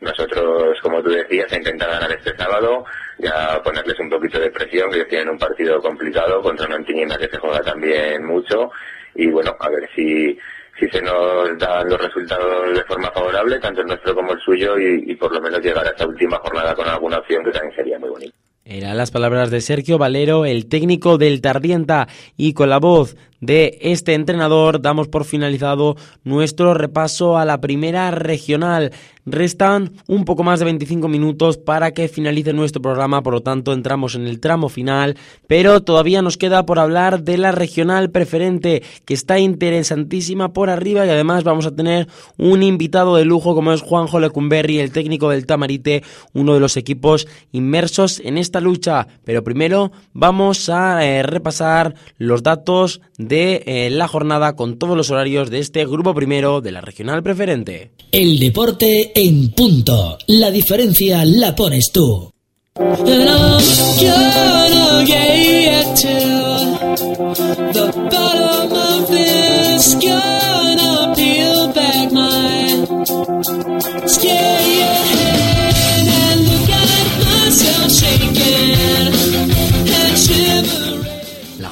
[0.00, 2.84] nosotros, como tú decías, intentar ganar este sábado,
[3.18, 7.28] ya ponerles un poquito de presión, que tienen un partido complicado contra una Antiñena que
[7.28, 8.70] se juega también mucho,
[9.16, 10.38] y bueno, a ver si,
[10.78, 14.78] si se nos dan los resultados de forma favorable, tanto el nuestro como el suyo,
[14.78, 17.74] y, y por lo menos llegar a esta última jornada con alguna opción que también
[17.74, 18.43] sería muy bonito.
[18.66, 23.76] Eran las palabras de Sergio Valero, el técnico del Tardienta, y con la voz de
[23.82, 28.92] este entrenador damos por finalizado nuestro repaso a la primera regional.
[29.26, 33.72] Restan un poco más de 25 minutos para que finalice nuestro programa, por lo tanto
[33.72, 38.82] entramos en el tramo final, pero todavía nos queda por hablar de la regional preferente,
[39.04, 43.72] que está interesantísima por arriba y además vamos a tener un invitado de lujo como
[43.72, 46.02] es Juanjo Lecumberri, el técnico del Tamarite,
[46.32, 49.06] uno de los equipos inmersos en esta lucha.
[49.24, 55.10] Pero primero vamos a eh, repasar los datos de eh, la jornada con todos los
[55.10, 57.92] horarios de este grupo primero de la regional preferente.
[58.12, 60.18] El deporte en punto.
[60.26, 62.30] La diferencia la pones tú.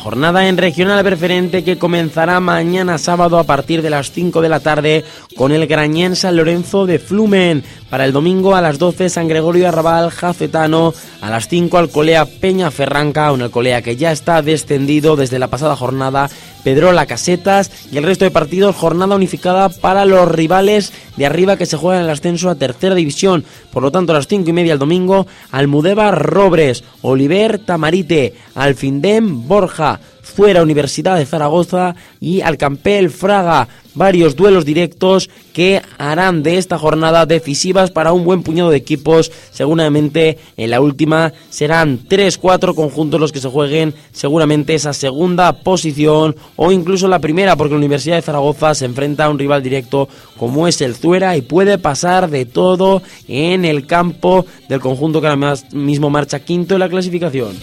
[0.02, 4.58] Jornada en regional preferente que comenzará mañana sábado a partir de las 5 de la
[4.58, 5.04] tarde
[5.36, 7.62] con el Grañén San Lorenzo de Flumen.
[7.88, 12.72] Para el domingo a las 12 San Gregorio Arrabal Jacetano, a las 5 Alcolea Peña
[12.72, 16.28] Ferranca, un Alcolea que ya está descendido desde la pasada jornada
[16.64, 21.66] Pedrola Casetas y el resto de partidos jornada unificada para los rivales de arriba que
[21.66, 23.44] se juegan el ascenso a tercera división.
[23.72, 29.46] Por lo tanto, a las cinco y media el domingo, Almudeva Robres, Oliver Tamarite, Alfindem
[29.48, 33.68] Borja, fuera Universidad de Zaragoza y Alcampel Fraga.
[33.94, 39.30] Varios duelos directos que harán de esta jornada decisivas para un buen puñado de equipos.
[39.50, 46.36] Seguramente en la última serán 3-4 conjuntos los que se jueguen seguramente esa segunda posición
[46.56, 50.08] o incluso la primera porque la Universidad de Zaragoza se enfrenta a un rival directo
[50.38, 55.26] como es el Zuera y puede pasar de todo en el campo del conjunto que
[55.26, 57.58] ahora mismo marcha quinto en la clasificación.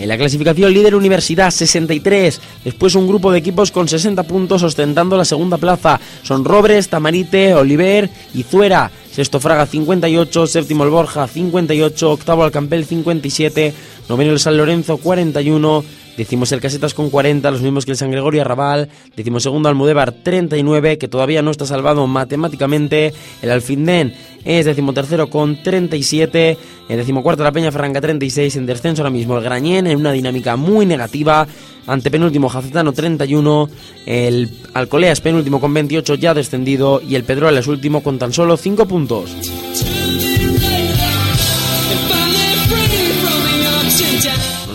[0.00, 5.14] En la clasificación líder Universidad 63, después un grupo de equipos con 60 puntos ostentando
[5.14, 6.00] la segunda plaza.
[6.22, 8.90] Son Robres, Tamarite, Oliver y Zuera.
[9.12, 13.74] Sexto Fraga 58, séptimo el Borja 58, octavo Alcampel 57,
[14.08, 15.84] noveno el San Lorenzo 41,
[16.20, 18.90] Decimos el Casetas con 40, los mismos que el San Gregorio Arrabal.
[19.16, 23.14] Decimos segundo Almudévar 39, que todavía no está salvado matemáticamente.
[23.40, 24.14] El Alfindén
[24.44, 26.58] es decimotercero con 37.
[26.90, 28.56] El decimocuarto la Peña Franca 36.
[28.56, 31.46] En descenso ahora mismo el Grañén en una dinámica muy negativa.
[31.86, 33.70] Ante penúltimo Jacetano 31.
[34.06, 37.00] El Alcolea es penúltimo con 28 ya descendido.
[37.00, 39.30] Y el Pedrola es último con tan solo 5 puntos.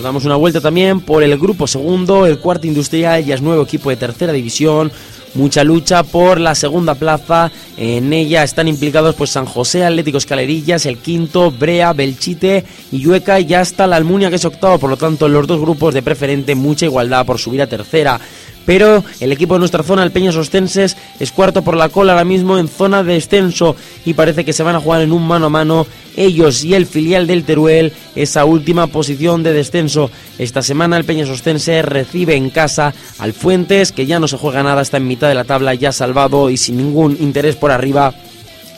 [0.02, 3.90] damos una vuelta también por el grupo segundo, el cuarto industrial, ya es nuevo equipo
[3.90, 4.92] de tercera división.
[5.36, 7.52] Mucha lucha por la segunda plaza.
[7.78, 13.40] En ella están implicados pues San José, Atlético Escalerillas, el quinto, Brea, Belchite y Yueca.
[13.42, 14.80] Y ya está la Almunia que es octavo.
[14.80, 18.20] Por lo tanto, los dos grupos de preferente, mucha igualdad por subir a tercera
[18.66, 22.26] pero el equipo de nuestra zona, el Peñas Ostenses, es cuarto por la cola ahora
[22.26, 23.76] mismo en zona de descenso
[24.06, 25.88] y parece que se van a jugar en un mano a mano
[26.18, 30.10] ellos y el filial del Teruel esa última posición de descenso.
[30.40, 34.64] Esta semana el Peñas Ostense recibe en casa al Fuentes, que ya no se juega
[34.64, 38.14] nada, está en mitad de la tabla, ya salvado y sin ningún interés por arriba.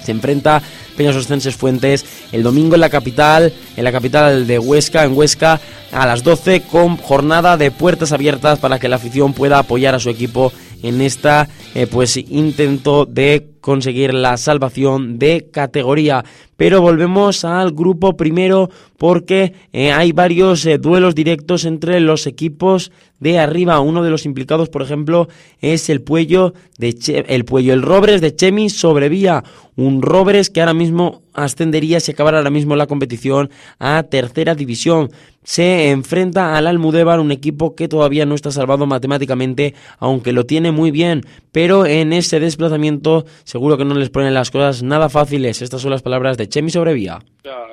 [0.08, 0.62] Se enfrenta
[0.96, 5.60] Peñas Ostenses Fuentes el domingo en la capital, en la capital de Huesca, en Huesca,
[5.92, 10.00] a las 12 con jornada de puertas abiertas para que la afición pueda apoyar a
[10.00, 16.24] su equipo en esta eh, pues intento de conseguir la salvación de categoría.
[16.56, 22.94] Pero volvemos al grupo primero porque eh, hay varios eh, duelos directos entre los equipos
[23.20, 23.82] de arriba.
[23.82, 25.28] Uno de los implicados, por ejemplo,
[25.60, 29.44] es el Puello de el Puello, el Robres de Chemi sobrevía.
[29.76, 33.50] Un Robres que ahora mismo ascendería si acabara ahora mismo la competición
[33.80, 35.12] a tercera división.
[35.44, 40.72] Se enfrenta al Almudévar, un equipo que todavía no está salvado matemáticamente, aunque lo tiene
[40.72, 41.24] muy bien.
[41.52, 43.26] Pero en ese desplazamiento
[43.58, 45.64] seguro que no les ponen las cosas nada fáciles.
[45.64, 47.24] Estas son las palabras de Chemi Sobrevía.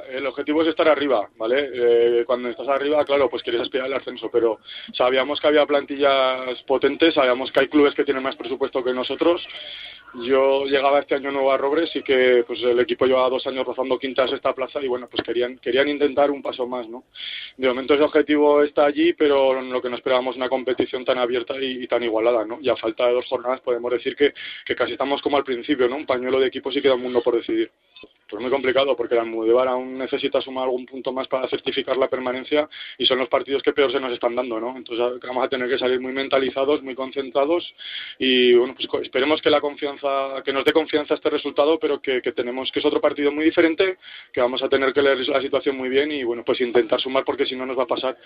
[0.09, 1.71] Es lo objetivo es estar arriba, ¿vale?
[1.73, 4.61] Eh, cuando estás arriba, claro, pues quieres aspirar al ascenso, pero
[4.93, 9.47] sabíamos que había plantillas potentes, sabíamos que hay clubes que tienen más presupuesto que nosotros
[10.23, 13.67] yo llegaba este año nuevo a Robres y que pues el equipo llevaba dos años
[13.67, 17.05] rozando quintas esta plaza y bueno, pues querían, querían intentar un paso más, ¿no?
[17.57, 21.55] De momento ese objetivo está allí, pero lo que no esperábamos una competición tan abierta
[21.61, 22.59] y, tan igualada, ¿no?
[22.61, 24.35] Y a falta de dos jornadas podemos decir que,
[24.65, 25.97] que casi estamos como al principio, ¿no?
[25.97, 27.71] Un pañuelo de equipos y queda un mundo por decidir
[28.29, 32.09] pues muy complicado porque la Almudévar aún necesita sumar algún punto más para certificar la
[32.09, 32.69] permanencia
[32.99, 34.77] y son los partidos que peor se nos están dando, ¿no?
[34.77, 37.75] Entonces vamos a tener que salir muy mentalizados, muy concentrados
[38.19, 42.21] y bueno, pues esperemos que la confianza, que nos dé confianza este resultado, pero que,
[42.35, 43.99] tenemos que es otro partido muy diferente,
[44.33, 47.25] que vamos a tener que leer la situación muy bien y bueno, pues intentar sumar
[47.25, 48.17] porque si no nos va a pasar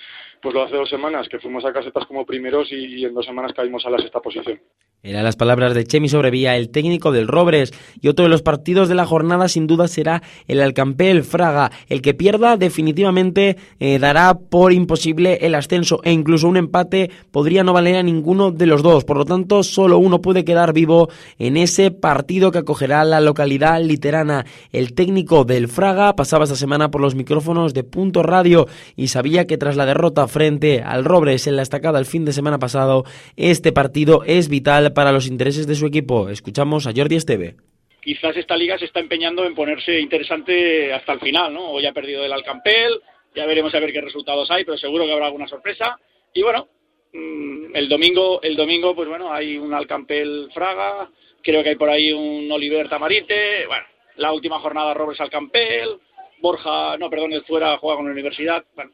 [0.41, 3.53] pues lo hace dos semanas que fuimos a casetas como primeros y, en dos semanas
[3.53, 4.61] caímos a la sexta posición.
[5.03, 8.89] Eran las palabras de Chemi Sobrevía, el técnico del Robres, y otro de los partidos
[8.89, 11.71] de la jornada sin duda será el Alcampel Fraga.
[11.89, 17.65] El que pierda definitivamente eh, dará por imposible el ascenso e incluso un empate podría
[17.65, 19.05] no valer a ninguno de los dos.
[19.05, 21.09] Por lo tanto, solo uno puede quedar vivo
[21.39, 24.47] en ese partido que acogerá la localidad literana.
[24.73, 28.67] El técnico del Fraga pasaba esta semana por los micrófonos de Punto Radio
[28.97, 32.33] y sabía que tras la derrota frente al Robres en la estacada el fin de
[32.33, 33.05] semana pasado,
[33.37, 36.29] este partido es vital para los intereses de su equipo.
[36.29, 37.68] Escuchamos a Jordi Esteve
[38.09, 41.73] quizás esta liga se está empeñando en ponerse interesante hasta el final, ¿no?
[41.73, 43.03] Hoy ha perdido el Alcampel,
[43.35, 46.01] ya veremos a ver qué resultados hay, pero seguro que habrá alguna sorpresa.
[46.33, 46.69] Y bueno,
[47.13, 51.11] mm, el domingo, el domingo, pues bueno, hay un Alcampel Fraga,
[51.43, 53.85] creo que hay por ahí un Oliver Tamarite, bueno,
[54.17, 55.99] la última jornada Robles Alcampel,
[56.39, 58.93] Borja, no, perdón, el fuera juega con la universidad, bueno.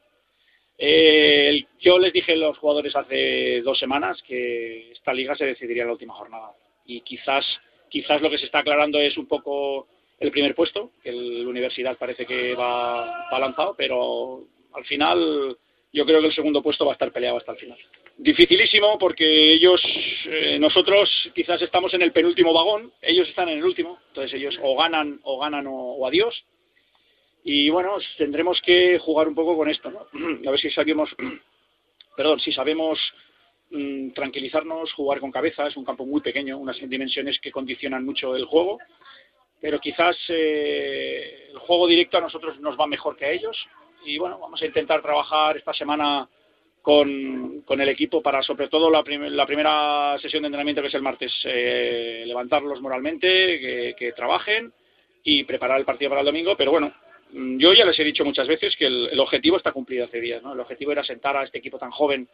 [0.76, 5.84] Eh, yo les dije a los jugadores hace dos semanas que esta liga se decidiría
[5.84, 6.50] en la última jornada
[6.84, 7.46] y quizás
[7.94, 9.86] Quizás lo que se está aclarando es un poco
[10.18, 14.42] el primer puesto, que la universidad parece que va, lanzado, pero
[14.72, 15.56] al final
[15.92, 17.78] yo creo que el segundo puesto va a estar peleado hasta el final.
[18.16, 19.80] Dificilísimo porque ellos,
[20.26, 24.58] eh, nosotros quizás estamos en el penúltimo vagón, ellos están en el último, entonces ellos
[24.60, 26.44] o ganan o ganan o, adiós.
[27.44, 30.08] Y bueno, tendremos que jugar un poco con esto, ¿no?
[30.48, 31.14] A ver si sabemos,
[32.16, 32.98] perdón, si sabemos
[33.70, 38.36] Mm, tranquilizarnos, jugar con cabeza, es un campo muy pequeño, unas dimensiones que condicionan mucho
[38.36, 38.78] el juego,
[39.60, 43.56] pero quizás eh, el juego directo a nosotros nos va mejor que a ellos
[44.04, 46.28] y bueno, vamos a intentar trabajar esta semana
[46.82, 50.94] con, con el equipo para sobre todo la, la, primera sesión de entrenamiento que es
[50.94, 54.70] el martes, eh, levantarlos moralmente, que, trabajen
[55.22, 56.94] y preparar el partido para el domingo, pero bueno,
[57.32, 60.42] mm, yo ya les he dicho muchas veces que el, objetivo está cumplido hace días,
[60.42, 60.52] ¿no?
[60.52, 62.28] El objetivo era sentar a este equipo tan joven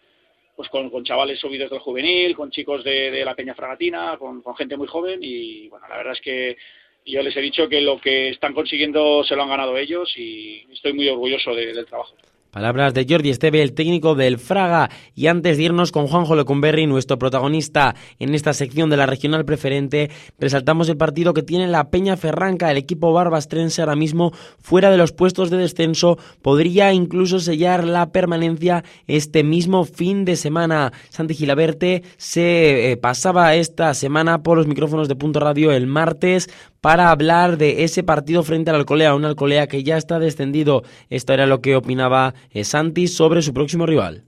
[0.61, 4.87] pues con, chavales subidos del juvenil, con chicos de, la Peña Fragatina, con, gente muy
[4.87, 6.59] joven y bueno, la verdad es que
[7.07, 10.67] yo les he dicho que lo que están consiguiendo se lo han ganado ellos y
[10.71, 12.15] estoy muy orgulloso del trabajo.
[12.51, 14.91] Palabras de Jordi Esteve, el técnico del Fraga.
[15.15, 19.45] Y antes de irnos con Juanjo Lecumberri, nuestro protagonista en esta sección de la regional
[19.45, 22.69] preferente, resaltamos el partido que tiene la Peña Ferranca.
[22.69, 28.11] El equipo barbastrense ahora mismo fuera de los puestos de descenso podría incluso sellar la
[28.11, 30.93] permanencia este mismo fin de semana.
[31.09, 36.51] Santi Gilaberte se eh, pasaba esta semana por los micrófonos de Punto Radio el martes
[36.81, 40.83] para hablar de ese partido frente al Alcolea, un Alcolea que ya está descendido.
[41.11, 44.23] Esto era lo que opinaba eh, Santi sobre su próximo rival.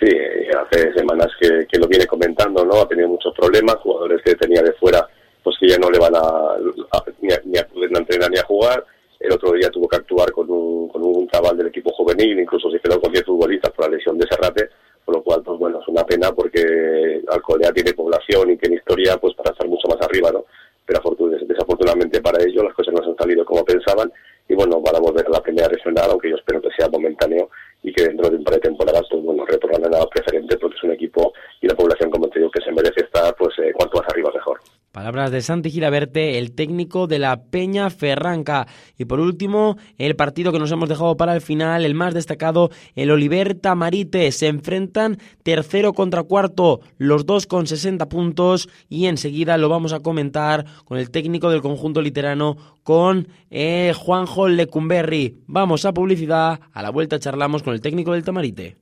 [0.00, 0.08] Sí,
[0.56, 2.80] hace semanas que, lo viene comentando, ¿no?
[2.80, 5.06] Ha tenido muchos problemas, jugadores que tenía de fuera,
[5.42, 6.56] pues que ya no le van a,
[7.20, 7.66] ni, a,
[7.98, 8.84] entrenar ni a jugar.
[9.18, 12.70] El otro día tuvo que actuar con un, con un chaval del equipo juvenil, incluso
[12.70, 14.68] se quedó con 10 futbolistas por la lesión de Serrate,
[15.04, 19.16] con lo cual, pues bueno, es una pena porque Alcolea tiene población y tiene historia
[19.16, 20.44] pues para estar mucho más arriba, ¿no?
[20.86, 21.00] Pero
[21.46, 24.10] desafortunadamente para ellos las cosas no han salido como pensaban
[24.48, 27.50] y bueno, van a volver a la primera regional, aunque yo espero que sea momentáneo
[27.82, 30.76] y que dentro de un par de temporadas pues bueno, retornen a la preferente porque
[30.76, 33.72] es un equipo y la población, como te digo, que se merece estar pues eh,
[33.74, 34.60] cuanto más arriba mejor.
[34.96, 38.66] Palabras de Santi Giraberte, el técnico de la Peña Ferranca.
[38.96, 42.70] Y por último, el partido que nos hemos dejado para el final, el más destacado,
[42.94, 44.32] el Oliver Tamarite.
[44.32, 48.70] Se enfrentan tercero contra cuarto, los dos con 60 puntos.
[48.88, 54.48] Y enseguida lo vamos a comentar con el técnico del conjunto literano, con eh, Juanjo
[54.48, 55.42] Lecumberri.
[55.46, 58.78] Vamos a publicidad, a la vuelta charlamos con el técnico del Tamarite.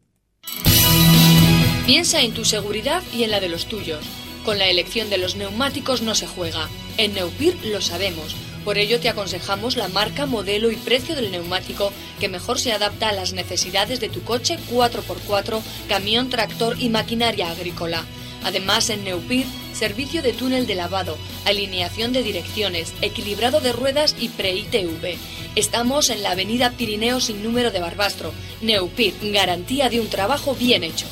[1.87, 4.24] Piensa en tu seguridad y en la de los tuyos.
[4.45, 6.69] Con la elección de los neumáticos no se juega.
[6.99, 8.37] En Neupir lo sabemos.
[8.65, 13.09] Por ello te aconsejamos la marca, modelo y precio del neumático que mejor se adapta
[13.09, 18.05] a las necesidades de tu coche 4x4, camión, tractor y maquinaria agrícola.
[18.45, 21.17] Además, en Neupir, servicio de túnel de lavado,
[21.47, 25.17] alineación de direcciones, equilibrado de ruedas y pre-ITV.
[25.57, 28.33] Estamos en la avenida Pirineo sin número de Barbastro.
[28.61, 31.07] Neupir, garantía de un trabajo bien hecho.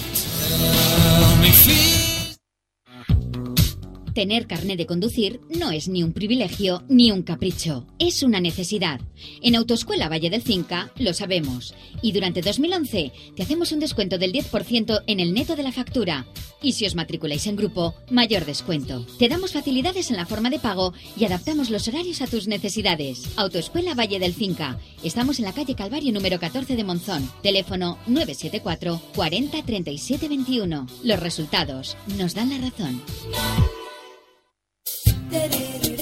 [4.15, 9.01] Tener carné de conducir no es ni un privilegio ni un capricho, es una necesidad.
[9.41, 14.33] En Autoescuela Valle del Cinca lo sabemos y durante 2011 te hacemos un descuento del
[14.35, 16.27] 10% en el neto de la factura.
[16.61, 19.07] Y si os matriculáis en grupo, mayor descuento.
[19.19, 23.31] Te damos facilidades en la forma de pago y adaptamos los horarios a tus necesidades.
[23.37, 24.79] Autoescuela Valle del Cinca.
[25.03, 27.29] Estamos en la calle Calvario número 14 de Monzón.
[27.43, 30.87] Teléfono 974 40 37 21.
[31.03, 33.03] Los resultados nos dan la razón.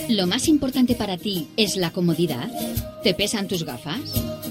[0.09, 2.51] ¿Lo más importante para ti es la comodidad?
[3.02, 4.01] ¿Te pesan tus gafas?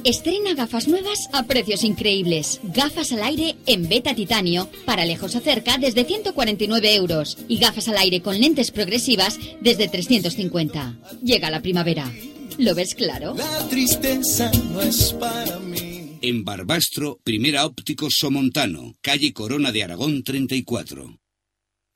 [0.05, 2.61] Estrena gafas nuevas a precios increíbles.
[2.63, 7.89] Gafas al aire en beta titanio para lejos o cerca desde 149 euros y gafas
[7.89, 10.97] al aire con lentes progresivas desde 350.
[11.21, 12.09] Llega la primavera.
[12.57, 13.35] ¿Lo ves claro?
[13.35, 16.17] La tristeza no es para mí.
[16.21, 21.19] En Barbastro, Primera Óptico Somontano, calle Corona de Aragón 34.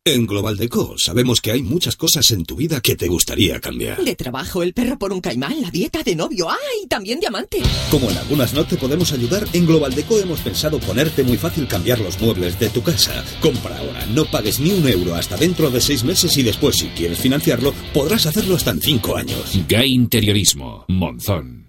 [0.05, 4.03] En Global Deco sabemos que hay muchas cosas en tu vida que te gustaría cambiar.
[4.03, 6.87] De trabajo, el perro por un caimán, la dieta de novio, ¡ay!
[6.89, 7.59] También diamante.
[7.89, 11.69] Como en algunas no te podemos ayudar, en Global Deco hemos pensado ponerte muy fácil
[11.69, 13.23] cambiar los muebles de tu casa.
[13.39, 16.87] Compra ahora, no pagues ni un euro hasta dentro de seis meses y después, si
[16.89, 19.57] quieres financiarlo, podrás hacerlo hasta en cinco años.
[19.69, 21.62] Gay Interiorismo, Monzón.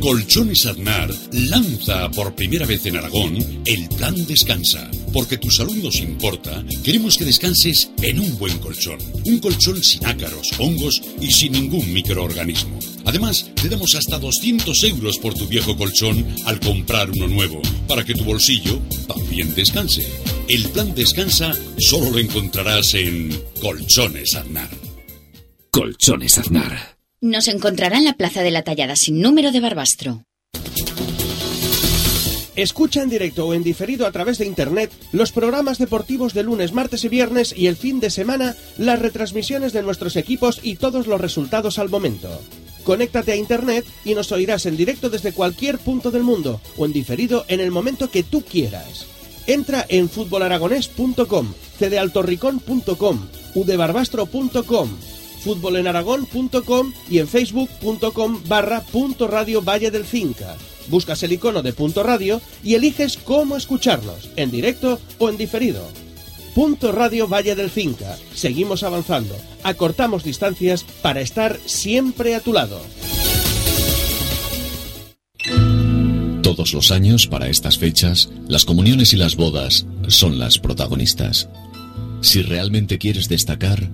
[0.00, 4.90] Colchones Aznar lanza por primera vez en Aragón el Plan Descansa.
[5.12, 8.98] Porque tu salud nos importa, queremos que descanses en un buen colchón.
[9.24, 12.78] Un colchón sin ácaros, hongos y sin ningún microorganismo.
[13.04, 18.04] Además, te damos hasta 200 euros por tu viejo colchón al comprar uno nuevo, para
[18.04, 20.06] que tu bolsillo también descanse.
[20.48, 23.30] El Plan Descansa solo lo encontrarás en
[23.60, 24.68] Colchones Aznar.
[25.70, 26.93] Colchones Aznar.
[27.24, 30.24] Nos encontrará en la Plaza de la Tallada sin número de Barbastro.
[32.54, 36.74] Escucha en directo o en diferido a través de internet los programas deportivos de lunes,
[36.74, 41.06] martes y viernes y el fin de semana las retransmisiones de nuestros equipos y todos
[41.06, 42.28] los resultados al momento.
[42.84, 46.92] Conéctate a internet y nos oirás en directo desde cualquier punto del mundo o en
[46.92, 49.06] diferido en el momento que tú quieras.
[49.46, 54.90] Entra en futbolaragonés.com, cdealtorricón.com, udebarbastro.com,
[55.44, 60.56] futbolenaragón.com y en facebook.com barra punto radio Valle del Cinca.
[60.88, 65.86] Buscas el icono de punto radio y eliges cómo escucharnos, en directo o en diferido.
[66.54, 68.16] Punto Radio Valle del Cinca.
[68.32, 69.36] Seguimos avanzando.
[69.64, 72.80] Acortamos distancias para estar siempre a tu lado.
[76.42, 81.48] Todos los años, para estas fechas, las comuniones y las bodas son las protagonistas.
[82.20, 83.90] Si realmente quieres destacar,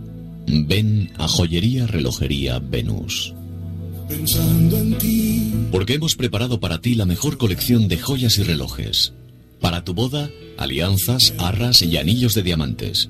[0.50, 3.34] ven a Joyería Relojería Venus.
[4.08, 5.52] Pensando en ti.
[5.70, 9.12] Porque hemos preparado para ti la mejor colección de joyas y relojes.
[9.60, 13.08] Para tu boda, alianzas, arras y anillos de diamantes.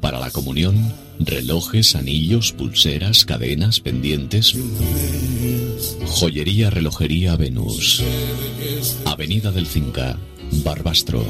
[0.00, 4.54] Para la comunión, relojes, anillos, pulseras, cadenas, pendientes.
[6.06, 8.02] Joyería Relojería Venus.
[9.06, 10.18] Avenida del Cinca,
[10.64, 11.24] Barbastro.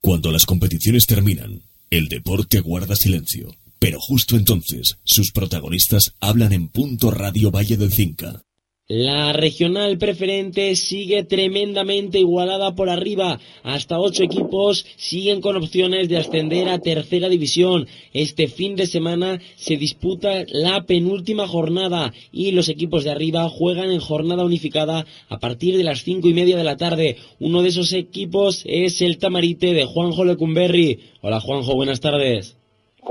[0.00, 3.50] Cuando las competiciones terminan, el deporte guarda silencio.
[3.78, 8.42] Pero justo entonces, sus protagonistas hablan en Punto Radio Valle del Cinca.
[8.90, 13.38] La regional preferente sigue tremendamente igualada por arriba.
[13.62, 17.86] Hasta ocho equipos siguen con opciones de ascender a tercera división.
[18.14, 23.90] Este fin de semana se disputa la penúltima jornada y los equipos de arriba juegan
[23.90, 27.18] en jornada unificada a partir de las cinco y media de la tarde.
[27.40, 31.00] Uno de esos equipos es el Tamarite de Juanjo Lecumberri.
[31.20, 32.57] Hola Juanjo, buenas tardes.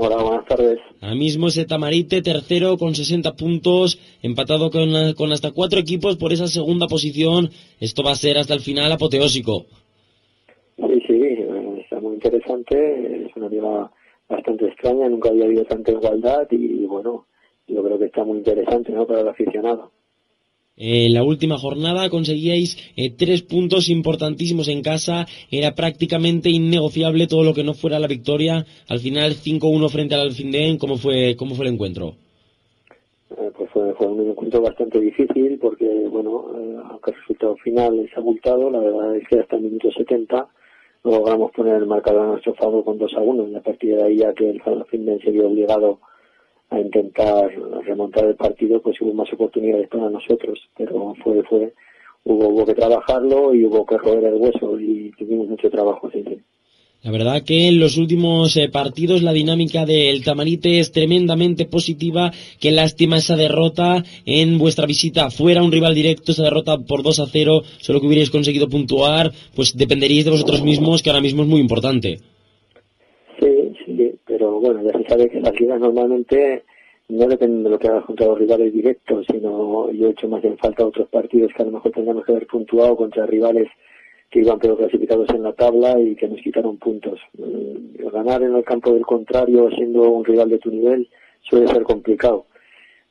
[0.00, 0.78] Hola, buenas tardes.
[1.00, 6.32] Ahora mismo ese Tamarite, tercero con 60 puntos, empatado con, con, hasta cuatro equipos por
[6.32, 7.50] esa segunda posición.
[7.80, 9.66] Esto va a ser hasta el final apoteósico.
[10.76, 11.20] Sí, sí,
[11.80, 13.26] está muy interesante.
[13.26, 13.90] Es una liga
[14.28, 17.26] bastante extraña, nunca había habido tanta igualdad y bueno,
[17.66, 19.04] yo creo que está muy interesante ¿no?
[19.04, 19.90] para el aficionado.
[20.80, 25.26] En la última jornada conseguíais eh, tres puntos importantísimos en casa.
[25.50, 28.64] Era prácticamente innegociable todo lo que no fuera la victoria.
[28.88, 30.78] Al final 5-1 frente al Alfindén.
[30.78, 32.14] ¿Cómo fue, cómo fue el encuentro?
[33.36, 37.98] Eh, pues fue, fue, un encuentro bastante difícil porque, bueno, eh, aunque el resultado final
[37.98, 40.48] es abultado, la verdad es que hasta el minuto 70
[41.02, 44.02] logramos poner el marcador a nuestro favor con 2 a 1 y a partir de
[44.04, 45.98] ahí ya que el Alfindén se vio obligado
[46.70, 47.50] a intentar
[47.84, 51.72] remontar el partido, pues hubo más oportunidades para nosotros, pero fue, fue,
[52.24, 56.22] hubo, hubo que trabajarlo y hubo que roer el hueso y tuvimos mucho trabajo, sí,
[56.26, 56.38] sí.
[57.00, 62.32] La verdad que en los últimos eh, partidos la dinámica del Tamarite es tremendamente positiva.
[62.58, 67.20] Qué lástima esa derrota en vuestra visita fuera un rival directo, esa derrota por 2
[67.20, 71.42] a 0, solo que hubierais conseguido puntuar, pues dependeríais de vosotros mismos, que ahora mismo
[71.42, 72.18] es muy importante.
[74.60, 76.64] Pero bueno, ya se sabe que las ligas normalmente
[77.08, 80.44] no dependen de lo que hagas contra los rivales directos, sino yo he hecho más
[80.44, 83.68] en falta otros partidos que a lo mejor tendríamos que haber puntuado contra rivales
[84.30, 87.20] que iban peor clasificados en la tabla y que nos quitaron puntos.
[87.38, 91.08] Mm, ganar en el campo del contrario siendo un rival de tu nivel
[91.40, 92.46] suele ser complicado.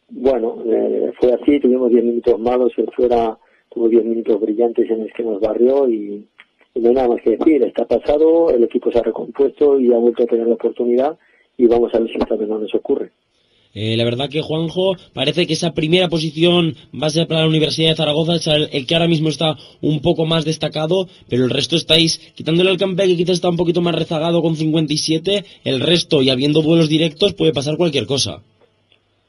[0.10, 3.38] Bueno, eh, fue así, tuvimos 10 minutos malos, el fuera
[3.70, 6.26] tuvo 10 minutos brillantes en los que nos barrió y,
[6.76, 9.98] no hay nada más que decir, está pasado, el equipo se ha recompuesto y ha
[9.98, 11.18] vuelto a tener la oportunidad
[11.58, 13.12] y vamos a ver si esta no nos ocurre.
[13.74, 17.48] Eh, la verdad que Juanjo parece que esa primera posición va a ser para la
[17.48, 21.52] Universidad de Zaragoza, es el, que ahora mismo está un poco más destacado, pero el
[21.52, 25.80] resto estáis quitándole al Campbell que quizás está un poquito más rezagado con 57, el
[25.80, 28.42] resto y habiendo vuelos directos puede pasar cualquier cosa.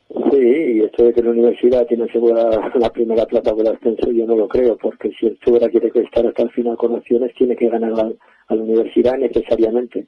[0.08, 4.10] Sí, y esto de que la universidad tiene asegurada la primera plata por el ascenso,
[4.10, 7.34] yo no lo creo, porque si el Zubera quiere estar hasta el final con opciones,
[7.34, 10.06] tiene que ganar a la universidad necesariamente.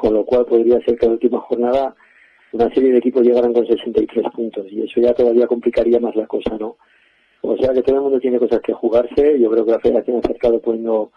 [0.00, 1.94] Con lo cual podría ser que la última jornada
[2.52, 6.26] una serie de equipos llegarán con 63 puntos y eso ya todavía complicaría más la
[6.26, 6.78] cosa, ¿no?
[7.42, 10.16] O sea que todo el mundo tiene cosas que jugarse, yo creo que la federación
[10.16, 11.12] ha acercado poniendo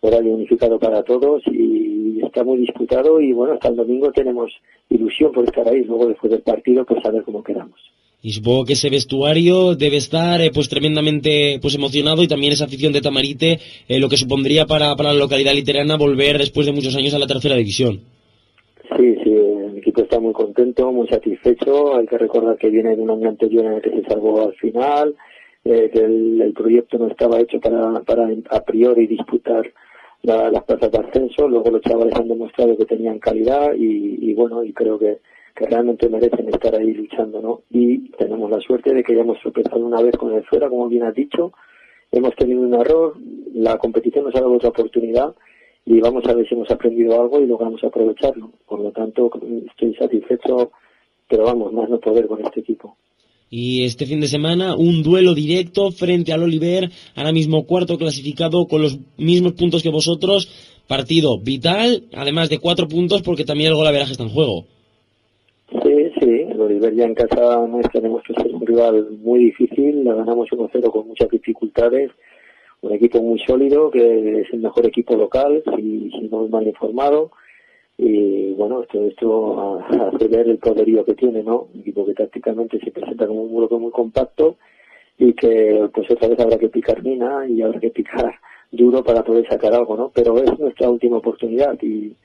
[0.00, 4.50] horario unificado para todos y está muy disputado y bueno, hasta el domingo tenemos
[4.88, 7.78] ilusión por estar ahí, luego después del partido pues a ver cómo quedamos.
[8.22, 12.64] Y supongo que ese vestuario debe estar eh, pues tremendamente pues emocionado y también esa
[12.64, 16.72] afición de Tamarite, eh, lo que supondría para, para la localidad literana volver después de
[16.72, 18.00] muchos años a la tercera división.
[18.96, 21.96] Sí, sí, el equipo está muy contento, muy satisfecho.
[21.96, 24.54] Hay que recordar que viene de un año anterior en el que se salvó al
[24.54, 25.14] final,
[25.64, 29.72] eh, que el, proyecto no estaba hecho para, para a priori disputar
[30.22, 31.48] las plazas de ascenso.
[31.48, 35.18] Luego los chavales han demostrado que tenían calidad y, bueno, y creo que,
[35.54, 37.60] realmente merecen estar ahí luchando, ¿no?
[37.70, 39.38] Y tenemos la suerte de que ya hemos
[39.74, 41.52] una vez con el fuera, como bien has dicho.
[42.10, 43.14] Hemos tenido un error,
[43.54, 45.34] la competición nos ha dado otra oportunidad
[45.84, 48.52] y vamos a ver si hemos aprendido algo y lo vamos a aprovecharlo.
[48.66, 49.30] Por lo tanto,
[49.68, 50.70] estoy satisfecho,
[51.28, 52.96] pero vamos, más no poder con este equipo.
[53.50, 58.66] Y este fin de semana un duelo directo frente al Oliver, ahora mismo cuarto clasificado
[58.66, 60.70] con los mismos puntos que vosotros.
[60.88, 64.64] Partido vital, además de cuatro puntos porque también el golaveraje está en juego.
[65.70, 70.14] Sí, sí, el Oliver ya en casa nuestra demuestra ser un rival muy difícil, la
[70.14, 72.10] ganamos 1-0 con muchas dificultades
[72.82, 76.66] un equipo muy sólido, que es el mejor equipo local, si, si no es mal
[76.66, 77.30] informado.
[77.96, 81.68] Y bueno, esto, esto hace ver el poderío que tiene, ¿no?
[81.72, 84.56] Un equipo que tácticamente se presenta como un bloque muy compacto
[85.16, 88.34] y que pues otra vez habrá que picar mina y habrá que picar
[88.72, 90.10] duro para poder sacar algo, ¿no?
[90.12, 92.16] Pero es nuestra última oportunidad y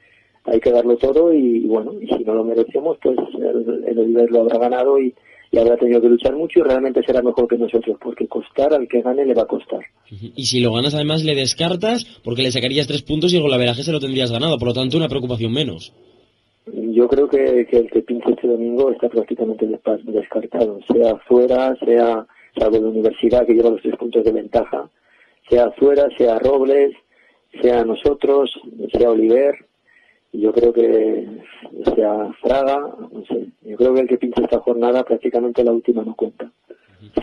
[0.45, 4.41] hay que darlo todo y, bueno, y si no lo merecemos, pues el, el lo
[4.41, 5.13] habrá ganado y,
[5.51, 8.87] y habrá tenido que luchar mucho y realmente será mejor que nosotros, porque costar al
[8.87, 9.81] que gane le va a costar.
[10.09, 13.83] Y si lo ganas además le descartas, porque le sacarías tres puntos y el golaveraje
[13.83, 15.93] se lo tendrías ganado, por lo tanto una preocupación menos.
[16.65, 19.65] Yo creo que, que el que pinche este domingo está prácticamente
[20.05, 24.89] descartado, sea fuera, sea salvo la universidad que lleva los tres puntos de ventaja,
[25.49, 26.93] sea fuera, sea Robles,
[27.61, 28.51] sea nosotros,
[28.91, 29.66] sea Oliver,
[30.33, 31.27] yo creo que
[31.95, 32.77] sea Fraga,
[33.11, 36.51] no sé, yo creo que el que pinche esta jornada prácticamente la última no cuenta,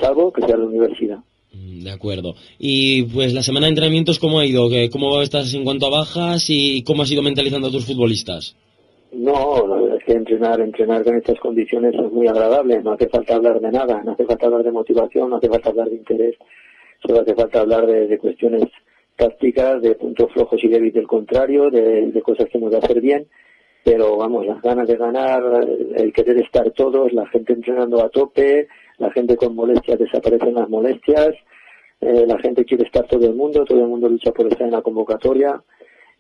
[0.01, 1.19] salvo que sea la universidad.
[1.53, 2.35] Mm, de acuerdo.
[2.59, 4.69] Y pues la semana de entrenamientos, ¿cómo ha ido?
[4.91, 8.57] ¿Cómo estás en cuanto a bajas y cómo has ido mentalizando a tus futbolistas?
[9.13, 12.83] No, la verdad es que entrenar, entrenar con estas condiciones es muy agradable.
[12.83, 15.71] No hace falta hablar de nada, no hace falta hablar de motivación, no hace falta
[15.71, 16.35] hablar de interés,
[17.07, 18.65] solo hace falta hablar de cuestiones
[19.17, 23.27] tácticas, de puntos flojos y débiles del contrario, de, cosas que va a hacer bien,
[23.85, 25.43] pero vamos, las ganas de ganar,
[25.95, 28.69] el querer estar todos, la gente entrenando a tope,
[28.99, 31.35] la gente con molestias desaparecen las molestias,
[32.01, 34.73] eh, la gente quiere estar todo el mundo, todo el mundo lucha por estar en
[34.73, 35.63] la convocatoria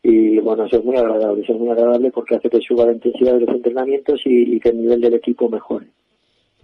[0.02, 2.92] y bueno, eso es muy agradable, eso es muy agradable porque hace que suba la
[2.92, 5.86] intensidad de los entrenamientos y que el nivel del equipo mejore.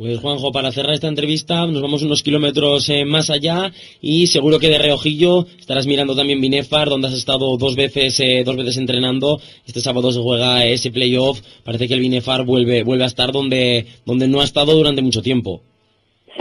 [0.01, 3.71] Pues Juanjo, para cerrar esta entrevista, nos vamos unos kilómetros eh, más allá
[4.01, 8.43] y seguro que de reojillo estarás mirando también Binefar, donde has estado dos veces, eh,
[8.43, 9.41] dos veces entrenando.
[9.67, 11.43] Este sábado se juega ese playoff.
[11.67, 15.21] Parece que el Binefar vuelve, vuelve a estar donde, donde no ha estado durante mucho
[15.21, 15.61] tiempo.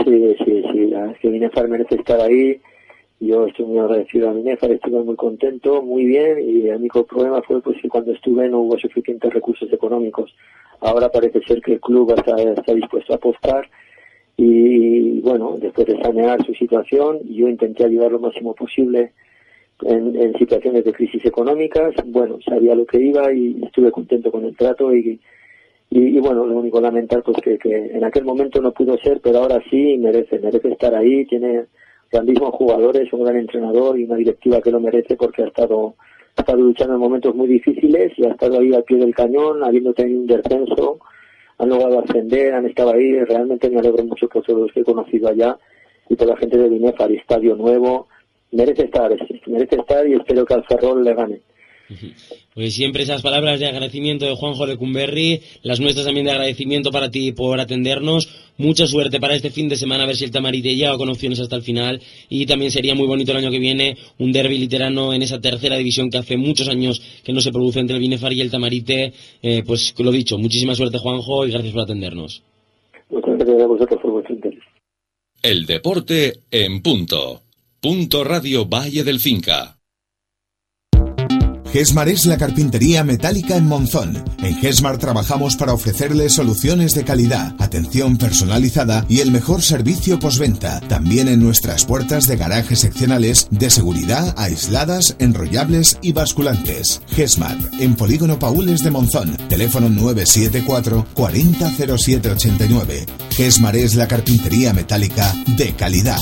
[0.06, 0.90] Sí, sí, sí.
[1.12, 2.58] Es que Binefar merece estar ahí.
[3.20, 7.42] Yo estoy muy agradecido a Binefar, estuve muy contento, muy bien y el único problema
[7.42, 10.32] fue pues que cuando estuve no hubo suficientes recursos económicos
[10.80, 13.68] Ahora parece ser que el club está, dispuesto a apostar
[14.36, 19.12] y bueno, después de sanear su situación, yo intenté ayudar lo máximo posible
[19.82, 21.94] en, situaciones de crisis económicas.
[22.06, 25.20] Bueno, sabía lo que iba y estuve contento con el trato y,
[25.90, 29.38] y, bueno, lo único lamentar pues que, que, en aquel momento no pudo ser, pero
[29.38, 31.66] ahora sí merece, merece estar ahí, tiene
[32.10, 35.94] grandísimos jugadores, un gran entrenador y una directiva que lo merece porque ha estado,
[36.40, 39.92] estado luchando en momentos muy difíciles y ha estado ahí al pie del cañón, habiendo
[39.94, 40.98] tenido un descenso,
[41.58, 44.84] han logrado ascender, han estado ahí, realmente me alegro mucho por todos los que he
[44.84, 45.58] conocido allá
[46.08, 48.08] y por la gente de Binefar, estadio nuevo,
[48.52, 49.10] merece estar,
[49.46, 51.40] merece estar y espero que al Ferrol le gane.
[52.54, 56.90] Pues siempre esas palabras de agradecimiento de Juanjo de Cumberry, las nuestras también de agradecimiento
[56.90, 58.28] para ti por atendernos.
[58.58, 61.40] Mucha suerte para este fin de semana, a ver si el Tamarite llega con opciones
[61.40, 62.00] hasta el final.
[62.28, 65.76] Y también sería muy bonito el año que viene un derby literano en esa tercera
[65.76, 69.12] división que hace muchos años que no se produce entre el Binefar y el Tamarite.
[69.42, 72.42] Eh, pues lo dicho, muchísima suerte Juanjo y gracias por atendernos.
[73.08, 74.60] Muchas gracias a vosotros por vuestro interés.
[75.42, 77.42] El deporte en punto.
[77.80, 79.79] Punto Radio Valle del Finca.
[81.72, 84.24] Gesmar es la carpintería metálica en Monzón.
[84.42, 90.80] En Gesmar trabajamos para ofrecerles soluciones de calidad, atención personalizada y el mejor servicio postventa.
[90.88, 97.02] También en nuestras puertas de garaje seccionales de seguridad aisladas, enrollables y basculantes.
[97.08, 99.36] Gesmar, en Polígono Paules de Monzón.
[99.48, 103.06] Teléfono 974 400789.
[103.30, 106.18] Gesmar es la carpintería metálica de calidad.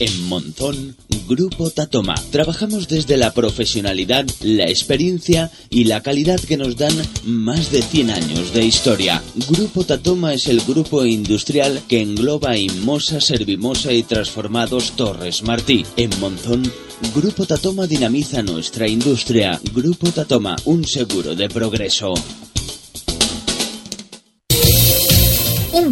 [0.00, 0.96] En Monzón,
[1.28, 2.16] Grupo Tatoma.
[2.32, 6.94] Trabajamos desde la profesionalidad, la experiencia y la calidad que nos dan
[7.24, 9.22] más de 100 años de historia.
[9.48, 15.86] Grupo Tatoma es el grupo industrial que engloba Inmosa, Servimosa y Transformados Torres Martí.
[15.96, 16.70] En Monzón,
[17.14, 19.60] Grupo Tatoma dinamiza nuestra industria.
[19.72, 22.14] Grupo Tatoma, un seguro de progreso.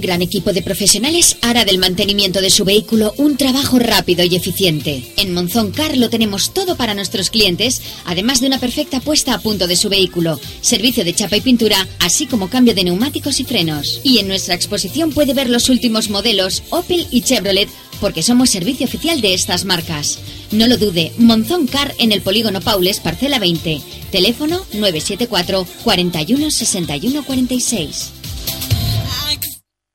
[0.02, 5.14] Gran equipo de profesionales hará del mantenimiento de su vehículo un trabajo rápido y eficiente.
[5.16, 9.40] En Monzón Car lo tenemos todo para nuestros clientes, además de una perfecta puesta a
[9.40, 13.44] punto de su vehículo, servicio de chapa y pintura, así como cambio de neumáticos y
[13.44, 14.00] frenos.
[14.04, 17.70] Y en nuestra exposición puede ver los últimos modelos Opel y Chevrolet
[18.02, 20.18] porque somos servicio oficial de estas marcas.
[20.50, 23.80] No lo dude, Monzón Car en el Polígono Paules, parcela 20,
[24.10, 28.21] teléfono 974 41 61 46.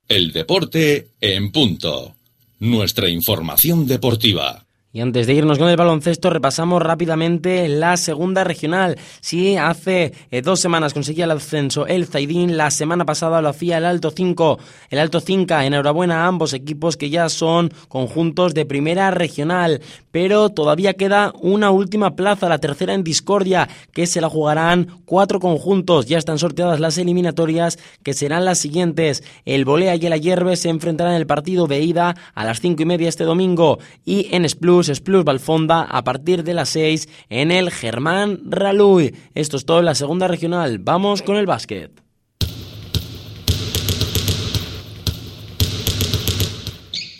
[0.08, 2.16] El deporte en punto.
[2.60, 4.67] Nuestra información deportiva.
[4.94, 8.98] Y antes de irnos con el baloncesto, repasamos rápidamente la segunda regional.
[9.20, 13.80] Sí, hace eh, dos semanas conseguía el ascenso el Zaidín, la semana pasada lo hacía
[13.80, 14.58] el Alto 5.
[14.90, 19.82] El Alto 5, enhorabuena a ambos equipos que ya son conjuntos de primera regional.
[20.12, 25.42] Pero todavía queda una última plaza, la tercera en Discordia, que se la jugarán cuatro
[25.42, 26.06] conjuntos.
[26.06, 29.22] Ya están sorteadas las eliminatorias, que serán las siguientes.
[29.44, 32.84] El Bolea y el Ayerbe se enfrentarán en el partido de ida a las cinco
[32.84, 33.80] y media este domingo.
[34.06, 39.16] Y en Splut Plus, Plus Valfonda a partir de las 6 en el Germán Raluy.
[39.34, 40.78] Esto es todo en la segunda regional.
[40.78, 42.07] Vamos con el básquet.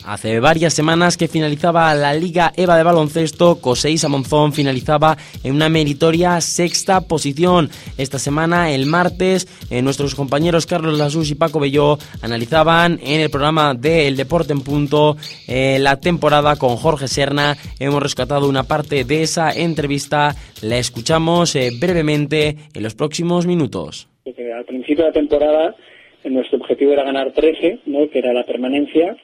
[0.08, 5.68] Hace varias semanas que finalizaba la Liga EVA de baloncesto, Coseis Monzón finalizaba en una
[5.68, 7.68] meritoria sexta posición.
[7.98, 13.28] Esta semana, el martes, eh, nuestros compañeros Carlos Lasus y Paco Belló analizaban en el
[13.28, 17.58] programa de El Deporte en Punto eh, la temporada con Jorge Serna.
[17.78, 24.08] Hemos rescatado una parte de esa entrevista, la escuchamos eh, brevemente en los próximos minutos.
[24.24, 25.76] Al principio de la temporada,
[26.24, 28.08] nuestro objetivo era ganar 13, ¿no?
[28.08, 29.14] que era la permanencia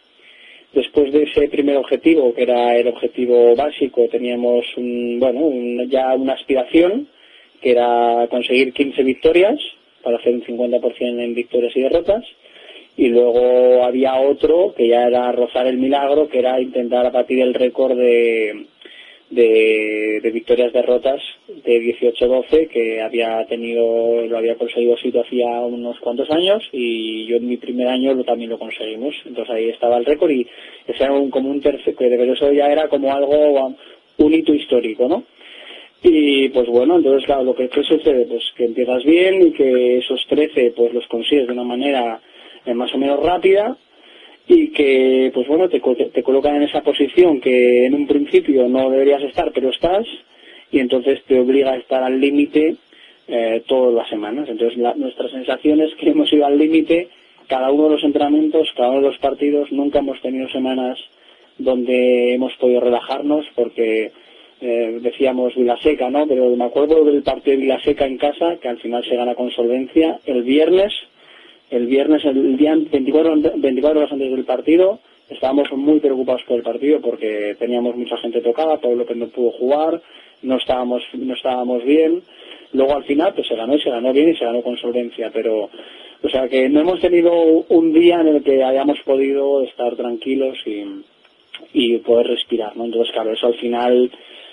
[0.75, 7.07] Después de ese primer objetivo, que era el objetivo básico, teníamos bueno, ya una aspiración,
[7.63, 9.61] que era conseguir 15 victorias,
[10.03, 12.25] para hacer un 50% en victorias y derrotas.
[12.97, 17.55] Y luego había otro, que ya era rozar el milagro, que era intentar batir el
[17.55, 18.67] récord de,
[19.35, 26.31] de, victorias derrotas de 18-12 que había tenido lo había conseguido Sito hacía unos cuantos
[26.31, 29.15] años y yo en mi primer año lo, también lo conseguimos.
[29.27, 30.47] Entonces ahí estaba el récord y
[30.87, 33.75] ese era un, como un tercer pero eso ya era como algo
[34.19, 35.25] un hito histórico no
[36.03, 40.25] y pues bueno entonces claro lo que sucede pues que empiezas bien y que esos
[40.29, 42.21] 13 pues los consigues de una manera
[42.65, 43.77] eh, más o menos rápida
[44.47, 48.91] y que pues bueno te, te colocan en esa posición que en un principio no
[48.91, 50.07] deberías estar pero estás
[50.71, 52.77] y entonces te obliga a estar al límite
[53.27, 57.09] eh, todas las semanas entonces nuestra sensación es que hemos ido al límite
[57.47, 60.99] cada uno de los entrenamientos cada uno de los partidos nunca hemos tenido semanas
[61.57, 64.13] donde hemos podido relajarnos porque
[64.61, 66.27] eh, decíamos Vilaseca, ¿no?
[66.27, 69.51] Pero me acuerdo del partido de Vilaseca en casa, que al final se gana con
[69.51, 70.21] solvencia.
[70.25, 70.93] El viernes
[71.71, 76.63] el viernes, el día 24, 24 horas antes del partido, estábamos muy preocupados por el
[76.63, 80.01] partido porque teníamos mucha gente tocada, Pablo que no pudo jugar,
[80.43, 82.23] no estábamos, no estábamos bien.
[82.73, 85.31] Luego al final pues se ganó y se ganó bien y se ganó con solvencia,
[85.33, 85.71] pero
[86.23, 90.59] o sea que no hemos tenido un día en el que hayamos podido estar tranquilos
[90.67, 90.85] y,
[91.73, 92.85] y poder respirar, ¿no?
[92.85, 94.11] Entonces claro, eso al final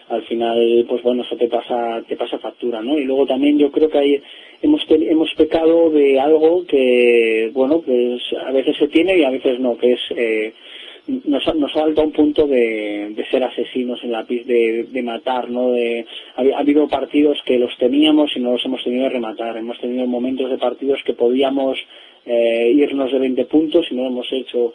[0.09, 3.71] al final pues bueno eso te pasa te pasa factura no y luego también yo
[3.71, 4.21] creo que hay
[4.61, 9.59] hemos hemos pecado de algo que bueno pues a veces se tiene y a veces
[9.59, 10.53] no que es eh,
[11.07, 15.71] nos, nos falta un punto de, de ser asesinos en la de, de matar no
[15.71, 16.05] de
[16.35, 19.57] ha, ha, habido partidos que los teníamos y no los hemos tenido que rematar.
[19.57, 21.79] Hemos tenido momentos de partidos que podíamos
[22.25, 24.73] eh, irnos de 20 puntos y no lo hemos hecho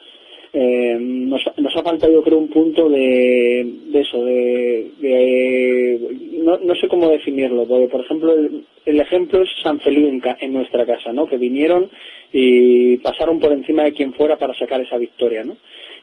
[0.52, 5.98] eh, nos, nos, ha faltado creo un punto de, de eso, de,
[6.42, 8.34] no, no, sé cómo definirlo, por ejemplo
[8.84, 11.26] el, ejemplo es San Feliu en, en, nuestra casa, ¿no?
[11.26, 11.90] que vinieron
[12.32, 15.44] y pasaron por encima de quien fuera para sacar esa victoria.
[15.44, 15.56] ¿no?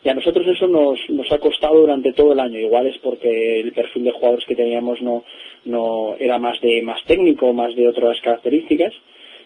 [0.03, 3.61] Y a nosotros eso nos, nos ha costado durante todo el año, igual es porque
[3.61, 5.23] el perfil de jugadores que teníamos no,
[5.65, 8.93] no era más de más técnico, más de otras características,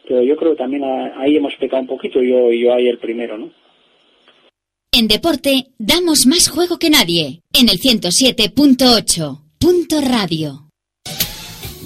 [0.07, 3.37] pero yo creo que también ahí hemos pecado un poquito, yo, yo ahí el primero,
[3.37, 3.51] ¿no?
[4.99, 7.43] En deporte damos más juego que nadie.
[7.53, 9.43] En el 107.8.
[9.59, 10.71] Punto radio.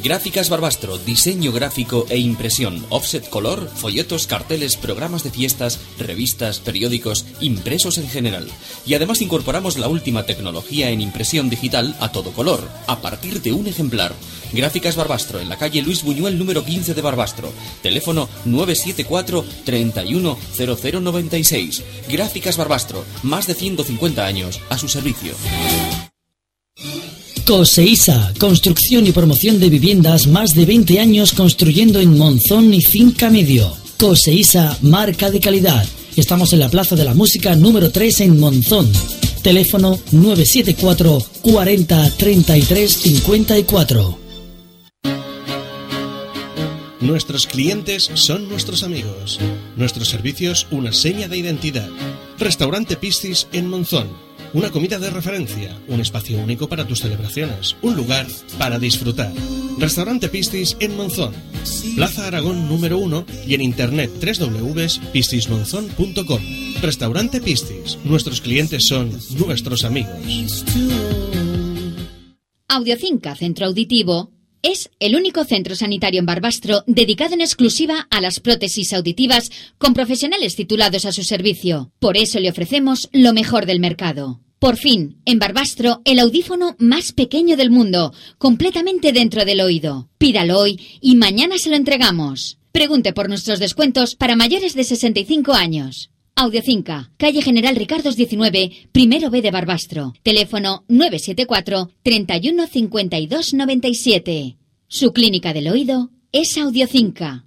[0.01, 7.25] Gráficas Barbastro, diseño gráfico e impresión, offset color, folletos, carteles, programas de fiestas, revistas, periódicos,
[7.41, 8.47] impresos en general.
[8.85, 13.51] Y además incorporamos la última tecnología en impresión digital a todo color, a partir de
[13.51, 14.15] un ejemplar.
[14.53, 17.51] Gráficas Barbastro, en la calle Luis Buñuel número 15 de Barbastro.
[17.81, 21.83] Teléfono 974 310096.
[22.09, 25.33] Gráficas Barbastro, más de 150 años a su servicio.
[27.45, 33.29] Coseisa, construcción y promoción de viviendas más de 20 años construyendo en Monzón y Finca
[33.29, 33.75] Medio.
[33.97, 35.85] Coseisa, marca de calidad.
[36.15, 38.91] Estamos en la Plaza de la Música número 3 en Monzón.
[39.41, 44.20] Teléfono 974 40 33 54.
[47.01, 49.39] Nuestros clientes son nuestros amigos.
[49.75, 51.89] Nuestros servicios una seña de identidad.
[52.37, 54.07] Restaurante Piscis en Monzón
[54.53, 59.31] una comida de referencia, un espacio único para tus celebraciones, un lugar para disfrutar.
[59.77, 61.33] Restaurante Pistis en Monzón,
[61.95, 66.41] Plaza Aragón número 1 y en internet www.pistismonzón.com.
[66.81, 70.65] Restaurante Pistis, nuestros clientes son nuestros amigos.
[72.67, 74.31] Audiocinca Centro Auditivo
[74.63, 79.93] es el único centro sanitario en Barbastro dedicado en exclusiva a las prótesis auditivas con
[79.93, 81.91] profesionales titulados a su servicio.
[81.99, 84.41] Por eso le ofrecemos lo mejor del mercado.
[84.59, 90.09] Por fin, en Barbastro, el audífono más pequeño del mundo, completamente dentro del oído.
[90.19, 92.59] Pídalo hoy y mañana se lo entregamos.
[92.71, 96.11] Pregunte por nuestros descuentos para mayores de 65 años.
[96.35, 100.13] Audiocinca, calle General Ricardos 19, primero B de Barbastro.
[100.23, 104.57] Teléfono 974 31 52 97.
[104.87, 107.45] Su clínica del oído es Audiocinca.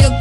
[0.00, 0.18] Yo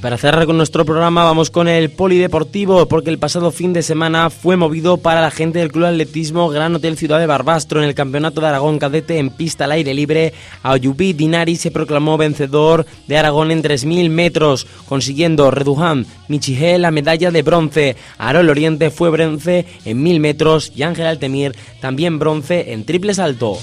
[0.00, 4.30] Para cerrar con nuestro programa vamos con el polideportivo porque el pasado fin de semana
[4.30, 7.94] fue movido para la gente del Club Atletismo Gran Hotel Ciudad de Barbastro en el
[7.94, 10.32] Campeonato de Aragón Cadete en pista al aire libre.
[10.62, 17.30] Ayubí Dinari se proclamó vencedor de Aragón en 3.000 metros, consiguiendo Reduján Michigé la medalla
[17.30, 17.96] de bronce.
[18.16, 23.58] Arol Oriente fue bronce en 1.000 metros y Ángel Altemir también bronce en triple salto.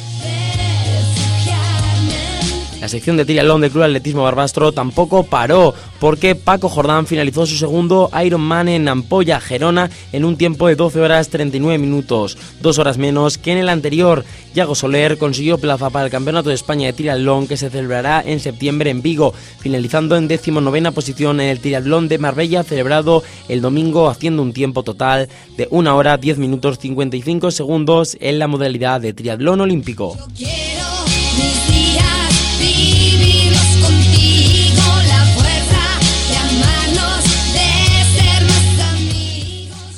[2.82, 7.58] La sección de triatlón del Club Atletismo Barbastro tampoco paró porque Paco Jordán finalizó su
[7.58, 13.00] segundo Ironman en Ampolla, Gerona, en un tiempo de 12 horas 39 minutos, dos horas
[13.00, 14.24] menos que en el anterior.
[14.54, 18.40] Yago Soler consiguió plaza para el Campeonato de España de triatlón que se celebrará en
[18.40, 24.08] septiembre en Vigo, finalizando en decimonovena posición en el triatlón de Marbella celebrado el domingo
[24.08, 29.14] haciendo un tiempo total de 1 hora 10 minutos 55 segundos en la modalidad de
[29.14, 30.16] triatlón olímpico.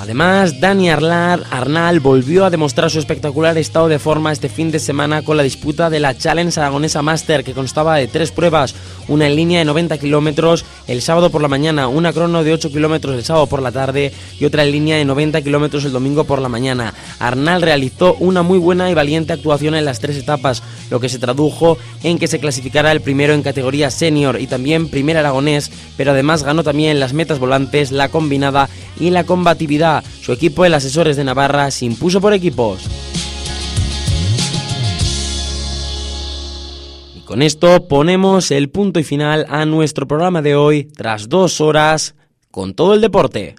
[0.10, 4.80] Además, Dani Arlar, Arnal volvió a demostrar su espectacular estado de forma este fin de
[4.80, 8.74] semana con la disputa de la Challenge Aragonesa Master, que constaba de tres pruebas,
[9.08, 12.72] una en línea de 90 kilómetros el sábado por la mañana, una crono de 8
[12.72, 16.24] kilómetros el sábado por la tarde y otra en línea de 90 kilómetros el domingo
[16.24, 16.96] por la mañana.
[17.20, 21.20] Arnal realizó una muy buena y valiente actuación en las tres etapas, lo que se
[21.20, 26.14] tradujo en que se clasificara el primero en categoría senior y también primer aragonés, pero
[26.14, 28.70] además ganó también las metas volantes, la combinada
[29.00, 29.99] y la combatividad.
[30.22, 32.82] Su equipo, el Asesores de Navarra, se impuso por equipos.
[37.16, 41.62] Y con esto ponemos el punto y final a nuestro programa de hoy, tras dos
[41.62, 42.16] horas,
[42.52, 43.56] con todo el deporte.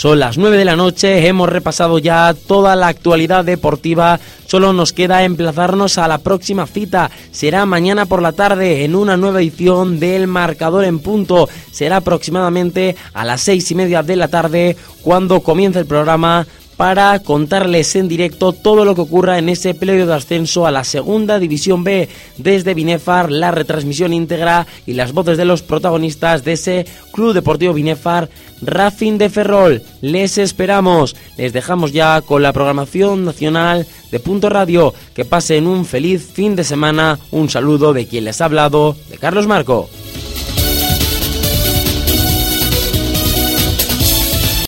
[0.00, 4.18] Son las 9 de la noche, hemos repasado ya toda la actualidad deportiva
[4.50, 9.16] solo nos queda emplazarnos a la próxima cita, será mañana por la tarde en una
[9.16, 14.26] nueva edición del Marcador en Punto, será aproximadamente a las seis y media de la
[14.26, 16.48] tarde cuando comience el programa
[16.80, 20.82] para contarles en directo todo lo que ocurra en ese pleito de ascenso a la
[20.82, 22.08] segunda división B
[22.38, 27.74] desde Binefar, la retransmisión íntegra y las voces de los protagonistas de ese Club Deportivo
[27.74, 28.30] Binefar
[28.62, 29.82] Racing de Ferrol.
[30.00, 31.16] Les esperamos.
[31.36, 34.94] Les dejamos ya con la programación nacional de Punto Radio.
[35.12, 37.18] Que pasen un feliz fin de semana.
[37.30, 39.90] Un saludo de quien les ha hablado, de Carlos Marco.